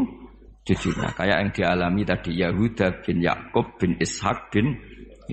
cucunya. 0.60 1.08
Kayak 1.16 1.38
yang 1.40 1.50
dialami 1.56 2.02
tadi 2.04 2.36
Yahuda 2.36 3.00
bin 3.00 3.24
Yakub 3.24 3.80
bin 3.80 3.96
Ishak 3.96 4.52
bin 4.52 4.76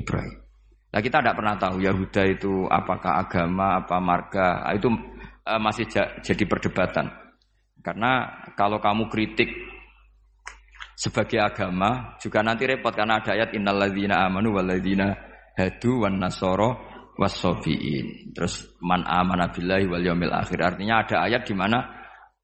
Ibrahim. 0.02 0.36
Nah 0.94 1.02
kita 1.04 1.20
tidak 1.20 1.36
pernah 1.36 1.56
tahu 1.60 1.84
Yahuda 1.84 2.24
itu 2.26 2.66
apakah 2.72 3.22
agama, 3.22 3.84
apa 3.84 3.98
marga, 4.00 4.66
nah, 4.66 4.74
itu 4.74 4.88
uh, 5.46 5.60
masih 5.60 5.86
jadi 6.24 6.44
perdebatan. 6.48 7.12
Karena 7.84 8.44
kalau 8.56 8.80
kamu 8.80 9.08
kritik 9.12 9.48
sebagai 10.98 11.38
agama 11.38 12.18
juga 12.18 12.42
nanti 12.42 12.66
repot 12.66 12.90
karena 12.90 13.22
ada 13.22 13.38
ayat 13.38 13.54
innalladzina 13.54 14.26
amanu 14.26 14.58
walladzina 14.58 15.14
hadu 15.54 16.08
wan 16.08 16.18
nasoro 16.18 16.88
wasofiin. 17.20 18.34
Terus 18.34 18.80
man 18.82 19.06
amana 19.06 19.54
billahi 19.54 19.86
wal 19.86 20.04
yaumil 20.04 20.34
akhir. 20.34 20.58
Artinya 20.62 21.06
ada 21.06 21.26
ayat 21.28 21.46
di 21.46 21.54
mana 21.54 21.84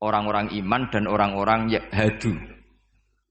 orang-orang 0.04 0.51
iman 0.60 0.82
dan 0.91 1.08
orang-orang 1.08 1.72
hadu. 1.89 2.36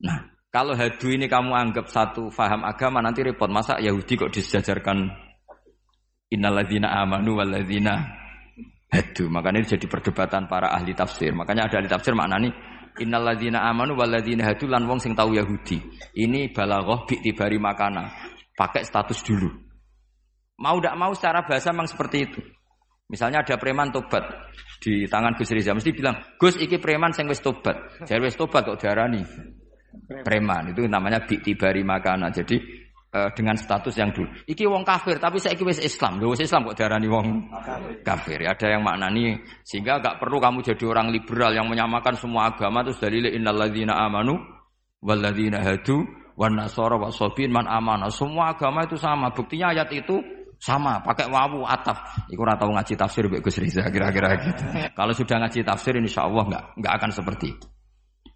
Nah, 0.02 0.31
kalau 0.52 0.76
hadu 0.76 1.08
ini 1.08 1.32
kamu 1.32 1.48
anggap 1.48 1.88
satu 1.88 2.28
faham 2.28 2.68
agama 2.68 3.00
nanti 3.00 3.24
repot. 3.24 3.48
Masa 3.48 3.80
Yahudi 3.80 4.20
kok 4.20 4.36
disejajarkan 4.36 5.08
innalladzina 6.28 6.92
amanu 6.92 7.40
walladzina 7.40 8.04
hadu. 8.92 9.32
Makanya 9.32 9.64
ini 9.64 9.68
jadi 9.72 9.86
perdebatan 9.88 10.52
para 10.52 10.76
ahli 10.76 10.92
tafsir. 10.92 11.32
Makanya 11.32 11.72
ada 11.72 11.80
ahli 11.80 11.88
tafsir 11.88 12.12
maknanya 12.12 12.52
innalladzina 13.00 13.64
amanu 13.64 13.96
walladzina 13.96 14.44
hadu 14.44 14.68
lan 14.68 14.84
wong 14.84 15.00
sing 15.00 15.16
tahu 15.16 15.40
Yahudi. 15.40 15.80
Ini 16.20 16.52
balaghah 16.52 17.08
bi 17.08 17.24
tibari 17.24 17.56
makana. 17.56 18.12
Pakai 18.52 18.84
status 18.84 19.24
dulu. 19.24 19.48
Mau 20.60 20.76
tidak 20.84 21.00
mau 21.00 21.16
secara 21.16 21.48
bahasa 21.48 21.72
memang 21.72 21.88
seperti 21.88 22.28
itu. 22.28 22.44
Misalnya 23.08 23.40
ada 23.40 23.56
preman 23.56 23.88
tobat 23.88 24.28
di 24.84 25.08
tangan 25.08 25.32
Gus 25.32 25.48
Riza 25.48 25.72
mesti 25.72 25.96
bilang, 25.96 26.20
"Gus 26.36 26.60
iki 26.60 26.76
preman 26.76 27.16
sing 27.16 27.24
wis 27.24 27.40
tobat." 27.40 28.04
Jadi 28.04 28.20
wis 28.20 28.36
tobat 28.36 28.68
kok 28.68 28.76
diarani 28.76 29.24
preman 30.24 30.72
itu 30.72 30.84
namanya 30.86 31.24
tibari 31.24 31.82
makana. 31.82 32.28
Jadi 32.32 32.56
uh, 33.12 33.30
dengan 33.32 33.56
status 33.56 33.94
yang 33.96 34.10
dulu. 34.10 34.28
Iki 34.48 34.64
wong 34.68 34.82
kafir 34.82 35.16
tapi 35.20 35.38
saya 35.38 35.56
iki 35.56 35.64
wis 35.64 35.80
Islam. 35.80 36.20
Lho 36.20 36.34
Islam 36.34 36.68
kok 36.68 36.76
darani 36.76 37.08
wong 37.08 37.52
kafir. 38.02 38.44
Ada 38.44 38.78
yang 38.78 38.82
maknani 38.82 39.38
sehingga 39.62 40.00
gak 40.00 40.18
perlu 40.18 40.40
kamu 40.40 40.64
jadi 40.64 40.84
orang 40.88 41.12
liberal 41.12 41.52
yang 41.52 41.68
menyamakan 41.68 42.16
semua 42.16 42.52
agama 42.52 42.82
terus 42.84 42.98
dalil 43.00 43.28
innalladzina 43.28 43.96
amanu 43.96 44.40
walladzina 45.02 45.60
hadu 45.62 46.22
Wan 46.32 46.56
nasara 46.56 46.96
wa 46.96 47.12
sabin 47.12 47.52
man 47.52 47.68
amana. 47.68 48.08
Semua 48.08 48.56
agama 48.56 48.88
itu 48.88 48.96
sama. 48.96 49.28
Buktinya 49.36 49.76
ayat 49.76 49.92
itu 49.92 50.16
sama, 50.56 51.02
pakai 51.04 51.28
wawu 51.28 51.66
ataf. 51.66 52.24
Iku 52.30 52.40
ora 52.40 52.56
tahu 52.56 52.72
ngaji 52.72 52.94
tafsir 52.96 53.26
Gus 53.28 53.58
Riza 53.60 53.84
kira-kira 53.92 54.38
gitu. 54.40 54.64
Kalau 54.98 55.12
sudah 55.12 55.36
ngaji 55.44 55.60
tafsir 55.66 55.92
insya 55.98 56.24
Allah 56.24 56.44
nggak 56.48 56.64
nggak 56.80 56.92
akan 57.02 57.10
seperti 57.12 57.46
itu. 57.52 57.66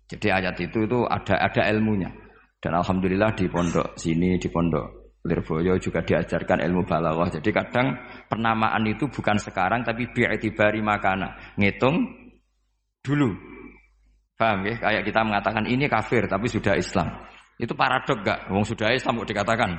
Jadi 0.06 0.26
ayat 0.30 0.54
itu 0.62 0.86
itu 0.86 1.02
ada 1.06 1.34
ada 1.42 1.62
ilmunya. 1.70 2.10
Dan 2.62 2.78
alhamdulillah 2.78 3.34
di 3.34 3.46
pondok 3.50 3.98
sini 3.98 4.38
di 4.38 4.48
pondok 4.48 5.06
Lirboyo 5.26 5.74
juga 5.82 6.06
diajarkan 6.06 6.62
ilmu 6.62 6.86
balaghah. 6.86 7.28
Jadi 7.38 7.50
kadang 7.50 7.98
penamaan 8.30 8.86
itu 8.86 9.10
bukan 9.10 9.36
sekarang 9.42 9.82
tapi 9.82 10.06
bi'tibari 10.14 10.78
makana. 10.80 11.34
Ngitung 11.58 12.06
dulu. 13.02 13.34
Paham 14.38 14.62
ya? 14.68 14.78
Kayak 14.78 15.02
kita 15.10 15.20
mengatakan 15.26 15.64
ini 15.66 15.90
kafir 15.90 16.30
tapi 16.30 16.46
sudah 16.46 16.78
Islam. 16.78 17.10
Itu 17.58 17.74
paradok 17.74 18.22
gak? 18.22 18.38
Wong 18.52 18.62
sudah 18.62 18.94
Islam 18.94 19.18
kok 19.24 19.28
dikatakan 19.32 19.70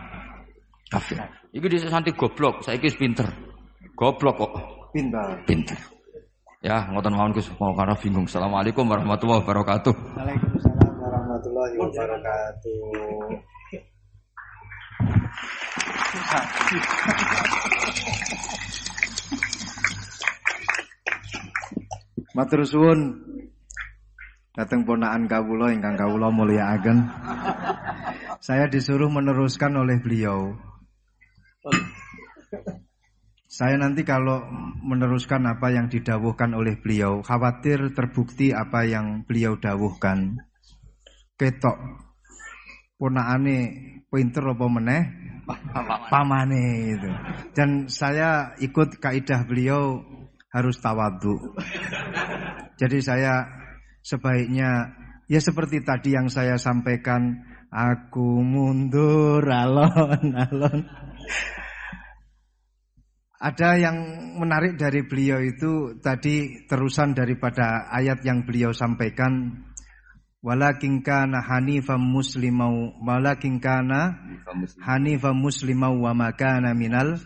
kafir. 0.92 1.22
Iku 1.54 1.66
di 1.70 1.78
santi 1.80 2.12
goblok, 2.12 2.66
saya 2.66 2.82
kis 2.82 2.98
pinter. 2.98 3.30
Goblok 3.96 4.36
kok. 4.38 4.52
Pintar. 4.92 5.46
Pinter. 5.46 5.97
Ya, 6.58 6.90
ngotot 6.90 7.14
mawon 7.14 7.38
Gus, 7.38 7.54
mau 7.62 7.70
karena 7.78 7.94
bingung. 7.94 8.26
Assalamualaikum 8.26 8.90
warahmatullahi 8.90 9.46
wabarakatuh. 9.46 9.94
Waalaikumsalam 9.94 10.90
warahmatullahi 10.98 11.76
wabarakatuh. 11.78 12.82
Matur 22.34 22.66
suwun 22.66 23.22
dateng 24.58 24.82
ponaan 24.82 25.30
kawula 25.30 25.70
ingkang 25.78 25.94
kawula 25.94 26.34
mulyakaken. 26.34 27.06
Saya 28.42 28.66
disuruh 28.66 29.14
meneruskan 29.14 29.78
oleh 29.78 30.02
beliau. 30.02 30.58
Saya 33.58 33.74
nanti 33.82 34.06
kalau 34.06 34.46
meneruskan 34.86 35.42
apa 35.50 35.74
yang 35.74 35.90
didawuhkan 35.90 36.54
oleh 36.54 36.78
beliau, 36.78 37.26
khawatir 37.26 37.90
terbukti 37.98 38.54
apa 38.54 38.86
yang 38.86 39.26
beliau 39.26 39.58
dawuhkan. 39.58 40.38
Ketok 41.34 41.74
ponakane 43.02 43.58
pinter 44.14 44.46
apa 44.46 44.66
meneh 44.70 45.02
pamane 46.14 46.66
itu. 47.02 47.10
Dan 47.58 47.90
saya 47.90 48.54
ikut 48.62 49.02
kaidah 49.02 49.50
beliau 49.50 50.06
harus 50.54 50.78
tawadhu. 50.78 51.58
Jadi 52.78 53.02
saya 53.02 53.42
sebaiknya 54.06 54.94
ya 55.26 55.42
seperti 55.42 55.82
tadi 55.82 56.14
yang 56.14 56.30
saya 56.30 56.62
sampaikan, 56.62 57.42
aku 57.74 58.38
mundur 58.38 59.42
alon-alon. 59.50 60.86
Ada 63.38 63.78
yang 63.78 63.98
menarik 64.42 64.82
dari 64.82 65.06
beliau 65.06 65.38
itu 65.38 66.02
tadi 66.02 66.66
terusan 66.66 67.14
daripada 67.14 67.86
ayat 67.94 68.26
yang 68.26 68.50
beliau 68.50 68.74
sampaikan 68.74 69.62
walakin 70.42 71.06
kana 71.06 71.46
hanifam 71.46 72.02
muslimau 72.02 72.98
walakin 72.98 73.62
kana 73.62 74.18
hanifam 74.82 75.38
muslimau 75.38 76.02
wa 76.02 76.18
makana 76.18 76.74
minal 76.74 77.22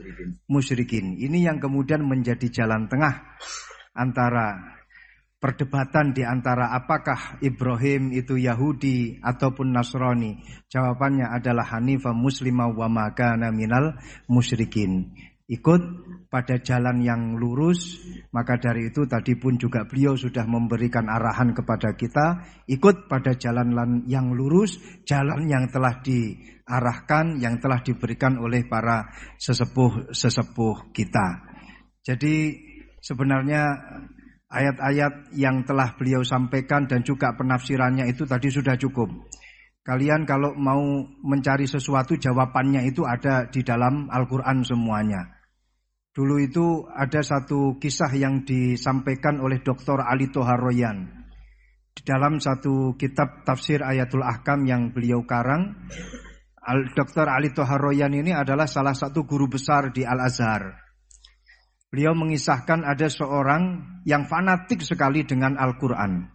musyrikin. 0.51 1.15
Ini 1.15 1.47
yang 1.47 1.63
kemudian 1.63 2.03
menjadi 2.03 2.59
jalan 2.59 2.91
tengah 2.91 3.39
antara 3.95 4.59
perdebatan 5.39 6.11
di 6.11 6.27
antara 6.27 6.75
apakah 6.75 7.39
Ibrahim 7.39 8.11
itu 8.11 8.35
Yahudi 8.35 9.23
ataupun 9.23 9.71
Nasrani. 9.71 10.43
Jawabannya 10.67 11.31
adalah 11.39 11.71
hanifam 11.71 12.19
muslimau 12.19 12.75
wa 12.75 12.91
makana 12.91 13.47
minal 13.47 13.95
musyrikin 14.27 15.15
ikut 15.51 15.81
pada 16.31 16.63
jalan 16.63 17.03
yang 17.03 17.35
lurus, 17.35 17.99
maka 18.31 18.55
dari 18.55 18.87
itu 18.87 19.03
tadi 19.03 19.35
pun 19.35 19.59
juga 19.59 19.83
beliau 19.83 20.15
sudah 20.15 20.47
memberikan 20.47 21.11
arahan 21.11 21.51
kepada 21.51 21.91
kita, 21.99 22.39
ikut 22.71 23.11
pada 23.11 23.35
jalan 23.35 24.07
yang 24.07 24.31
lurus, 24.31 24.79
jalan 25.03 25.51
yang 25.51 25.67
telah 25.67 25.99
diarahkan, 25.99 27.35
yang 27.43 27.59
telah 27.59 27.83
diberikan 27.83 28.39
oleh 28.39 28.63
para 28.63 29.11
sesepuh-sesepuh 29.43 30.95
kita. 30.95 31.43
Jadi 31.99 32.55
sebenarnya 33.03 33.75
ayat-ayat 34.47 35.35
yang 35.35 35.67
telah 35.67 35.99
beliau 35.99 36.23
sampaikan 36.23 36.87
dan 36.87 37.03
juga 37.03 37.35
penafsirannya 37.35 38.07
itu 38.07 38.23
tadi 38.23 38.47
sudah 38.47 38.79
cukup. 38.79 39.11
Kalian 39.83 40.23
kalau 40.23 40.55
mau 40.55 40.79
mencari 41.27 41.67
sesuatu 41.67 42.15
jawabannya 42.15 42.87
itu 42.87 43.03
ada 43.03 43.51
di 43.51 43.65
dalam 43.67 44.07
Al-Quran 44.07 44.63
semuanya. 44.63 45.40
Dulu 46.11 46.35
itu 46.43 46.83
ada 46.91 47.23
satu 47.23 47.79
kisah 47.79 48.11
yang 48.19 48.43
disampaikan 48.43 49.39
oleh 49.39 49.63
Dr. 49.63 50.03
Ali 50.03 50.27
Toharoyan. 50.27 51.07
Di 51.95 52.03
dalam 52.03 52.35
satu 52.35 52.99
kitab 52.99 53.47
tafsir 53.47 53.79
Ayatul 53.79 54.27
Ahkam 54.27 54.67
yang 54.67 54.91
beliau 54.91 55.23
karang, 55.23 55.87
Dr. 56.95 57.31
Ali 57.31 57.55
Toharoyan 57.55 58.11
ini 58.11 58.35
adalah 58.35 58.67
salah 58.67 58.91
satu 58.91 59.23
guru 59.23 59.47
besar 59.47 59.95
di 59.95 60.03
Al-Azhar. 60.03 60.75
Beliau 61.87 62.11
mengisahkan 62.15 62.83
ada 62.87 63.07
seorang 63.07 63.79
yang 64.03 64.27
fanatik 64.27 64.83
sekali 64.83 65.23
dengan 65.23 65.55
Al-Quran. 65.55 66.27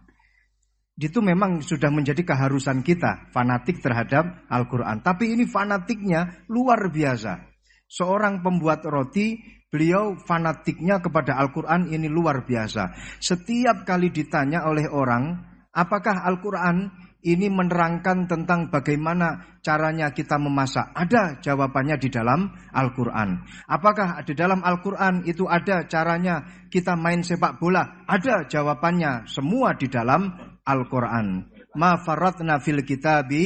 Itu 0.97 1.21
memang 1.21 1.61
sudah 1.61 1.93
menjadi 1.93 2.25
keharusan 2.25 2.81
kita, 2.81 3.29
fanatik 3.29 3.77
terhadap 3.85 4.41
Al-Quran. 4.49 5.05
Tapi 5.05 5.37
ini 5.37 5.45
fanatiknya 5.45 6.45
luar 6.49 6.89
biasa. 6.89 7.45
Seorang 7.85 8.41
pembuat 8.41 8.81
roti 8.85 9.56
Beliau 9.67 10.15
fanatiknya 10.15 11.03
kepada 11.03 11.35
Al-Quran 11.35 11.91
ini 11.91 12.07
luar 12.07 12.47
biasa. 12.47 12.95
Setiap 13.19 13.83
kali 13.83 14.15
ditanya 14.15 14.63
oleh 14.63 14.87
orang, 14.87 15.43
apakah 15.75 16.23
Al-Quran 16.23 16.87
ini 17.27 17.51
menerangkan 17.51 18.31
tentang 18.31 18.71
bagaimana 18.71 19.59
caranya 19.59 20.15
kita 20.15 20.39
memasak? 20.39 20.95
Ada 20.95 21.43
jawabannya 21.43 21.99
di 21.99 22.07
dalam 22.07 22.47
Al-Quran. 22.71 23.43
Apakah 23.67 24.23
di 24.23 24.31
dalam 24.39 24.63
Al-Quran 24.63 25.27
itu 25.27 25.43
ada 25.43 25.83
caranya 25.83 26.47
kita 26.71 26.95
main 26.95 27.19
sepak 27.19 27.59
bola? 27.59 28.07
Ada 28.07 28.47
jawabannya. 28.47 29.27
Semua 29.27 29.75
di 29.75 29.91
dalam 29.91 30.31
Al-Quran. 30.63 31.43
Ma 31.75 31.99
faratna 31.99 32.63
fil 32.63 32.87
kitabi 32.87 33.43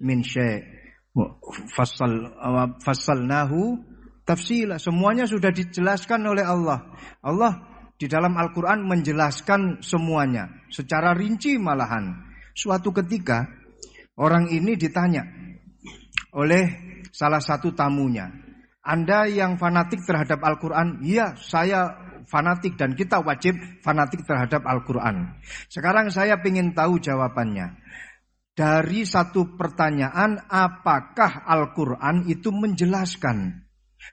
min 0.00 0.24
syai' 0.24 0.64
fasal 2.80 3.20
nahu 3.20 3.87
tafsila. 4.28 4.76
Semuanya 4.76 5.24
sudah 5.24 5.48
dijelaskan 5.48 6.20
oleh 6.28 6.44
Allah. 6.44 6.92
Allah 7.24 7.52
di 7.96 8.04
dalam 8.04 8.36
Al-Quran 8.36 8.84
menjelaskan 8.84 9.80
semuanya. 9.80 10.68
Secara 10.68 11.16
rinci 11.16 11.56
malahan. 11.56 12.28
Suatu 12.52 12.92
ketika 12.92 13.48
orang 14.20 14.52
ini 14.52 14.76
ditanya 14.76 15.24
oleh 16.36 16.92
salah 17.08 17.40
satu 17.40 17.72
tamunya. 17.72 18.28
Anda 18.84 19.24
yang 19.28 19.56
fanatik 19.56 20.04
terhadap 20.04 20.40
Al-Quran, 20.40 21.04
iya 21.04 21.36
saya 21.36 21.92
fanatik 22.24 22.76
dan 22.76 22.96
kita 22.96 23.20
wajib 23.20 23.56
fanatik 23.84 24.24
terhadap 24.24 24.64
Al-Quran. 24.64 25.40
Sekarang 25.68 26.08
saya 26.08 26.40
ingin 26.40 26.72
tahu 26.72 27.00
jawabannya. 27.00 27.76
Dari 28.58 29.06
satu 29.06 29.54
pertanyaan, 29.54 30.40
apakah 30.50 31.46
Al-Quran 31.46 32.26
itu 32.26 32.50
menjelaskan 32.50 33.67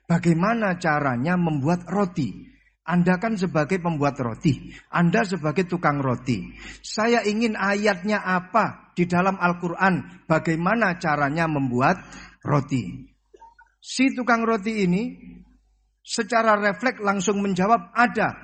Bagaimana 0.06 0.78
caranya 0.78 1.38
membuat 1.38 1.86
roti? 1.90 2.54
Anda 2.86 3.18
kan 3.18 3.34
sebagai 3.34 3.82
pembuat 3.82 4.22
roti, 4.22 4.70
Anda 4.94 5.26
sebagai 5.26 5.66
tukang 5.66 6.06
roti. 6.06 6.54
Saya 6.86 7.26
ingin 7.26 7.58
ayatnya 7.58 8.22
apa 8.22 8.94
di 8.94 9.10
dalam 9.10 9.42
Al-Quran, 9.42 10.26
bagaimana 10.30 11.02
caranya 11.02 11.50
membuat 11.50 11.98
roti. 12.46 13.10
Si 13.82 14.14
tukang 14.14 14.46
roti 14.46 14.86
ini 14.86 15.18
secara 16.06 16.54
refleks 16.62 17.02
langsung 17.02 17.42
menjawab 17.42 17.90
ada. 17.98 18.38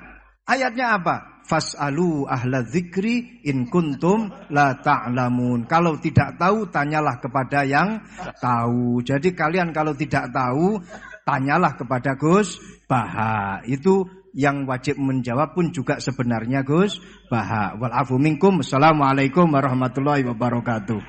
Ayatnya 0.50 0.98
apa? 0.98 1.31
Fas'alu 1.52 2.32
ahla 2.32 2.64
dzikri 2.64 3.44
in 3.44 3.68
kuntum 3.68 4.32
la 4.56 4.80
ta'lamun. 4.80 5.68
Kalau 5.68 6.00
tidak 6.00 6.40
tahu 6.40 6.72
tanyalah 6.72 7.20
kepada 7.20 7.68
yang 7.68 8.00
tahu. 8.40 9.04
Jadi 9.04 9.36
kalian 9.36 9.76
kalau 9.76 9.92
tidak 9.92 10.32
tahu 10.32 10.80
tanyalah 11.28 11.76
kepada 11.76 12.16
Gus 12.16 12.56
Baha. 12.88 13.68
Itu 13.68 14.08
yang 14.32 14.64
wajib 14.64 14.96
menjawab 14.96 15.52
pun 15.52 15.76
juga 15.76 16.00
sebenarnya 16.00 16.64
Gus 16.64 17.04
Baha. 17.28 17.76
Walafu 17.76 18.16
minkum. 18.16 18.64
Assalamualaikum 18.64 19.52
warahmatullahi 19.52 20.24
wabarakatuh. 20.24 21.04